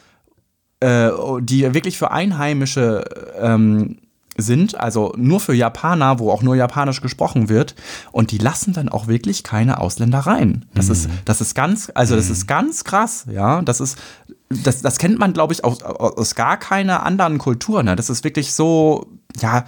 äh, 0.81 1.11
die 1.41 1.75
wirklich 1.75 1.99
für 1.99 2.11
Einheimische 2.11 3.05
ähm, 3.41 3.99
sind, 4.37 4.79
also 4.79 5.15
nur 5.17 5.41
für 5.41 5.55
Japaner, 5.55 6.19
wo 6.19 6.31
auch 6.31 6.43
nur 6.43 6.57
Japanisch 6.57 7.01
gesprochen 7.01 7.49
wird, 7.49 7.75
und 8.13 8.31
die 8.31 8.39
lassen 8.39 8.73
dann 8.73 8.89
auch 8.89 9.07
wirklich 9.07 9.43
keine 9.43 9.81
Ausländer 9.81 10.21
rein. 10.21 10.67
Das 10.75 10.89
ist, 10.89 11.09
das 11.25 11.41
ist 11.41 11.55
ganz, 11.55 11.91
also 11.95 12.17
das 12.17 12.29
ist 12.29 12.47
ganz 12.47 12.85
krass, 12.85 13.27
ja. 13.33 13.63
Das 13.63 13.81
ist, 13.81 13.97
das, 14.49 14.83
das 14.83 14.99
kennt 14.99 15.19
man, 15.19 15.33
glaube 15.33 15.55
ich, 15.55 15.65
aus, 15.65 15.83
aus 15.83 16.35
gar 16.35 16.59
keiner 16.59 17.05
anderen 17.05 17.39
Kultur. 17.39 17.83
Ne? 17.83 17.97
Das 17.97 18.11
ist 18.11 18.25
wirklich 18.25 18.53
so, 18.53 19.07
ja, 19.41 19.65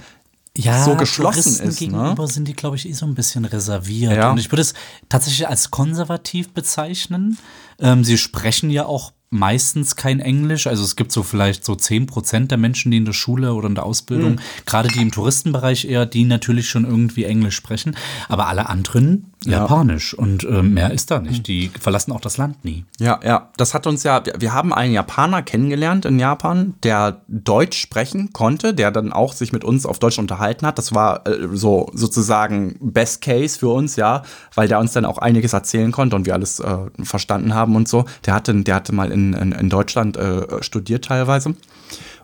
ja, 0.56 0.82
so 0.84 0.96
geschlossen 0.96 1.42
Touristen 1.42 1.68
ist. 1.68 1.80
Ne? 1.80 1.86
gegenüber 1.86 2.26
sind 2.26 2.48
die, 2.48 2.54
glaube 2.54 2.76
ich, 2.76 2.88
eh 2.88 2.92
so 2.92 3.06
ein 3.06 3.14
bisschen 3.14 3.44
reserviert. 3.44 4.16
Ja. 4.16 4.30
Und 4.30 4.38
ich 4.38 4.50
würde 4.50 4.62
es 4.62 4.74
tatsächlich 5.08 5.48
als 5.48 5.70
konservativ 5.70 6.52
bezeichnen. 6.52 7.38
Ähm, 7.80 8.04
sie 8.04 8.18
sprechen 8.18 8.70
ja 8.70 8.86
auch 8.86 9.12
meistens 9.30 9.94
kein 9.94 10.20
Englisch. 10.20 10.66
Also 10.66 10.82
es 10.84 10.96
gibt 10.96 11.12
so 11.12 11.22
vielleicht 11.22 11.62
so 11.62 11.74
10% 11.74 12.46
der 12.48 12.56
Menschen, 12.56 12.90
die 12.90 12.96
in 12.96 13.04
der 13.04 13.12
Schule 13.12 13.52
oder 13.52 13.68
in 13.68 13.74
der 13.74 13.84
Ausbildung, 13.84 14.32
Hm. 14.32 14.40
gerade 14.64 14.88
die 14.88 15.02
im 15.02 15.10
Touristenbereich 15.12 15.84
eher, 15.84 16.06
die 16.06 16.24
natürlich 16.24 16.70
schon 16.70 16.86
irgendwie 16.86 17.24
Englisch 17.24 17.54
sprechen. 17.56 17.94
Aber 18.30 18.46
alle 18.48 18.70
anderen 18.70 19.32
Japanisch. 19.44 20.14
Und 20.14 20.44
ähm, 20.44 20.74
mehr 20.74 20.90
ist 20.92 21.10
da 21.10 21.20
nicht. 21.20 21.46
Die 21.46 21.70
verlassen 21.78 22.10
auch 22.12 22.20
das 22.22 22.38
Land 22.38 22.64
nie. 22.64 22.84
Ja, 22.98 23.20
ja, 23.22 23.50
das 23.58 23.72
hat 23.74 23.86
uns 23.86 24.02
ja, 24.02 24.24
wir- 24.26 24.34
wir 24.38 24.52
haben 24.54 24.72
einen 24.74 24.94
Japaner 24.94 25.42
kennengelernt 25.42 26.06
in 26.06 26.18
Japan, 26.18 26.74
der 26.82 27.20
Deutsch 27.28 27.78
sprechen 27.78 28.32
konnte, 28.32 28.72
der 28.74 28.90
dann 28.90 29.12
auch 29.12 29.32
sich 29.34 29.52
mit 29.52 29.62
uns 29.62 29.84
auf 29.86 29.98
Deutsch 30.00 30.18
unterhalten 30.18 30.66
hat. 30.66 30.76
Das 30.78 30.92
war 30.94 31.26
äh, 31.28 31.48
so 31.52 31.88
sozusagen 31.94 32.76
Best 32.80 33.20
Case 33.20 33.58
für 33.58 33.68
uns, 33.68 33.94
ja, 33.96 34.22
weil 34.54 34.66
der 34.68 34.80
uns 34.80 34.92
dann 34.92 35.04
auch 35.04 35.18
einiges 35.18 35.52
erzählen 35.52 35.92
konnte 35.92 36.16
und 36.16 36.26
wir 36.26 36.32
alles 36.34 36.58
äh, 36.60 36.76
verstanden 37.02 37.54
haben 37.54 37.67
und 37.76 37.88
so. 37.88 38.04
Der 38.26 38.34
hatte, 38.34 38.54
der 38.54 38.74
hatte 38.74 38.94
mal 38.94 39.10
in, 39.10 39.32
in, 39.34 39.52
in 39.52 39.68
Deutschland 39.68 40.16
äh, 40.16 40.62
studiert 40.62 41.04
teilweise. 41.04 41.54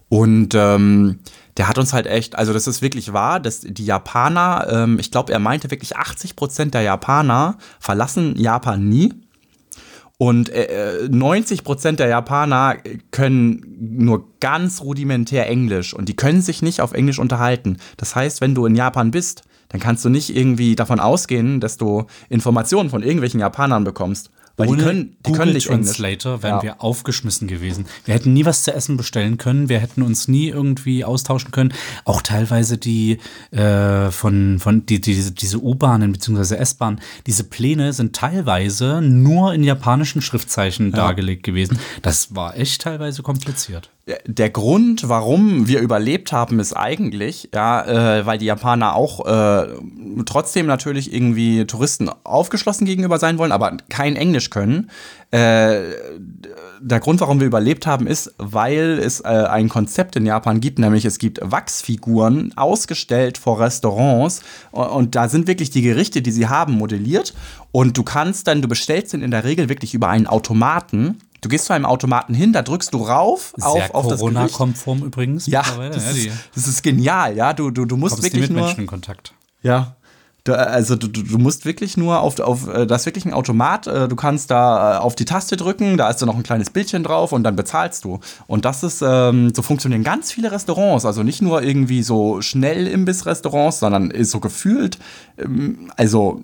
Und 0.09 0.55
ähm, 0.55 1.21
der 1.57 1.69
hat 1.69 1.79
uns 1.79 1.93
halt 1.93 2.07
echt, 2.07 2.37
also 2.37 2.53
das 2.53 2.67
ist 2.67 2.83
wirklich 2.83 3.13
wahr, 3.13 3.41
dass 3.41 3.61
die 3.61 3.85
Japaner, 3.85 4.67
ähm, 4.71 4.99
ich 4.99 5.11
glaube, 5.11 5.33
er 5.33 5.39
meinte 5.39 5.71
wirklich 5.71 5.97
80 5.97 6.37
Prozent 6.37 6.75
der 6.75 6.83
Japaner 6.83 7.59
verlassen 7.79 8.37
Japan 8.37 8.89
nie. 8.89 9.13
Und 10.17 10.49
äh, 10.51 11.09
90 11.11 11.65
Prozent 11.65 11.99
der 11.99 12.09
Japaner 12.09 12.77
können 13.11 13.65
nur 13.99 14.29
ganz 14.41 14.81
rudimentär 14.81 15.49
Englisch 15.49 15.93
und 15.93 16.09
die 16.09 16.17
können 16.17 16.41
sich 16.41 16.63
nicht 16.63 16.81
auf 16.81 16.93
Englisch 16.93 17.19
unterhalten. 17.19 17.79
Das 17.97 18.15
heißt, 18.15 18.41
wenn 18.41 18.55
du 18.55 18.67
in 18.67 18.77
Japan 18.77 19.11
bist, 19.11 19.43
dann 19.71 19.81
kannst 19.81 20.05
du 20.05 20.09
nicht 20.09 20.35
irgendwie 20.35 20.77
davon 20.77 21.01
ausgehen, 21.01 21.59
dass 21.59 21.79
du 21.79 22.07
Informationen 22.29 22.91
von 22.91 23.03
irgendwelchen 23.03 23.41
Japanern 23.41 23.83
bekommst. 23.83 24.31
Weil 24.57 24.69
die 24.69 24.73
Ohne 24.75 24.83
können, 24.85 25.17
die 25.19 25.23
Google 25.25 25.39
können 25.41 25.53
nicht 25.55 25.69
Englisch. 25.69 25.87
Translator 25.97 26.43
wären 26.45 26.57
Ja. 26.59 26.63
wir 26.63 26.83
aufgeschmissen 26.83 27.49
gewesen. 27.49 27.87
Wir 28.05 28.15
hätten 28.15 28.33
nie 28.33 28.45
was 28.45 28.63
zu 28.63 28.73
essen 28.73 28.97
bestellen 28.97 29.37
können. 29.37 29.69
Wir 29.69 29.81
hätten 29.81 30.03
uns 30.03 30.29
nie 30.29 30.49
irgendwie 30.49 31.05
austauschen 31.05 31.51
können. 31.51 31.73
Auch 32.05 32.23
teilweise 32.23 32.79
die 32.79 33.19
äh, 33.51 34.11
von, 34.13 34.61
von 34.61 34.87
die, 34.87 35.01
diese, 35.01 35.33
diese 35.33 35.59
U-Bahnen 35.59 36.13
bzw. 36.13 36.55
S-Bahnen, 36.55 37.01
diese 37.27 37.45
Pläne 37.45 37.93
sind 37.93 38.15
teilweise 38.15 39.01
nur 39.01 39.55
in 39.55 39.65
japanischen 39.65 40.23
Schriftzeichen 40.23 40.93
dargelegt 40.93 41.43
gewesen. 41.43 41.79
Das 42.03 42.35
war 42.37 42.57
echt 42.57 42.83
teilweise 42.83 43.23
kompliziert. 43.23 43.91
Der 44.27 44.51
Grund, 44.51 45.09
warum 45.09 45.67
wir 45.67 45.81
überlebt 45.81 46.31
haben, 46.31 46.61
ist 46.61 46.75
eigentlich, 46.75 47.49
ja, 47.55 48.19
äh, 48.19 48.27
weil 48.27 48.37
die 48.37 48.45
Japaner 48.45 48.95
auch 48.95 49.25
äh, 49.25 49.67
trotzdem 50.27 50.67
natürlich 50.67 51.11
irgendwie 51.11 51.65
Touristen 51.65 52.11
aufgeschlossen 52.23 52.85
gegenüber 52.85 53.19
sein 53.19 53.39
wollen, 53.39 53.51
aber 53.51 53.79
kein 53.89 54.15
Englisch 54.17 54.44
können. 54.51 54.91
Äh, 55.31 55.81
der 56.81 57.01
Grund, 57.01 57.21
warum 57.21 57.41
wir 57.41 57.47
überlebt 57.47 57.87
haben, 57.87 58.07
ist, 58.07 58.35
weil 58.39 58.99
es 59.03 59.21
äh, 59.21 59.29
ein 59.29 59.69
Konzept 59.69 60.17
in 60.17 60.27
Japan 60.27 60.61
gibt, 60.61 60.79
nämlich 60.79 61.05
es 61.05 61.19
gibt 61.19 61.41
Wachsfiguren 61.43 62.57
ausgestellt 62.57 63.39
vor 63.39 63.61
Restaurants 63.61 64.43
und, 64.71 64.87
und 64.87 65.15
da 65.15 65.29
sind 65.29 65.47
wirklich 65.47 65.71
die 65.71 65.83
Gerichte, 65.83 66.23
die 66.23 66.31
sie 66.31 66.47
haben, 66.47 66.75
modelliert 66.75 67.35
und 67.73 67.97
du 67.97 68.03
kannst 68.05 68.47
dann, 68.47 68.63
du 68.63 68.69
bestellst 68.69 69.13
den 69.13 69.23
in 69.23 69.31
der 69.31 69.45
Regel 69.45 69.69
wirklich 69.69 69.95
über 69.95 70.09
einen 70.09 70.27
Automaten. 70.27 71.19
Du 71.41 71.49
gehst 71.49 71.67
zu 71.67 71.73
einem 71.73 71.85
Automaten 71.85 72.33
hin, 72.33 72.53
da 72.53 72.63
drückst 72.63 72.95
du 72.95 72.99
rauf 72.99 73.53
Sehr 73.57 73.67
auf, 73.67 73.95
auf 73.95 74.09
das. 74.09 74.21
Corona-konform 74.21 75.03
übrigens. 75.03 75.47
Ja, 75.47 75.63
das, 75.63 76.05
ja, 76.05 76.11
ist, 76.11 76.31
das 76.55 76.67
ist 76.69 76.83
genial, 76.83 77.37
ja. 77.37 77.53
Du, 77.53 77.71
du, 77.71 77.85
du 77.85 77.97
musst 77.97 78.15
kommst 78.15 78.25
wirklich 78.25 78.49
mit 78.49 78.53
nur. 78.53 78.67
Menschen 78.67 78.83
in 78.83 78.87
Kontakt. 78.87 79.35
Ja. 79.63 79.97
Du, 80.45 80.53
also 80.53 80.95
du, 80.95 81.09
du 81.09 81.39
musst 81.39 81.65
wirklich 81.65 81.97
nur 81.97 82.21
auf, 82.21 82.39
auf 82.39 82.69
äh, 82.69 82.87
das 82.87 83.03
ist 83.03 83.07
wirklich 83.07 83.25
ein 83.25 83.33
Automat, 83.33 83.87
äh, 83.87 84.09
du 84.09 84.15
kannst 84.15 84.51
da 84.51 84.97
äh, 84.97 84.99
auf 84.99 85.15
die 85.15 85.25
Taste 85.25 85.57
drücken, 85.57 85.97
da 85.97 86.11
ist 86.11 86.21
dann 86.21 86.27
noch 86.27 86.37
ein 86.37 86.43
kleines 86.43 86.69
Bildchen 86.69 87.03
drauf 87.03 87.33
und 87.33 87.45
dann 87.45 87.57
bezahlst 87.57 88.05
du. 88.05 88.21
Und 88.47 88.67
das 88.67 88.83
ist, 88.83 89.03
ähm, 89.03 89.55
so 89.55 89.63
funktionieren 89.63 90.05
ganz 90.05 90.33
viele 90.33 90.53
Restaurants, 90.53 91.07
also 91.07 91.23
nicht 91.23 91.41
nur 91.41 91.63
irgendwie 91.63 92.03
so 92.03 92.43
schnell 92.43 92.87
Imbiss-Restaurants, 92.87 93.79
sondern 93.79 94.11
ist 94.11 94.33
so 94.33 94.41
gefühlt, 94.41 94.99
ähm, 95.39 95.91
also 95.97 96.43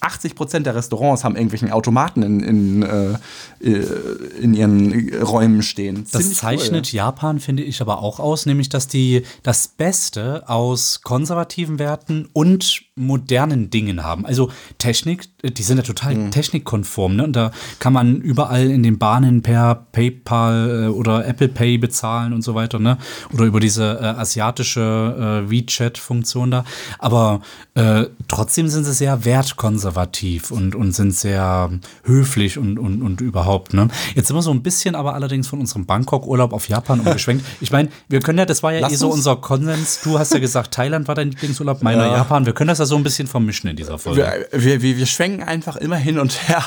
80 0.00 0.34
Prozent 0.34 0.66
der 0.66 0.74
Restaurants 0.74 1.24
haben 1.24 1.36
irgendwelchen 1.36 1.72
Automaten 1.72 2.22
in, 2.22 2.40
in, 2.40 2.82
äh, 2.82 3.12
äh, 3.12 3.16
in 3.60 4.54
ihren 4.54 5.14
Räumen 5.22 5.62
stehen. 5.62 6.06
Das 6.10 6.22
Ziemlich 6.22 6.38
zeichnet 6.38 6.92
Japan, 6.92 7.40
finde 7.40 7.62
ich, 7.62 7.82
aber 7.82 8.00
auch 8.02 8.18
aus, 8.18 8.46
nämlich 8.46 8.70
dass 8.70 8.88
die 8.88 9.22
das 9.42 9.68
Beste 9.68 10.48
aus 10.48 11.02
konservativen 11.02 11.78
Werten 11.78 12.28
und 12.32 12.82
modernen 12.96 13.70
Dingen 13.70 14.02
haben. 14.02 14.24
Also 14.26 14.50
Technik, 14.78 15.28
äh, 15.42 15.50
die 15.50 15.62
sind 15.62 15.78
ja 15.78 15.82
total 15.82 16.14
Mhm. 16.14 16.30
technikkonform, 16.30 17.16
ne? 17.16 17.24
Und 17.24 17.34
da 17.34 17.50
kann 17.78 17.92
man 17.92 18.20
überall 18.20 18.70
in 18.70 18.82
den 18.82 18.98
Bahnen 18.98 19.42
per 19.42 19.74
PayPal 19.92 20.84
äh, 20.84 20.88
oder 20.88 21.26
Apple 21.26 21.48
Pay 21.48 21.78
bezahlen 21.78 22.32
und 22.32 22.42
so 22.42 22.54
weiter, 22.54 22.78
ne? 22.78 22.98
Oder 23.32 23.44
über 23.44 23.60
diese 23.60 23.98
äh, 24.00 24.04
asiatische 24.04 25.44
äh, 25.46 25.50
WeChat-Funktion 25.50 26.50
da. 26.50 26.64
Aber 26.98 27.40
äh, 27.74 28.04
trotzdem 28.28 28.68
sind 28.68 28.84
sie 28.84 28.92
sehr 28.92 29.24
wertkonservativ 29.24 30.50
und, 30.50 30.74
und 30.74 30.92
sind 30.92 31.12
sehr 31.14 31.70
höflich 32.04 32.58
und, 32.58 32.78
und, 32.78 33.02
und 33.02 33.20
überhaupt, 33.20 33.49
ne? 33.72 33.88
Jetzt 34.14 34.28
sind 34.28 34.36
wir 34.36 34.42
so 34.42 34.50
ein 34.52 34.62
bisschen 34.62 34.94
aber 34.94 35.14
allerdings 35.14 35.48
von 35.48 35.60
unserem 35.60 35.86
Bangkok-Urlaub 35.86 36.52
auf 36.52 36.68
Japan 36.68 37.00
umgeschwenkt. 37.04 37.44
Ich 37.60 37.70
meine, 37.72 37.88
wir 38.08 38.20
können 38.20 38.38
ja, 38.38 38.46
das 38.46 38.62
war 38.62 38.72
ja 38.72 38.80
Lass 38.80 38.92
eh 38.92 38.96
so 38.96 39.06
uns- 39.08 39.16
unser 39.16 39.36
Konsens. 39.36 40.00
Du 40.02 40.18
hast 40.18 40.32
ja 40.32 40.38
gesagt, 40.38 40.72
Thailand 40.74 41.08
war 41.08 41.14
dein 41.14 41.30
Lieblingsurlaub, 41.30 41.82
meiner 41.82 42.06
Ja. 42.06 42.16
Japan. 42.18 42.46
Wir 42.46 42.52
können 42.52 42.68
das 42.68 42.78
ja 42.78 42.86
so 42.86 42.96
ein 42.96 43.02
bisschen 43.02 43.26
vermischen 43.28 43.68
in 43.70 43.76
dieser 43.76 43.98
Folge. 43.98 44.46
Wir, 44.52 44.62
wir, 44.64 44.82
wir, 44.82 44.96
wir 44.98 45.06
schwenken 45.06 45.42
einfach 45.42 45.76
immer 45.76 45.96
hin 45.96 46.18
und 46.18 46.48
her. 46.48 46.64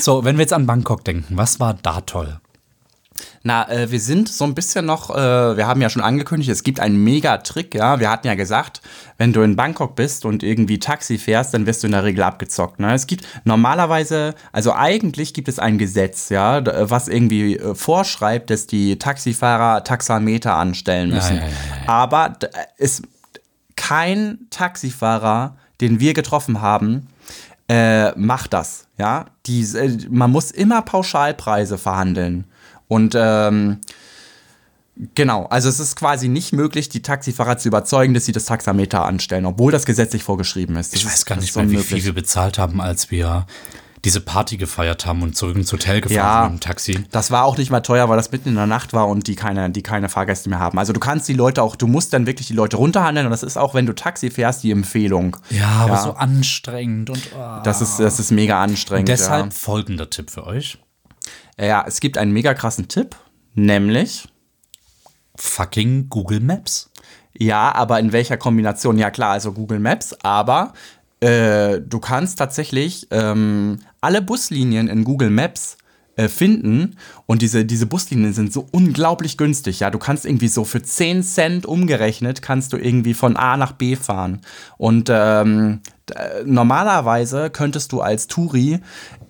So, 0.00 0.24
wenn 0.24 0.36
wir 0.36 0.42
jetzt 0.42 0.52
an 0.52 0.66
Bangkok 0.66 1.04
denken, 1.04 1.36
was 1.36 1.60
war 1.60 1.74
da 1.74 2.00
toll? 2.02 2.38
Na, 3.42 3.70
äh, 3.70 3.90
wir 3.90 4.00
sind 4.00 4.28
so 4.28 4.44
ein 4.44 4.54
bisschen 4.54 4.84
noch, 4.84 5.08
äh, 5.10 5.56
wir 5.56 5.66
haben 5.66 5.80
ja 5.80 5.88
schon 5.88 6.02
angekündigt, 6.02 6.50
es 6.50 6.62
gibt 6.62 6.78
einen 6.78 7.02
Mega-Trick, 7.02 7.74
ja. 7.74 7.98
Wir 7.98 8.10
hatten 8.10 8.26
ja 8.26 8.34
gesagt, 8.34 8.82
wenn 9.16 9.32
du 9.32 9.40
in 9.40 9.56
Bangkok 9.56 9.96
bist 9.96 10.26
und 10.26 10.42
irgendwie 10.42 10.78
Taxi 10.78 11.16
fährst, 11.16 11.54
dann 11.54 11.64
wirst 11.64 11.82
du 11.82 11.86
in 11.86 11.92
der 11.92 12.04
Regel 12.04 12.22
abgezockt. 12.22 12.80
Ne? 12.80 12.92
Es 12.92 13.06
gibt 13.06 13.26
normalerweise, 13.44 14.34
also 14.52 14.74
eigentlich 14.74 15.32
gibt 15.32 15.48
es 15.48 15.58
ein 15.58 15.78
Gesetz, 15.78 16.28
ja, 16.28 16.62
was 16.90 17.08
irgendwie 17.08 17.56
äh, 17.56 17.74
vorschreibt, 17.74 18.50
dass 18.50 18.66
die 18.66 18.98
Taxifahrer 18.98 19.84
Taxameter 19.84 20.56
anstellen 20.56 21.08
müssen. 21.08 21.36
Ja, 21.36 21.42
ja, 21.42 21.48
ja, 21.48 21.88
Aber 21.88 22.36
es 22.76 23.00
kein 23.74 24.38
Taxifahrer, 24.50 25.56
den 25.80 25.98
wir 25.98 26.12
getroffen 26.12 26.60
haben, 26.60 27.08
äh, 27.70 28.12
macht 28.18 28.52
das. 28.52 28.86
Ja, 28.98 29.26
die, 29.46 29.66
man 30.10 30.30
muss 30.30 30.50
immer 30.50 30.82
Pauschalpreise 30.82 31.78
verhandeln. 31.78 32.44
Und 32.90 33.14
ähm, 33.16 33.78
genau, 35.14 35.46
also 35.46 35.68
es 35.68 35.78
ist 35.78 35.94
quasi 35.94 36.28
nicht 36.28 36.52
möglich, 36.52 36.88
die 36.88 37.02
Taxifahrer 37.02 37.56
zu 37.56 37.68
überzeugen, 37.68 38.14
dass 38.14 38.24
sie 38.24 38.32
das 38.32 38.46
Taxameter 38.46 39.04
anstellen, 39.04 39.46
obwohl 39.46 39.70
das 39.70 39.86
gesetzlich 39.86 40.24
vorgeschrieben 40.24 40.74
ist. 40.76 40.92
Das 40.92 41.00
Ich 41.00 41.06
weiß 41.06 41.24
gar 41.24 41.36
nicht 41.36 41.54
mehr, 41.54 41.70
wie 41.70 41.76
viel 41.78 42.04
wir 42.04 42.12
bezahlt 42.14 42.58
haben, 42.58 42.80
als 42.80 43.12
wir 43.12 43.46
diese 44.04 44.20
Party 44.22 44.56
gefeiert 44.56 45.06
haben 45.06 45.22
und 45.22 45.36
zurück 45.36 45.54
ins 45.56 45.70
Hotel 45.72 46.00
gefahren 46.00 46.16
Ja. 46.16 46.42
sind 46.42 46.52
mit 46.54 46.60
dem 46.62 46.66
Taxi. 46.66 47.04
Das 47.12 47.30
war 47.30 47.44
auch 47.44 47.58
nicht 47.58 47.70
mal 47.70 47.80
teuer, 47.80 48.08
weil 48.08 48.16
das 48.16 48.32
mitten 48.32 48.48
in 48.48 48.54
der 48.56 48.66
Nacht 48.66 48.92
war 48.92 49.06
und 49.06 49.28
die 49.28 49.36
keine, 49.36 49.70
die 49.70 49.82
keine 49.82 50.08
Fahrgäste 50.08 50.48
mehr 50.48 50.58
haben. 50.58 50.78
Also 50.78 50.92
du 50.92 50.98
kannst 50.98 51.28
die 51.28 51.34
Leute 51.34 51.62
auch, 51.62 51.76
du 51.76 51.86
musst 51.86 52.12
dann 52.12 52.26
wirklich 52.26 52.48
die 52.48 52.54
Leute 52.54 52.76
runterhandeln 52.78 53.26
und 53.26 53.30
das 53.30 53.42
ist 53.44 53.56
auch, 53.56 53.74
wenn 53.74 53.86
du 53.86 53.94
Taxi 53.94 54.30
fährst, 54.30 54.64
die 54.64 54.72
Empfehlung. 54.72 55.36
Ja, 55.50 55.68
aber 55.82 55.92
Ja. 55.94 56.02
so 56.02 56.12
anstrengend 56.14 57.10
und 57.10 57.20
oh. 57.38 57.60
Das 57.62 57.82
ist, 57.82 58.00
das 58.00 58.18
ist 58.18 58.32
mega 58.32 58.60
anstrengend. 58.60 59.08
deshalb 59.08 59.52
folgender 59.52 60.10
Tipp 60.10 60.30
für 60.30 60.44
euch. 60.46 60.78
Ja. 61.66 61.84
es 61.86 62.00
gibt 62.00 62.18
einen 62.18 62.32
mega 62.32 62.54
krassen 62.54 62.88
Tipp, 62.88 63.16
nämlich 63.54 64.28
Fucking 65.36 66.08
Google 66.08 66.40
Maps. 66.40 66.90
Ja, 67.32 67.72
aber 67.74 68.00
in 68.00 68.12
welcher 68.12 68.36
Kombination? 68.36 68.98
Ja 68.98 69.10
klar, 69.10 69.32
also 69.32 69.52
Google 69.52 69.78
Maps, 69.78 70.14
aber 70.22 70.72
äh, 71.20 71.80
du 71.80 71.98
kannst 72.00 72.38
tatsächlich 72.38 73.06
ähm, 73.10 73.78
alle 74.00 74.22
Buslinien 74.22 74.88
in 74.88 75.04
Google 75.04 75.30
Maps 75.30 75.76
äh, 76.20 76.28
finden 76.28 76.96
und 77.24 77.40
diese, 77.40 77.64
diese 77.64 77.86
Buslinien 77.86 78.34
sind 78.34 78.52
so 78.52 78.66
unglaublich 78.72 79.38
günstig. 79.38 79.80
Ja, 79.80 79.90
du 79.90 79.98
kannst 79.98 80.26
irgendwie 80.26 80.48
so 80.48 80.64
für 80.64 80.82
10 80.82 81.22
Cent 81.22 81.64
umgerechnet 81.64 82.42
kannst 82.42 82.74
du 82.74 82.76
irgendwie 82.76 83.14
von 83.14 83.36
A 83.36 83.56
nach 83.56 83.72
B 83.72 83.96
fahren 83.96 84.40
und 84.76 85.08
ähm, 85.10 85.80
äh, 86.10 86.42
normalerweise 86.44 87.48
könntest 87.48 87.92
du 87.92 88.02
als 88.02 88.26
Touri 88.26 88.80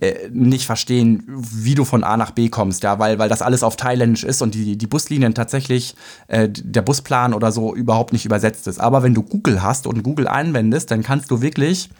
äh, 0.00 0.28
nicht 0.32 0.66
verstehen, 0.66 1.22
wie 1.28 1.76
du 1.76 1.84
von 1.84 2.02
A 2.02 2.16
nach 2.16 2.32
B 2.32 2.48
kommst, 2.48 2.82
ja, 2.82 2.98
weil, 2.98 3.20
weil 3.20 3.28
das 3.28 3.42
alles 3.42 3.62
auf 3.62 3.76
Thailändisch 3.76 4.24
ist 4.24 4.42
und 4.42 4.54
die, 4.54 4.76
die 4.76 4.86
Buslinien 4.88 5.34
tatsächlich, 5.34 5.94
äh, 6.26 6.48
der 6.48 6.82
Busplan 6.82 7.34
oder 7.34 7.52
so 7.52 7.72
überhaupt 7.72 8.12
nicht 8.12 8.24
übersetzt 8.24 8.66
ist. 8.66 8.80
Aber 8.80 9.04
wenn 9.04 9.14
du 9.14 9.22
Google 9.22 9.62
hast 9.62 9.86
und 9.86 10.02
Google 10.02 10.26
anwendest, 10.26 10.90
dann 10.90 11.04
kannst 11.04 11.30
du 11.30 11.40
wirklich 11.40 11.90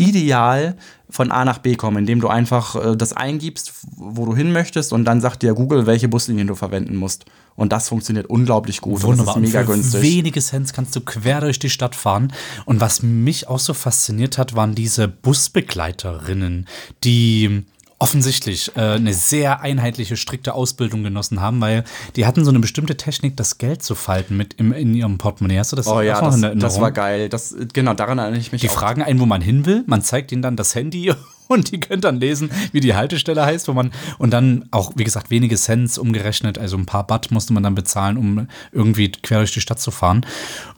ideal 0.00 0.76
von 1.08 1.30
A 1.32 1.44
nach 1.44 1.58
B 1.58 1.76
kommen, 1.76 1.98
indem 1.98 2.20
du 2.20 2.28
einfach 2.28 2.76
äh, 2.76 2.96
das 2.96 3.12
eingibst, 3.12 3.72
wo 3.96 4.24
du 4.26 4.34
hin 4.34 4.52
möchtest 4.52 4.92
und 4.92 5.04
dann 5.04 5.20
sagt 5.20 5.42
dir 5.42 5.54
Google, 5.54 5.86
welche 5.86 6.08
Buslinien 6.08 6.46
du 6.46 6.54
verwenden 6.54 6.96
musst. 6.96 7.24
Und 7.56 7.72
das 7.72 7.88
funktioniert 7.88 8.26
unglaublich 8.26 8.80
gut. 8.80 9.02
Wunderbar. 9.02 9.36
Und 9.36 9.42
das 9.42 9.50
ist 9.50 9.54
mega 9.54 9.60
und 9.60 9.66
für 9.66 9.72
günstig. 9.74 10.02
wenige 10.02 10.40
Cent 10.40 10.72
kannst 10.72 10.96
du 10.96 11.00
quer 11.00 11.40
durch 11.40 11.58
die 11.58 11.68
Stadt 11.68 11.94
fahren. 11.94 12.32
Und 12.64 12.80
was 12.80 13.02
mich 13.02 13.48
auch 13.48 13.58
so 13.58 13.74
fasziniert 13.74 14.38
hat, 14.38 14.54
waren 14.54 14.74
diese 14.74 15.08
Busbegleiterinnen, 15.08 16.66
die 17.04 17.64
offensichtlich 18.00 18.72
äh, 18.76 18.80
eine 18.80 19.12
sehr 19.14 19.60
einheitliche, 19.60 20.16
strikte 20.16 20.54
Ausbildung 20.54 21.04
genossen 21.04 21.40
haben, 21.40 21.60
weil 21.60 21.84
die 22.16 22.26
hatten 22.26 22.44
so 22.44 22.50
eine 22.50 22.58
bestimmte 22.58 22.96
Technik, 22.96 23.36
das 23.36 23.58
Geld 23.58 23.82
zu 23.82 23.94
falten 23.94 24.36
mit 24.36 24.54
im, 24.54 24.72
in 24.72 24.94
ihrem 24.94 25.18
Portemonnaie. 25.18 25.58
Hast 25.58 25.72
du 25.72 25.76
das 25.76 25.86
Oh 25.86 26.00
ja, 26.00 26.18
das, 26.20 26.34
Erinnerung? 26.34 26.58
das 26.58 26.80
war 26.80 26.92
geil. 26.92 27.28
Das, 27.28 27.54
genau, 27.74 27.92
daran 27.92 28.18
erinnere 28.18 28.40
ich 28.40 28.52
mich 28.52 28.62
Die 28.62 28.70
auch. 28.70 28.74
fragen 28.74 29.02
einen, 29.02 29.20
wo 29.20 29.26
man 29.26 29.42
hin 29.42 29.66
will. 29.66 29.84
Man 29.86 30.00
zeigt 30.02 30.32
ihnen 30.32 30.40
dann 30.40 30.56
das 30.56 30.74
Handy 30.74 31.12
und 31.48 31.72
die 31.72 31.78
können 31.78 32.00
dann 32.00 32.18
lesen, 32.18 32.50
wie 32.72 32.80
die 32.80 32.94
Haltestelle 32.94 33.44
heißt, 33.44 33.68
wo 33.68 33.74
man 33.74 33.90
und 34.18 34.30
dann 34.30 34.64
auch, 34.70 34.92
wie 34.96 35.04
gesagt, 35.04 35.30
wenige 35.30 35.56
Cents 35.56 35.98
umgerechnet, 35.98 36.56
also 36.56 36.78
ein 36.78 36.86
paar 36.86 37.06
Baht 37.06 37.30
musste 37.30 37.52
man 37.52 37.62
dann 37.62 37.74
bezahlen, 37.74 38.16
um 38.16 38.48
irgendwie 38.72 39.12
quer 39.12 39.38
durch 39.38 39.52
die 39.52 39.60
Stadt 39.60 39.78
zu 39.80 39.90
fahren. 39.90 40.24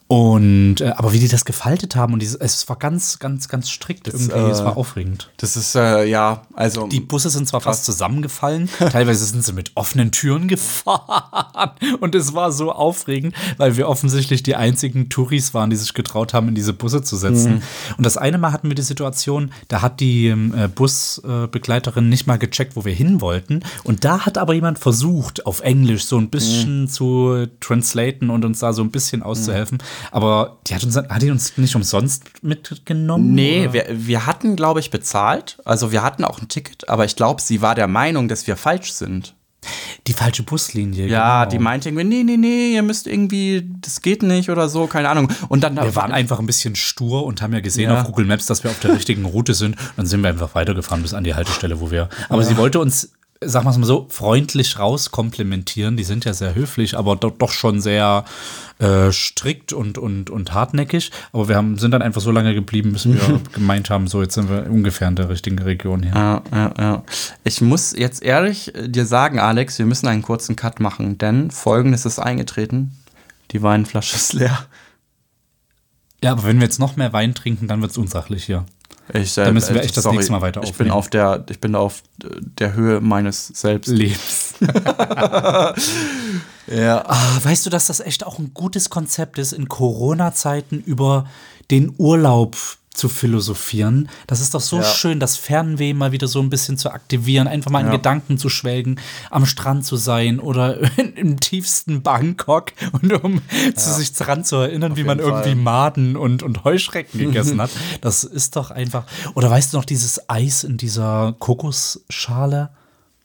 Und 0.09 0.81
äh, 0.81 0.91
aber 0.97 1.12
wie 1.12 1.19
die 1.19 1.29
das 1.29 1.45
gefaltet 1.45 1.97
haben 1.97 2.12
und 2.12 2.21
dieses, 2.21 2.37
es 2.37 2.69
war 2.69 2.77
ganz, 2.77 3.19
ganz, 3.19 3.49
ganz 3.49 3.71
strikt 3.71 4.09
irgendwie. 4.09 4.33
äh, 4.33 4.51
es 4.51 4.62
war 4.62 4.77
aufregend. 4.77 5.31
Das 5.38 5.57
ist, 5.57 5.75
äh, 5.75 6.05
ja, 6.05 6.43
also. 6.55 6.87
Die 6.87 7.01
Busse 7.01 7.31
sind 7.31 7.49
zwar 7.49 7.62
fast 7.62 7.87
zusammengefallen, 7.87 8.69
teilweise 8.79 9.25
sind 9.25 9.43
sie 9.45 9.53
mit 9.55 9.73
offenen 9.75 10.12
Türen 10.12 10.49
gefahren 10.53 11.73
und 12.01 12.15
es 12.15 12.35
war 12.35 12.53
so 12.53 12.73
aufregend, 12.73 13.35
weil 13.57 13.77
wir 13.77 13.88
offensichtlich 13.88 14.43
die 14.43 14.55
einzigen 14.55 15.09
Touris 15.09 15.55
waren, 15.55 15.71
die 15.71 15.77
sich 15.77 15.95
getraut 15.95 16.35
haben, 16.35 16.49
in 16.49 16.55
diese 16.55 16.75
Busse 16.75 17.03
zu 17.03 17.17
setzen. 17.17 17.62
Und 17.97 18.05
das 18.05 18.19
eine 18.19 18.38
Mal 18.38 18.53
hatten 18.53 18.69
wir 18.69 18.75
die 18.75 18.83
Situation, 18.83 19.53
da 19.69 19.83
hat 19.83 20.01
die 20.01 20.27
ähm, 20.27 20.53
äh, 20.55 20.69
Busbegleiterin 20.69 22.09
nicht 22.09 22.27
mal 22.27 22.38
gecheckt, 22.38 22.77
wo 22.77 22.85
wir 22.85 22.93
hin 22.95 23.21
wollten 23.21 23.61
und 23.85 24.05
da 24.05 24.27
hat 24.27 24.37
aber 24.37 24.53
jemand 24.53 24.79
versucht, 24.79 25.47
auf 25.47 25.61
Englisch 25.61 26.05
so 26.05 26.19
ein 26.19 26.29
bisschen 26.29 26.88
zu 26.88 27.47
translaten 27.61 28.31
und 28.31 28.45
uns 28.45 28.59
da 28.59 28.73
so 28.73 28.83
ein 28.83 28.91
bisschen 28.91 29.23
auszuhelfen, 29.23 29.79
aber 30.11 30.59
die 30.67 30.75
hat 30.75 30.85
uns, 30.85 30.97
hat 30.97 31.23
die 31.23 31.31
uns 31.31 31.57
nicht 31.57 31.75
umsonst 31.77 32.25
mitgenommen? 32.43 33.33
Nee, 33.35 33.62
oder? 33.65 33.73
wir, 33.73 33.87
wir 33.91 34.27
hatten, 34.27 34.57
glaube 34.57 34.81
ich, 34.81 34.91
bezahlt. 34.91 35.59
Also 35.65 35.93
wir 35.93 36.03
hatten 36.03 36.25
auch 36.25 36.41
ein 36.41 36.49
Ticket, 36.49 36.88
aber 36.88 37.05
ich 37.05 37.17
glaube, 37.17 37.41
sie 37.41 37.62
war 37.62 37.75
der 37.75 37.87
Meinung, 37.88 38.29
dass 38.29 38.47
wir 38.47 38.57
falsch 38.57 38.93
sind. 38.93 39.35
die 40.09 40.12
falsche 40.12 40.43
Buslinie. 40.43 41.07
Ja, 41.07 41.45
genau. 41.45 41.51
die 41.53 41.59
meinte 41.61 41.88
irgendwie, 41.88 42.05
nee, 42.05 42.25
nee, 42.25 42.37
nee, 42.37 42.75
ihr 42.75 42.83
müsst 42.83 43.07
irgendwie, 43.07 43.71
das 43.81 44.01
geht 44.03 44.25
nicht 44.25 44.51
oder 44.51 44.69
so, 44.69 44.88
keine 44.88 45.09
Ahnung. 45.09 45.29
Und 45.49 45.62
dann 45.62 45.77
Wir 45.77 45.95
waren 45.95 46.11
einfach 46.11 46.41
ein 46.41 46.47
bisschen 46.47 46.75
stur 46.75 47.25
und 47.25 47.41
haben 47.43 47.53
ja 47.53 47.61
gesehen 47.61 47.88
Ja. 47.91 48.01
auf 48.01 48.07
Google 48.09 48.25
Maps, 48.27 48.47
dass 48.47 48.65
wir 48.65 48.71
auf 48.73 48.81
der 48.81 48.93
richtigen 48.97 49.25
Route 49.25 49.55
sind. 49.55 49.77
Dann 49.97 50.07
sind 50.07 50.21
wir 50.23 50.31
einfach 50.31 50.57
weitergefahren 50.57 51.03
bis 51.03 51.15
an 51.15 51.23
die 51.23 51.35
Haltestelle, 51.37 51.81
wo 51.81 51.93
wir. 51.93 52.09
Aber 52.29 52.43
sie 52.43 52.57
wollte 52.57 52.81
uns, 52.81 53.12
sagen 53.49 53.67
wir 53.67 53.71
es 53.71 53.79
mal 53.79 53.87
so, 53.87 54.07
freundlich 54.09 54.79
rauskomplimentieren. 54.79 55.97
Die 55.97 56.05
sind 56.05 56.25
ja 56.25 56.35
sehr 56.35 56.55
höflich, 56.55 56.97
aber 56.97 57.17
doch, 57.17 57.33
doch 57.33 57.53
schon 57.53 57.81
sehr 57.81 58.25
äh, 58.79 59.13
strikt 59.13 59.73
und, 59.73 59.99
und, 59.99 60.31
und 60.31 60.55
hartnäckig. 60.55 61.11
Aber 61.33 61.49
wir 61.49 61.57
haben, 61.57 61.79
sind 61.79 61.93
dann 61.93 62.03
einfach 62.03 62.21
so 62.21 62.31
lange 62.31 62.55
geblieben, 62.55 62.93
bis 62.93 63.07
wir 63.07 63.41
gemeint 63.53 63.91
haben, 63.91 64.07
so 64.07 64.23
jetzt 64.23 64.35
sind 64.35 64.49
wir 64.49 64.71
ungefähr 64.71 65.09
in 65.09 65.17
der 65.17 65.29
richtigen 65.29 65.59
Region 65.59 66.03
hier. 66.03 66.13
Ja, 66.15 66.43
ja, 66.53 66.75
ja. 66.79 67.05
Ich 67.45 67.61
muss 67.61 67.93
jetzt 67.97 68.23
ehrlich 68.23 68.75
äh, 68.75 68.89
dir 68.89 69.07
sagen, 69.07 69.39
Alex, 69.39 69.79
wir 69.79 69.87
müssen 69.87 70.09
einen 70.09 70.23
kurzen 70.23 70.57
Cut 70.57 70.81
machen, 70.81 71.19
denn 71.19 71.51
folgendes 71.51 72.05
ist 72.07 72.19
eingetreten. 72.19 72.97
Die 73.51 73.63
Weinflasche 73.63 74.17
ist 74.17 74.33
leer. 74.33 74.67
Ja, 76.23 76.33
aber 76.33 76.45
wenn 76.45 76.59
wir 76.59 76.65
jetzt 76.65 76.79
noch 76.79 76.97
mehr 76.97 77.13
Wein 77.13 77.35
trinken, 77.35 77.67
dann 77.69 77.81
wird 77.83 77.91
es 77.91 77.99
unsachlich 77.99 78.45
hier. 78.45 78.65
Ich, 79.14 79.37
äh, 79.38 79.44
Da 79.44 79.53
müssen 79.53 79.75
wir 79.75 79.83
echt 79.83 79.96
das 79.96 80.05
nächste 80.07 80.33
Mal 80.33 80.40
weiter 80.40 80.62
Ich 80.64 80.75
bin 80.75 80.90
aufnehmen. 80.90 80.92
auf 80.92 81.11
der, 81.11 81.44
ich 81.51 81.61
bin 81.61 81.75
auf 81.75 82.03
der 82.59 82.75
Höhe 82.75 83.01
meines 83.01 83.46
Selbst. 83.48 83.88
Lebens. 83.88 84.55
Ja. 86.68 87.05
Ah, 87.07 87.38
weißt 87.42 87.66
du, 87.66 87.70
dass 87.70 87.88
das 87.88 88.01
echt 88.01 88.25
auch 88.25 88.38
ein 88.38 88.53
gutes 88.55 88.88
Konzept 88.88 89.38
ist, 89.38 89.53
in 89.53 89.68
Corona-Zeiten 89.68 90.81
über 90.81 91.27
den 91.70 91.92
Urlaub 91.98 92.57
zu 92.95 93.09
philosophieren. 93.09 94.09
Das 94.27 94.41
ist 94.41 94.55
doch 94.55 94.61
so 94.61 94.77
Ja. 94.79 94.83
schön, 94.85 95.19
das 95.21 95.37
Fernweh 95.37 95.95
mal 95.95 96.13
wieder 96.13 96.29
so 96.29 96.41
ein 96.41 96.51
bisschen 96.51 96.77
zu 96.79 96.91
aktivieren, 96.91 97.49
einfach 97.49 97.71
mal 97.71 97.81
in 97.81 97.87
Ja. 97.87 97.93
Gedanken 97.93 98.39
zu 98.39 98.49
schwelgen, 98.49 99.01
am 99.31 99.47
Strand 99.47 99.85
zu 99.87 99.97
sein 99.97 100.41
oder 100.41 100.79
im 101.17 101.41
tiefsten 101.41 102.03
Bangkok 102.03 102.73
und 102.93 103.13
um 103.25 103.41
zu 103.75 103.93
sich 103.95 104.13
daran 104.13 104.45
zu 104.45 104.57
erinnern, 104.57 104.97
wie 104.97 105.05
man 105.05 105.19
irgendwie 105.19 105.51
Fall. 105.51 105.55
Maden 105.57 106.17
und, 106.17 106.43
und 106.43 106.65
Heuschrecken 106.65 107.19
gegessen 107.21 107.61
hat. 107.61 107.71
Das 108.01 108.25
ist 108.25 108.57
doch 108.57 108.71
einfach. 108.71 109.05
Oder 109.35 109.51
weißt 109.51 109.73
du 109.73 109.79
noch 109.79 109.85
dieses 109.85 110.29
Eis 110.29 110.65
in 110.65 110.77
dieser 110.77 111.35
Kokosschale? 111.39 112.71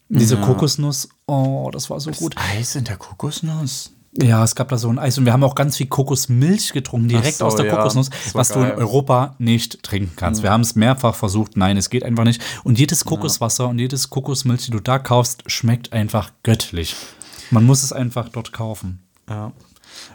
Diese 0.10 0.38
Kokosnuss, 0.38 1.10
oh, 1.26 1.70
das 1.74 1.90
war 1.90 2.00
so 2.00 2.12
gut. 2.12 2.34
Eis 2.38 2.76
in 2.76 2.86
der 2.86 2.96
Kokosnuss. 2.96 3.92
Ja, 4.20 4.44
es 4.44 4.56
gab 4.56 4.70
da 4.70 4.78
so 4.78 4.90
ein 4.90 4.98
Eis 4.98 5.18
und 5.18 5.26
wir 5.26 5.34
haben 5.34 5.44
auch 5.44 5.54
ganz 5.54 5.78
viel 5.78 5.86
Kokosmilch 5.86 6.74
getrunken, 6.74 7.08
direkt 7.08 7.38
so, 7.38 7.46
aus 7.46 7.56
der 7.56 7.68
ja. 7.68 7.76
Kokosnuss, 7.76 8.10
was 8.34 8.50
du 8.50 8.60
in 8.60 8.70
geil. 8.70 8.78
Europa 8.78 9.36
nicht 9.38 9.84
trinken 9.84 10.14
kannst. 10.16 10.42
Wir 10.42 10.50
haben 10.50 10.62
es 10.62 10.76
mehrfach 10.76 11.14
versucht, 11.14 11.56
nein, 11.56 11.78
es 11.78 11.92
geht 11.92 12.04
einfach 12.04 12.24
nicht. 12.24 12.42
Und 12.64 12.80
jedes 12.80 13.06
Kokoswasser 13.06 13.68
und 13.68 13.78
jedes 13.78 14.10
Kokosmilch, 14.10 14.66
die 14.66 14.72
du 14.72 14.80
da 14.80 14.98
kaufst, 14.98 15.44
schmeckt 15.46 15.94
einfach 15.94 16.32
göttlich. 16.42 16.96
Man 17.52 17.66
muss 17.66 17.84
es 17.84 17.94
einfach 17.94 18.30
dort 18.30 18.52
kaufen. 18.54 19.04
Ja. 19.30 19.52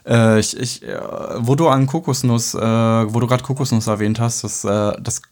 Äh, 0.07 0.41
ich, 0.41 0.59
ich, 0.59 0.83
äh, 0.83 0.99
wo 1.39 1.55
du 1.55 1.69
an 1.69 1.87
Kokosnuss, 1.87 2.55
äh, 2.55 2.61
wo 2.61 3.21
du 3.21 3.27
gerade 3.27 3.43
Kokosnuss 3.43 3.87
erwähnt 3.87 4.19
hast, 4.19 4.43
das, 4.45 4.65
äh, 4.65 4.93
das 5.01 5.23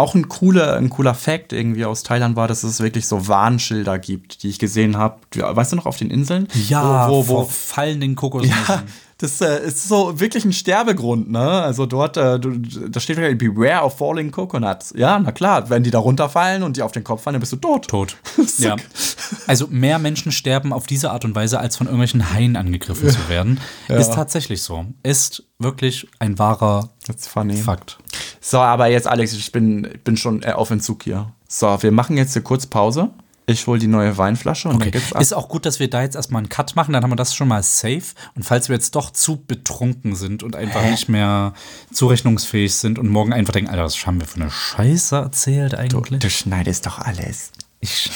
auch 0.00 0.14
ein 0.14 0.28
cooler, 0.28 0.76
ein 0.76 0.90
cooler 0.90 1.14
Fact 1.14 1.52
irgendwie 1.52 1.84
aus 1.84 2.02
Thailand 2.02 2.36
war, 2.36 2.48
dass 2.48 2.62
es 2.62 2.80
wirklich 2.80 3.06
so 3.06 3.28
Warnschilder 3.28 3.98
gibt, 3.98 4.42
die 4.42 4.48
ich 4.48 4.58
gesehen 4.58 4.96
habe. 4.96 5.20
Weißt 5.36 5.72
du 5.72 5.76
noch 5.76 5.86
auf 5.86 5.96
den 5.96 6.10
Inseln? 6.10 6.48
wo, 7.08 7.12
wo, 7.12 7.16
wo 7.16 7.22
vor 7.22 7.48
fallenden 7.48 8.16
Kokosnüssen. 8.16 8.64
ja, 8.68 8.82
Das 9.20 9.38
äh, 9.42 9.66
ist 9.66 9.86
so 9.86 10.18
wirklich 10.18 10.46
ein 10.46 10.52
Sterbegrund, 10.54 11.30
ne? 11.30 11.46
Also 11.46 11.84
dort, 11.84 12.16
äh, 12.16 12.40
da 12.40 13.00
steht 13.00 13.18
wirklich 13.18 13.36
Beware 13.36 13.84
of 13.84 13.98
falling 13.98 14.30
coconuts. 14.30 14.94
Ja, 14.96 15.18
na 15.18 15.30
klar, 15.30 15.68
wenn 15.68 15.82
die 15.82 15.90
da 15.90 15.98
runterfallen 15.98 16.62
und 16.62 16.78
die 16.78 16.82
auf 16.82 16.92
den 16.92 17.04
Kopf 17.04 17.22
fallen, 17.22 17.34
dann 17.34 17.40
bist 17.40 17.52
du 17.52 17.56
tot. 17.56 17.86
Tot. 17.86 18.16
ja. 18.56 18.76
Also 19.46 19.66
mehr 19.68 19.98
Menschen 19.98 20.32
sterben 20.32 20.72
auf 20.72 20.86
diese 20.86 21.10
Art 21.10 21.26
und 21.26 21.34
Weise, 21.34 21.60
als 21.60 21.76
von 21.76 21.86
irgendwelchen 21.86 22.32
Haien 22.32 22.56
angegriffen 22.56 23.10
zu 23.10 23.28
werden. 23.28 23.60
Ist 23.88 24.14
tatsächlich 24.14 24.62
so. 24.62 24.86
Ist 25.02 25.42
wirklich 25.58 26.08
ein 26.18 26.38
wahrer. 26.38 26.88
Fakt. 27.58 27.98
So, 28.40 28.58
aber 28.58 28.86
jetzt, 28.86 29.06
Alex, 29.06 29.34
ich 29.34 29.52
bin, 29.52 29.86
bin 30.02 30.16
schon 30.16 30.42
äh, 30.42 30.52
auf 30.52 30.70
Entzug 30.70 31.02
hier. 31.02 31.30
So, 31.46 31.82
wir 31.82 31.92
machen 31.92 32.16
jetzt 32.16 32.32
hier 32.32 32.42
kurz 32.42 32.64
Pause. 32.64 33.10
Ich 33.50 33.66
hole 33.66 33.78
die 33.78 33.86
neue 33.86 34.16
Weinflasche 34.16 34.68
und 34.68 34.76
Okay. 34.76 34.90
dann 34.90 35.00
geht's 35.00 35.12
ab. 35.12 35.20
Ist 35.22 35.32
auch 35.32 35.48
gut, 35.48 35.66
dass 35.66 35.80
wir 35.80 35.90
da 35.90 36.02
jetzt 36.02 36.14
erstmal 36.16 36.40
einen 36.40 36.48
Cut 36.48 36.76
machen, 36.76 36.92
dann 36.92 37.02
haben 37.02 37.10
wir 37.10 37.16
das 37.16 37.34
schon 37.34 37.48
mal 37.48 37.62
safe. 37.62 38.02
Und 38.34 38.44
falls 38.44 38.68
wir 38.68 38.76
jetzt 38.76 38.94
doch 38.94 39.10
zu 39.10 39.36
betrunken 39.44 40.14
sind 40.16 40.42
und 40.42 40.56
einfach 40.56 40.82
nicht 40.84 41.08
mehr 41.08 41.52
zurechnungsfähig 41.92 42.74
sind 42.74 42.98
und 42.98 43.08
morgen 43.08 43.32
einfach 43.32 43.52
denken, 43.52 43.70
Alter, 43.70 43.84
was 43.84 44.06
haben 44.06 44.20
wir 44.20 44.26
für 44.26 44.40
eine 44.40 44.50
Scheiße 44.50 45.16
erzählt 45.16 45.74
eigentlich? 45.74 46.20
Du 46.20 46.30
schneidest 46.30 46.86
doch 46.86 46.98
alles. 46.98 47.52
Ich, 47.82 48.10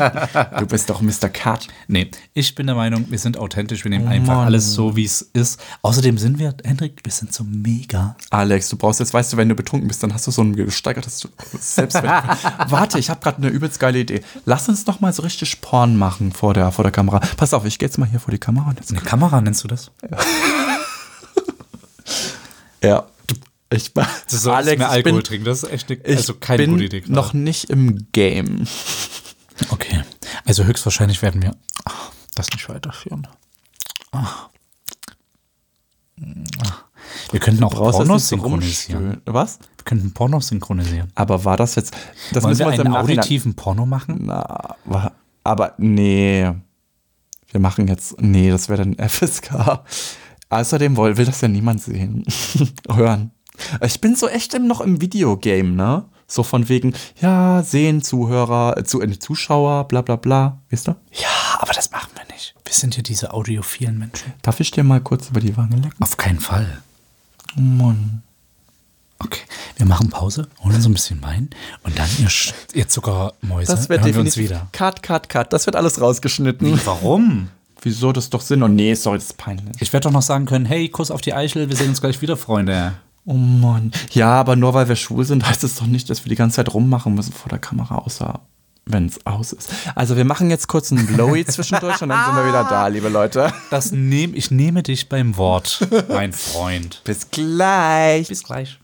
Du 0.58 0.66
bist 0.66 0.90
doch 0.90 1.00
Mr. 1.00 1.28
Cut. 1.32 1.68
nee, 1.86 2.10
ich 2.34 2.54
bin 2.56 2.66
der 2.66 2.74
Meinung, 2.74 3.06
wir 3.08 3.18
sind 3.20 3.38
authentisch, 3.38 3.84
wir 3.84 3.90
nehmen 3.90 4.06
Oh 4.06 4.10
einfach 4.10 4.34
Mann. 4.34 4.46
alles 4.46 4.72
so, 4.72 4.96
wie 4.96 5.04
es 5.04 5.22
ist. 5.22 5.60
Außerdem 5.82 6.18
sind 6.18 6.40
wir, 6.40 6.54
Hendrik, 6.64 7.00
wir 7.04 7.12
sind 7.12 7.32
so 7.32 7.44
mega. 7.44 8.16
Alex, 8.30 8.68
du 8.68 8.76
brauchst 8.76 8.98
jetzt, 8.98 9.14
weißt 9.14 9.32
du, 9.32 9.36
wenn 9.36 9.48
du 9.48 9.54
betrunken 9.54 9.86
bist, 9.86 10.02
dann 10.02 10.12
hast 10.12 10.26
du 10.26 10.32
so 10.32 10.42
ein 10.42 10.56
gesteigertes 10.56 11.28
Selbstwert. 11.60 12.24
Warte, 12.68 12.98
ich 12.98 13.10
habe 13.10 13.20
gerade 13.20 13.36
eine 13.38 13.48
übelst 13.48 13.78
geile 13.78 14.00
Idee. 14.00 14.22
Lass 14.44 14.68
uns 14.68 14.84
doch 14.84 14.98
mal 15.00 15.12
so 15.12 15.22
richtig 15.22 15.60
Porn 15.60 15.96
machen 15.96 16.32
vor 16.32 16.52
der, 16.54 16.72
vor 16.72 16.82
der 16.82 16.92
Kamera. 16.92 17.20
Pass 17.36 17.54
auf, 17.54 17.64
ich 17.64 17.78
gehe 17.78 17.88
jetzt 17.88 17.96
mal 17.98 18.08
hier 18.08 18.18
vor 18.20 18.32
die 18.32 18.38
Kamera 18.38 18.70
und 18.70 18.80
jetzt. 18.80 18.90
Eine 18.90 19.00
Kamera 19.02 19.40
nennst 19.40 19.62
du 19.62 19.68
das? 19.68 19.92
Ja. 22.82 23.06
Ich, 23.72 23.94
Du 23.94 24.02
solltest 24.26 24.48
Alex, 24.48 24.78
mehr 24.78 24.90
Alkohol 24.90 25.18
bin, 25.18 25.24
trinken, 25.24 25.44
das 25.44 25.62
ist 25.62 25.70
echt 25.70 25.90
eine, 25.90 26.00
also 26.04 26.34
keine 26.34 26.64
bin 26.64 26.70
gute 26.72 26.84
Idee. 26.84 27.00
gerade. 27.00 27.12
noch 27.12 27.32
nicht 27.32 27.70
im 27.70 28.08
Game. 28.12 28.66
Okay, 29.68 30.02
also 30.44 30.64
höchstwahrscheinlich 30.64 31.22
werden 31.22 31.42
wir 31.42 31.54
ah, 31.84 31.92
das 32.34 32.50
nicht 32.50 32.68
weiterführen. 32.68 33.28
Ah. 34.12 34.48
Ah. 36.62 36.90
Wir 37.30 37.40
könnten 37.40 37.62
auch 37.64 37.70
Pornos 37.70 38.28
synchronisieren. 38.28 39.22
Was? 39.24 39.58
Wir 39.76 39.84
könnten 39.84 40.12
Pornos 40.12 40.48
synchronisieren. 40.48 41.10
Aber 41.14 41.44
war 41.44 41.56
das 41.56 41.74
jetzt. 41.74 41.94
Das 42.32 42.42
Wollen 42.42 42.52
müssen 42.52 42.66
wir 42.66 42.72
wir 42.72 42.84
einen 42.84 42.94
auditiven 42.96 43.54
Porno 43.54 43.86
machen? 43.86 44.22
Na, 44.24 44.76
aber 45.44 45.74
nee. 45.78 46.50
Wir 47.52 47.60
machen 47.60 47.88
jetzt. 47.88 48.20
Nee, 48.20 48.50
das 48.50 48.68
wäre 48.68 48.84
dann 48.84 49.08
FSK. 49.08 49.82
Außerdem 50.48 50.96
will, 50.96 51.16
will 51.16 51.26
das 51.26 51.40
ja 51.40 51.48
niemand 51.48 51.82
sehen. 51.82 52.24
Hören. 52.90 53.30
Ich 53.84 54.00
bin 54.00 54.16
so 54.16 54.28
echt 54.28 54.54
im, 54.54 54.66
noch 54.66 54.80
im 54.80 55.00
Videogame, 55.00 55.70
ne? 55.70 56.04
So 56.26 56.42
von 56.44 56.68
wegen, 56.68 56.94
ja, 57.20 57.62
sehen, 57.64 58.02
Zuhörer, 58.02 58.76
äh, 58.78 58.84
zu, 58.84 59.02
äh, 59.02 59.18
Zuschauer, 59.18 59.88
bla 59.88 60.00
bla 60.02 60.16
bla. 60.16 60.58
Weißt 60.70 60.86
du? 60.88 60.92
Ja, 61.12 61.28
aber 61.58 61.72
das 61.72 61.90
machen 61.90 62.10
wir 62.14 62.24
nicht. 62.32 62.54
Wir 62.64 62.72
sind 62.74 62.96
ja 62.96 63.02
diese 63.02 63.32
audiophilen 63.34 63.98
Menschen. 63.98 64.32
Darf 64.42 64.60
ich 64.60 64.70
dir 64.70 64.84
mal 64.84 65.00
kurz 65.00 65.28
über 65.30 65.40
die 65.40 65.56
Wange 65.56 65.76
lecken? 65.76 65.96
Auf 66.00 66.16
keinen 66.16 66.38
Fall. 66.38 66.82
Oh 67.56 67.60
Mann. 67.60 68.22
Okay, 69.22 69.40
wir 69.76 69.84
machen 69.84 70.08
Pause, 70.08 70.48
holen 70.62 70.76
uns 70.76 70.86
ein 70.86 70.94
bisschen 70.94 71.22
Wein 71.22 71.50
und 71.82 71.98
dann 71.98 72.08
ihr, 72.20 72.28
Sch- 72.30 72.54
ihr 72.72 72.88
Zuckermäuse 72.88 73.70
Das 73.70 73.88
wird 73.90 74.00
hören 74.00 74.14
wir 74.14 74.20
uns 74.22 74.34
definitiv. 74.34 74.56
wieder. 74.56 74.68
Cut, 74.72 75.02
cut, 75.02 75.28
cut. 75.28 75.52
Das 75.52 75.66
wird 75.66 75.76
alles 75.76 76.00
rausgeschnitten. 76.00 76.80
Warum? 76.86 77.48
Wieso? 77.82 78.12
Das 78.12 78.30
doch 78.30 78.40
Sinn. 78.40 78.62
Und 78.62 78.76
nee, 78.76 78.94
sorry, 78.94 79.18
das 79.18 79.26
ist 79.26 79.36
peinlich. 79.36 79.76
Ich 79.80 79.92
werde 79.92 80.04
doch 80.04 80.12
noch 80.12 80.22
sagen 80.22 80.46
können, 80.46 80.64
hey, 80.64 80.88
Kuss 80.88 81.10
auf 81.10 81.20
die 81.20 81.34
Eichel, 81.34 81.68
wir 81.68 81.76
sehen 81.76 81.90
uns 81.90 82.00
gleich 82.00 82.22
wieder, 82.22 82.36
Freunde. 82.38 82.92
Oh 83.24 83.34
Mann. 83.34 83.92
Ja, 84.12 84.32
aber 84.32 84.56
nur 84.56 84.74
weil 84.74 84.88
wir 84.88 84.96
schwul 84.96 85.24
sind, 85.24 85.48
heißt 85.48 85.64
es 85.64 85.76
doch 85.76 85.86
nicht, 85.86 86.08
dass 86.10 86.24
wir 86.24 86.30
die 86.30 86.36
ganze 86.36 86.56
Zeit 86.56 86.72
rummachen 86.72 87.14
müssen 87.14 87.32
vor 87.32 87.48
der 87.48 87.58
Kamera, 87.58 87.96
außer 87.96 88.40
wenn 88.86 89.06
es 89.06 89.24
aus 89.26 89.52
ist. 89.52 89.70
Also 89.94 90.16
wir 90.16 90.24
machen 90.24 90.50
jetzt 90.50 90.66
kurz 90.66 90.90
einen 90.90 91.06
Blowy 91.06 91.44
zwischendurch 91.44 92.02
und 92.02 92.08
dann 92.08 92.24
sind 92.24 92.36
wir 92.36 92.48
wieder 92.48 92.64
da, 92.64 92.86
liebe 92.88 93.08
Leute. 93.08 93.52
Das 93.70 93.92
nehm, 93.92 94.34
ich 94.34 94.50
nehme 94.50 94.82
dich 94.82 95.08
beim 95.08 95.36
Wort, 95.36 95.86
mein 96.08 96.32
Freund. 96.32 97.02
Bis 97.04 97.30
gleich. 97.30 98.28
Bis 98.28 98.42
gleich. 98.42 98.78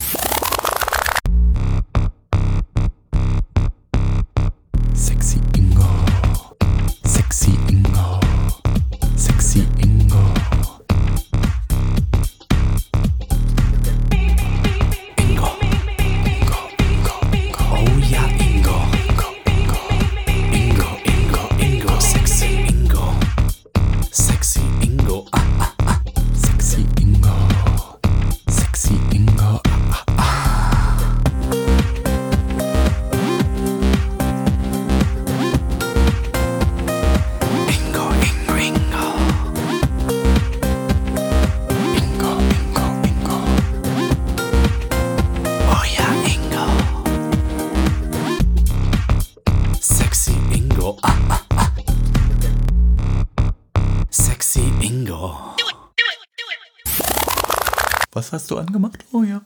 Angemacht? 58.60 59.04
Oh 59.12 59.22
ja. 59.22 59.42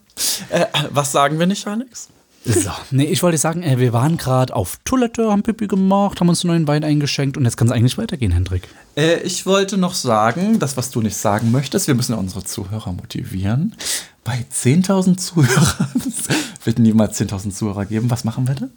Äh, 0.51 0.67
was 0.91 1.13
sagen 1.13 1.39
wir 1.39 1.47
nicht, 1.47 1.67
Alex? 1.67 2.09
So, 2.45 2.71
nee, 2.91 3.05
ich 3.05 3.23
wollte 3.23 3.37
sagen, 3.37 3.63
äh, 3.63 3.79
wir 3.79 3.93
waren 3.93 4.17
gerade 4.17 4.57
auf 4.57 4.79
Toilette, 4.85 5.31
haben 5.31 5.43
Pipi 5.43 5.67
gemacht, 5.67 6.21
haben 6.21 6.29
uns 6.31 6.43
einen 6.43 6.53
neuen 6.53 6.69
Wein 6.69 6.85
eingeschenkt 6.85 7.37
und 7.37 7.45
jetzt 7.45 7.59
kann 7.59 7.69
es 7.69 7.73
eigentlich 7.73 7.99
weitergehen, 7.99 8.33
Hendrik. 8.33 8.67
Äh, 8.97 9.21
ich 9.21 9.45
wollte 9.45 9.77
noch 9.77 9.93
sagen, 9.93 10.59
das, 10.59 10.77
was 10.79 10.91
du 10.91 11.03
nicht 11.03 11.17
sagen 11.17 11.51
möchtest, 11.51 11.87
wir 11.87 11.95
müssen 11.95 12.13
ja 12.13 12.19
unsere 12.19 12.43
Zuhörer 12.43 12.93
motivieren. 12.93 13.77
Bei 14.25 14.47
10.000 14.53 15.19
Zuhörern 15.19 16.03
wird 16.65 16.79
niemals 16.79 17.21
10.000 17.21 17.53
Zuhörer 17.53 17.85
geben. 17.85 18.11
Was 18.11 18.25
machen 18.25 18.49
wir 18.49 18.55
denn? 18.55 18.71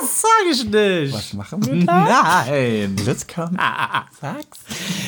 Das 0.00 0.20
sage 0.22 0.50
ich 0.52 0.64
nicht. 0.64 1.14
Was 1.14 1.32
machen 1.34 1.64
wir 1.66 1.84
da? 1.86 2.44
Nein. 2.44 2.96
Let's 3.04 3.26
come. 3.26 3.56
Sag's. 4.20 4.58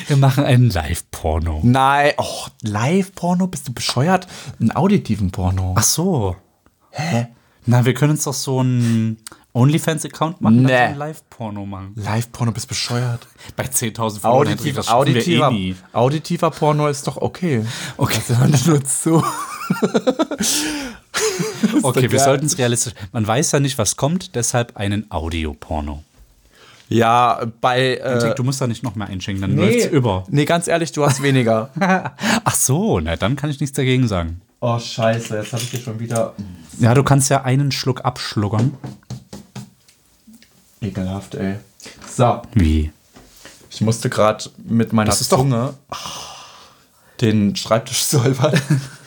Wir 0.09 0.16
machen 0.16 0.44
einen 0.44 0.70
Live-Porno. 0.70 1.61
Nein, 1.62 2.12
oh, 2.18 2.46
Live-Porno? 2.62 3.46
Bist 3.46 3.68
du 3.68 3.72
bescheuert? 3.72 4.26
Einen 4.61 4.72
auditiven 4.72 5.31
Porno. 5.31 5.74
Ach 5.79 5.83
so. 5.83 6.37
Hä? 6.90 7.29
Na, 7.66 7.85
wir 7.85 7.94
können 7.94 8.12
uns 8.12 8.24
doch 8.24 8.35
so 8.35 8.61
einen 8.61 9.18
OnlyFans-Account 9.53 10.40
machen, 10.40 10.62
Nee. 10.62 10.68
dann 10.72 10.96
Live-Porno 10.96 11.66
machen. 11.66 11.92
Live-Porno 11.96 12.53
bist 12.53 12.68
bescheuert. 12.68 13.26
Bei 13.57 13.64
10.000 13.64 14.20
Followern, 14.20 14.48
Hendrik, 14.48 14.79
Auditiv, 14.88 14.88
wir 14.88 14.94
auditiver, 14.94 15.50
eh 15.53 15.74
auditiver 15.92 16.50
Porno 16.50 16.88
ist 16.88 17.07
doch 17.07 17.16
okay. 17.16 17.64
Okay. 17.96 18.20
Hört 18.29 18.66
nur 18.66 18.85
zu. 18.85 19.22
Okay, 21.83 22.11
wir 22.11 22.20
sollten 22.20 22.46
es 22.46 22.59
realistisch. 22.59 22.94
Man 23.12 23.26
weiß 23.26 23.52
ja 23.52 23.61
nicht, 23.61 23.78
was 23.78 23.96
kommt, 23.96 24.35
deshalb 24.35 24.76
einen 24.76 25.06
Audioporno. 25.11 26.02
Ja, 26.88 27.42
bei. 27.61 27.96
Äh, 27.96 28.35
du 28.35 28.42
musst 28.42 28.61
da 28.61 28.66
nicht 28.66 28.83
noch 28.83 28.94
mehr 28.96 29.06
einschenken, 29.09 29.42
dann 29.42 29.56
läuft's 29.56 29.87
über. 29.87 30.24
Nee, 30.28 30.44
ganz 30.44 30.66
ehrlich, 30.66 30.92
du 30.92 31.04
hast 31.06 31.22
weniger. 31.22 31.70
Ach 32.44 32.54
so, 32.54 33.00
na 33.00 33.16
dann 33.16 33.37
kann 33.37 33.50
ich 33.50 33.61
nichts 33.61 33.76
dagegen 33.76 34.09
sagen. 34.09 34.40
oh, 34.61 34.78
scheiße, 34.78 35.37
jetzt 35.37 35.52
habe 35.52 35.62
ich 35.62 35.70
hier 35.70 35.80
schon 35.80 36.00
wieder. 36.00 36.35
Ja, 36.80 36.94
du 36.94 37.02
kannst 37.04 37.30
ja 37.30 37.42
einen 37.44 37.70
Schluck 37.70 38.04
abschluckern. 38.04 38.74
Ekelhaft, 40.80 41.35
ey. 41.37 41.56
So, 42.09 42.42
Wie? 42.54 42.90
ich 43.70 43.80
musste 43.83 44.11
gerade 44.11 44.44
mit 44.64 44.92
meiner 44.92 45.11
Das 45.11 45.20
ist 45.20 45.30
doch- 45.33 45.38
Zunge 45.38 45.74
den 47.20 47.56
Schreibtisch 47.56 48.02
säubern. 48.04 48.59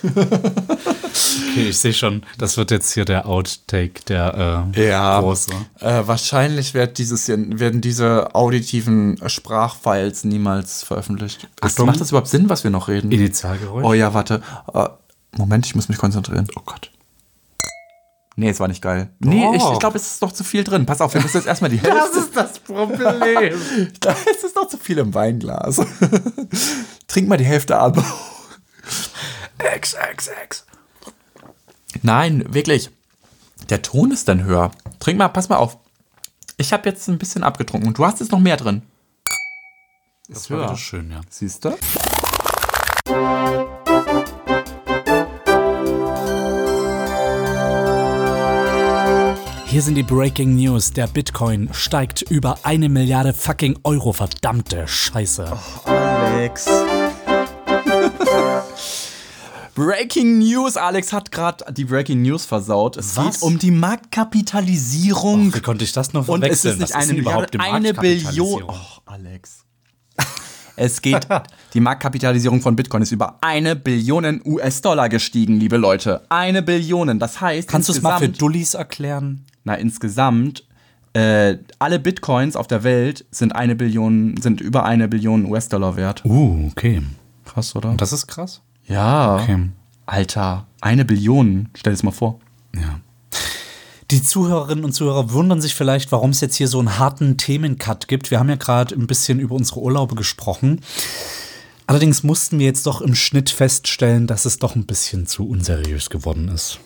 Okay, 0.03 1.69
ich 1.69 1.77
sehe 1.77 1.93
schon, 1.93 2.23
das 2.37 2.57
wird 2.57 2.71
jetzt 2.71 2.93
hier 2.93 3.05
der 3.05 3.27
Outtake, 3.27 4.03
der 4.07 4.71
äh, 4.75 4.87
Ja. 4.89 5.19
große. 5.21 5.51
Äh, 5.79 6.01
wahrscheinlich 6.05 6.73
wird 6.73 6.97
dieses, 6.97 7.27
werden 7.29 7.81
diese 7.81 8.33
auditiven 8.35 9.17
Sprachfiles 9.27 10.23
niemals 10.23 10.83
veröffentlicht. 10.83 11.47
Achtung. 11.61 11.85
macht 11.85 12.01
das 12.01 12.09
überhaupt 12.09 12.27
Sinn, 12.29 12.49
was 12.49 12.63
wir 12.63 12.71
noch 12.71 12.87
reden? 12.87 13.11
Initialgeräusch. 13.11 13.83
Oh 13.85 13.93
ja, 13.93 14.13
warte. 14.13 14.41
Äh, 14.73 14.87
Moment, 15.37 15.65
ich 15.65 15.75
muss 15.75 15.89
mich 15.89 15.97
konzentrieren. 15.97 16.47
Oh 16.55 16.61
Gott. 16.65 16.91
Nee, 18.35 18.49
es 18.49 18.59
war 18.59 18.67
nicht 18.67 18.81
geil. 18.81 19.09
Nee, 19.19 19.47
ich, 19.55 19.63
ich 19.63 19.79
glaube, 19.79 19.97
es 19.97 20.13
ist 20.13 20.21
noch 20.21 20.31
zu 20.31 20.43
viel 20.43 20.63
drin. 20.63 20.85
Pass 20.85 21.01
auf, 21.01 21.13
wir 21.13 21.21
müssen 21.21 21.37
jetzt 21.37 21.45
erstmal 21.47 21.69
die 21.69 21.77
Hälfte. 21.81 22.19
ist 22.19 22.35
das 22.35 22.59
Problem. 22.59 23.59
Da 23.99 24.11
ist 24.11 24.43
es 24.43 24.55
noch 24.55 24.67
zu 24.67 24.77
viel 24.77 24.97
im 24.97 25.13
Weinglas. 25.13 25.79
Trink 27.07 27.27
mal 27.27 27.37
die 27.37 27.45
Hälfte 27.45 27.77
ab. 27.77 27.97
X, 29.75 29.95
X, 30.13 30.29
X. 30.45 30.65
Nein, 32.01 32.43
wirklich. 32.53 32.89
Der 33.69 33.81
Ton 33.81 34.11
ist 34.11 34.27
dann 34.27 34.43
höher. 34.43 34.71
Trink 34.99 35.17
mal, 35.19 35.29
pass 35.29 35.49
mal 35.49 35.57
auf. 35.57 35.77
Ich 36.57 36.73
habe 36.73 36.89
jetzt 36.89 37.07
ein 37.07 37.17
bisschen 37.17 37.43
abgetrunken 37.43 37.87
und 37.87 37.97
du 37.97 38.05
hast 38.05 38.19
jetzt 38.19 38.31
noch 38.31 38.39
mehr 38.39 38.57
drin. 38.57 38.81
Das 40.27 40.49
war 40.49 40.63
wieder 40.63 40.77
schön, 40.77 41.11
ja. 41.11 41.21
Siehst 41.29 41.65
du? 41.65 41.75
Hier 49.73 49.81
sind 49.81 49.95
die 49.95 50.03
Breaking 50.03 50.55
News. 50.55 50.93
Der 50.93 51.07
Bitcoin 51.07 51.67
steigt 51.73 52.21
über 52.21 52.59
eine 52.61 52.89
Milliarde 52.89 53.33
fucking 53.33 53.79
Euro. 53.83 54.13
Verdammte 54.13 54.87
Scheiße. 54.87 55.51
Alex. 55.85 56.67
Breaking 59.73 60.37
News. 60.37 60.77
Alex 60.77 61.11
hat 61.11 61.31
gerade 61.31 61.65
die 61.73 61.85
Breaking 61.85 62.21
News 62.21 62.45
versaut. 62.45 62.97
Es 62.97 63.17
Was? 63.17 63.39
geht 63.39 63.41
um 63.41 63.57
die 63.57 63.71
Marktkapitalisierung. 63.71 65.55
Wie 65.55 65.61
konnte 65.61 65.83
ich 65.85 65.91
das 65.91 66.13
noch 66.13 66.27
Und 66.27 66.43
es 66.43 66.61
verwechseln? 66.61 66.73
ist 66.73 66.79
nicht 66.79 66.93
Was 66.93 66.95
eine 66.95 67.07
denn 67.07 67.23
Milliarde, 67.23 67.47
die 67.47 67.59
eine 67.59 67.93
Billion. 67.95 68.63
Oh, 68.67 68.75
Alex. 69.07 69.65
Es 70.75 71.01
geht, 71.01 71.27
die 71.73 71.79
Marktkapitalisierung 71.79 72.61
von 72.61 72.75
Bitcoin 72.75 73.01
ist 73.01 73.11
über 73.11 73.39
eine 73.41 73.75
Billion 73.75 74.39
US-Dollar 74.45 75.09
gestiegen, 75.09 75.59
liebe 75.59 75.77
Leute. 75.77 76.21
Eine 76.29 76.61
Billion. 76.61 77.17
Das 77.17 77.41
heißt, 77.41 77.67
Kannst 77.67 77.89
du 77.89 77.93
es 77.93 78.03
mal 78.03 78.19
für 78.19 78.29
Dullis 78.29 78.75
erklären? 78.75 79.47
Na, 79.63 79.75
insgesamt, 79.75 80.65
äh, 81.13 81.57
alle 81.79 81.99
Bitcoins 81.99 82.55
auf 82.55 82.67
der 82.67 82.83
Welt 82.83 83.25
sind 83.31 83.55
eine 83.55 83.75
Billion, 83.75 84.35
sind 84.37 84.61
über 84.61 84.83
eine 84.83 85.07
Billion 85.07 85.45
US-Dollar 85.45 85.95
wert. 85.95 86.25
Uh, 86.25 86.67
okay. 86.71 87.01
Krass, 87.45 87.75
oder? 87.75 87.93
Das 87.95 88.13
ist 88.13 88.27
krass. 88.27 88.61
Ja. 88.87 89.37
Okay. 89.37 89.69
Alter, 90.05 90.67
eine 90.81 91.05
Billion. 91.05 91.69
Stell 91.75 91.93
es 91.93 92.03
mal 92.03 92.11
vor. 92.11 92.39
Ja. 92.75 92.99
Die 94.11 94.21
Zuhörerinnen 94.21 94.83
und 94.83 94.93
Zuhörer 94.93 95.31
wundern 95.31 95.61
sich 95.61 95.75
vielleicht, 95.75 96.11
warum 96.11 96.31
es 96.31 96.41
jetzt 96.41 96.55
hier 96.55 96.67
so 96.67 96.79
einen 96.79 96.99
harten 96.99 97.37
Themencut 97.37 98.07
gibt. 98.07 98.31
Wir 98.31 98.39
haben 98.39 98.49
ja 98.49 98.55
gerade 98.55 98.93
ein 98.95 99.07
bisschen 99.07 99.39
über 99.39 99.55
unsere 99.55 99.79
Urlaube 99.79 100.15
gesprochen. 100.15 100.81
Allerdings 101.87 102.23
mussten 102.23 102.59
wir 102.59 102.65
jetzt 102.65 102.85
doch 102.85 103.01
im 103.01 103.15
Schnitt 103.15 103.49
feststellen, 103.49 104.27
dass 104.27 104.45
es 104.45 104.57
doch 104.57 104.75
ein 104.75 104.85
bisschen 104.85 105.25
zu 105.25 105.47
unseriös 105.47 106.09
geworden 106.09 106.49
ist. 106.49 106.79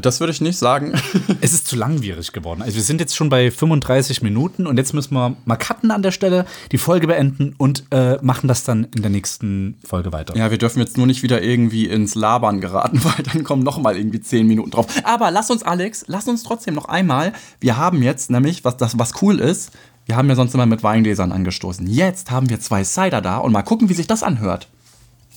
Das 0.00 0.20
würde 0.20 0.32
ich 0.32 0.40
nicht 0.40 0.58
sagen. 0.58 0.92
Es 1.40 1.52
ist 1.52 1.66
zu 1.66 1.76
langwierig 1.76 2.32
geworden. 2.32 2.62
Also 2.62 2.76
wir 2.76 2.82
sind 2.82 3.00
jetzt 3.00 3.16
schon 3.16 3.28
bei 3.28 3.50
35 3.50 4.22
Minuten 4.22 4.66
und 4.66 4.76
jetzt 4.76 4.92
müssen 4.92 5.14
wir 5.14 5.36
mal 5.44 5.56
cutten 5.56 5.90
an 5.90 6.02
der 6.02 6.12
Stelle, 6.12 6.46
die 6.70 6.78
Folge 6.78 7.06
beenden 7.06 7.54
und 7.58 7.84
äh, 7.90 8.18
machen 8.22 8.48
das 8.48 8.64
dann 8.64 8.84
in 8.94 9.02
der 9.02 9.10
nächsten 9.10 9.76
Folge 9.84 10.12
weiter. 10.12 10.36
Ja, 10.36 10.50
wir 10.50 10.58
dürfen 10.58 10.78
jetzt 10.78 10.96
nur 10.96 11.06
nicht 11.06 11.22
wieder 11.22 11.42
irgendwie 11.42 11.86
ins 11.86 12.14
Labern 12.14 12.60
geraten, 12.60 13.00
weil 13.04 13.24
dann 13.24 13.44
kommen 13.44 13.62
noch 13.62 13.78
mal 13.78 13.96
irgendwie 13.96 14.20
zehn 14.20 14.46
Minuten 14.46 14.70
drauf. 14.70 14.86
Aber 15.04 15.30
lass 15.30 15.50
uns, 15.50 15.62
Alex, 15.62 16.04
lass 16.06 16.28
uns 16.28 16.42
trotzdem 16.42 16.74
noch 16.74 16.86
einmal. 16.86 17.32
Wir 17.60 17.76
haben 17.76 18.02
jetzt 18.02 18.30
nämlich, 18.30 18.64
was, 18.64 18.76
das, 18.76 18.98
was 18.98 19.20
cool 19.22 19.40
ist, 19.40 19.72
wir 20.06 20.16
haben 20.16 20.28
ja 20.28 20.34
sonst 20.34 20.54
immer 20.54 20.66
mit 20.66 20.82
Weingläsern 20.82 21.32
angestoßen. 21.32 21.86
Jetzt 21.86 22.30
haben 22.30 22.50
wir 22.50 22.60
zwei 22.60 22.84
Cider 22.84 23.20
da 23.20 23.38
und 23.38 23.52
mal 23.52 23.62
gucken, 23.62 23.88
wie 23.88 23.94
sich 23.94 24.06
das 24.06 24.22
anhört. 24.22 24.68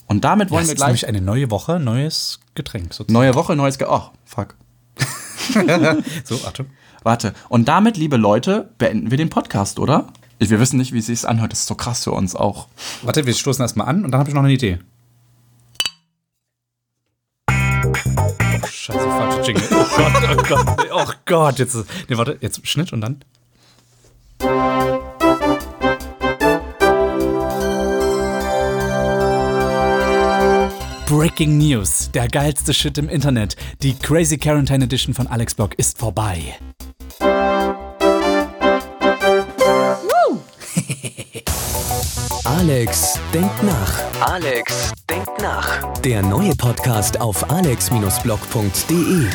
Und 0.08 0.24
damit 0.24 0.50
Ja, 0.50 0.52
wollen 0.56 0.62
es 0.64 0.68
wir 0.70 0.74
ist 0.74 0.78
gleich. 0.78 0.88
nämlich 0.90 1.08
eine 1.08 1.22
neue 1.22 1.50
Woche, 1.52 1.80
neues 1.80 2.40
Getränk 2.54 2.94
sozusagen. 2.94 3.14
Neue 3.14 3.34
Woche, 3.36 3.56
neues 3.56 3.78
Ge 3.78 3.88
Oh, 3.90 4.04
fuck. 4.26 4.56
So, 6.24 6.44
warte. 6.44 6.66
Warte. 7.04 7.34
Und 7.50 7.68
damit, 7.68 7.98
liebe 7.98 8.18
Leute, 8.18 8.70
beenden 8.78 9.12
wir 9.12 9.18
den 9.18 9.30
Podcast, 9.30 9.78
oder? 9.80 10.08
Wir 10.40 10.60
wissen 10.60 10.78
nicht, 10.78 10.92
wie 10.92 11.00
es 11.00 11.06
sich 11.06 11.28
anhört. 11.28 11.52
Das 11.52 11.60
ist 11.62 11.68
so 11.68 11.76
krass 11.76 12.04
für 12.04 12.12
uns 12.12 12.36
auch. 12.36 12.68
Warte, 13.04 13.26
wir 13.26 13.34
stoßen 13.34 13.62
erstmal 13.62 13.88
an 13.88 14.04
und 14.04 14.12
dann 14.12 14.20
habe 14.20 14.30
ich 14.30 14.34
noch 14.36 14.44
eine 14.44 14.52
Idee. 14.52 14.80
Scheiße, 18.70 19.00
falsche 19.00 19.42
Jingle. 19.44 19.64
Oh 19.72 19.86
Gott, 19.96 20.14
oh 20.30 20.44
Gott, 20.66 20.88
oh 20.94 21.12
Gott. 21.26 21.60
Jetzt, 21.60 21.76
ist- 21.76 21.88
nee, 22.10 22.18
warte, 22.18 22.38
jetzt 22.42 22.66
Schnitt 22.68 22.92
und 22.94 23.02
dann. 23.02 23.24
Breaking 31.16 31.58
News, 31.58 32.12
der 32.12 32.28
geilste 32.28 32.74
Shit 32.74 32.98
im 32.98 33.08
Internet. 33.08 33.56
Die 33.82 33.94
Crazy 33.98 34.38
Quarantine 34.38 34.84
Edition 34.84 35.14
von 35.14 35.28
Alex 35.28 35.56
Blog 35.56 35.74
ist 35.76 35.98
vorbei. 35.98 36.58
Alex 42.44 43.18
denkt 43.34 43.64
nach. 43.64 44.02
Alex 44.30 44.92
denkt 45.10 45.42
nach. 45.42 45.94
Der 46.02 46.22
neue 46.22 46.54
Podcast 46.54 47.22
auf 47.22 47.50
alex-blog.de. 47.50 49.30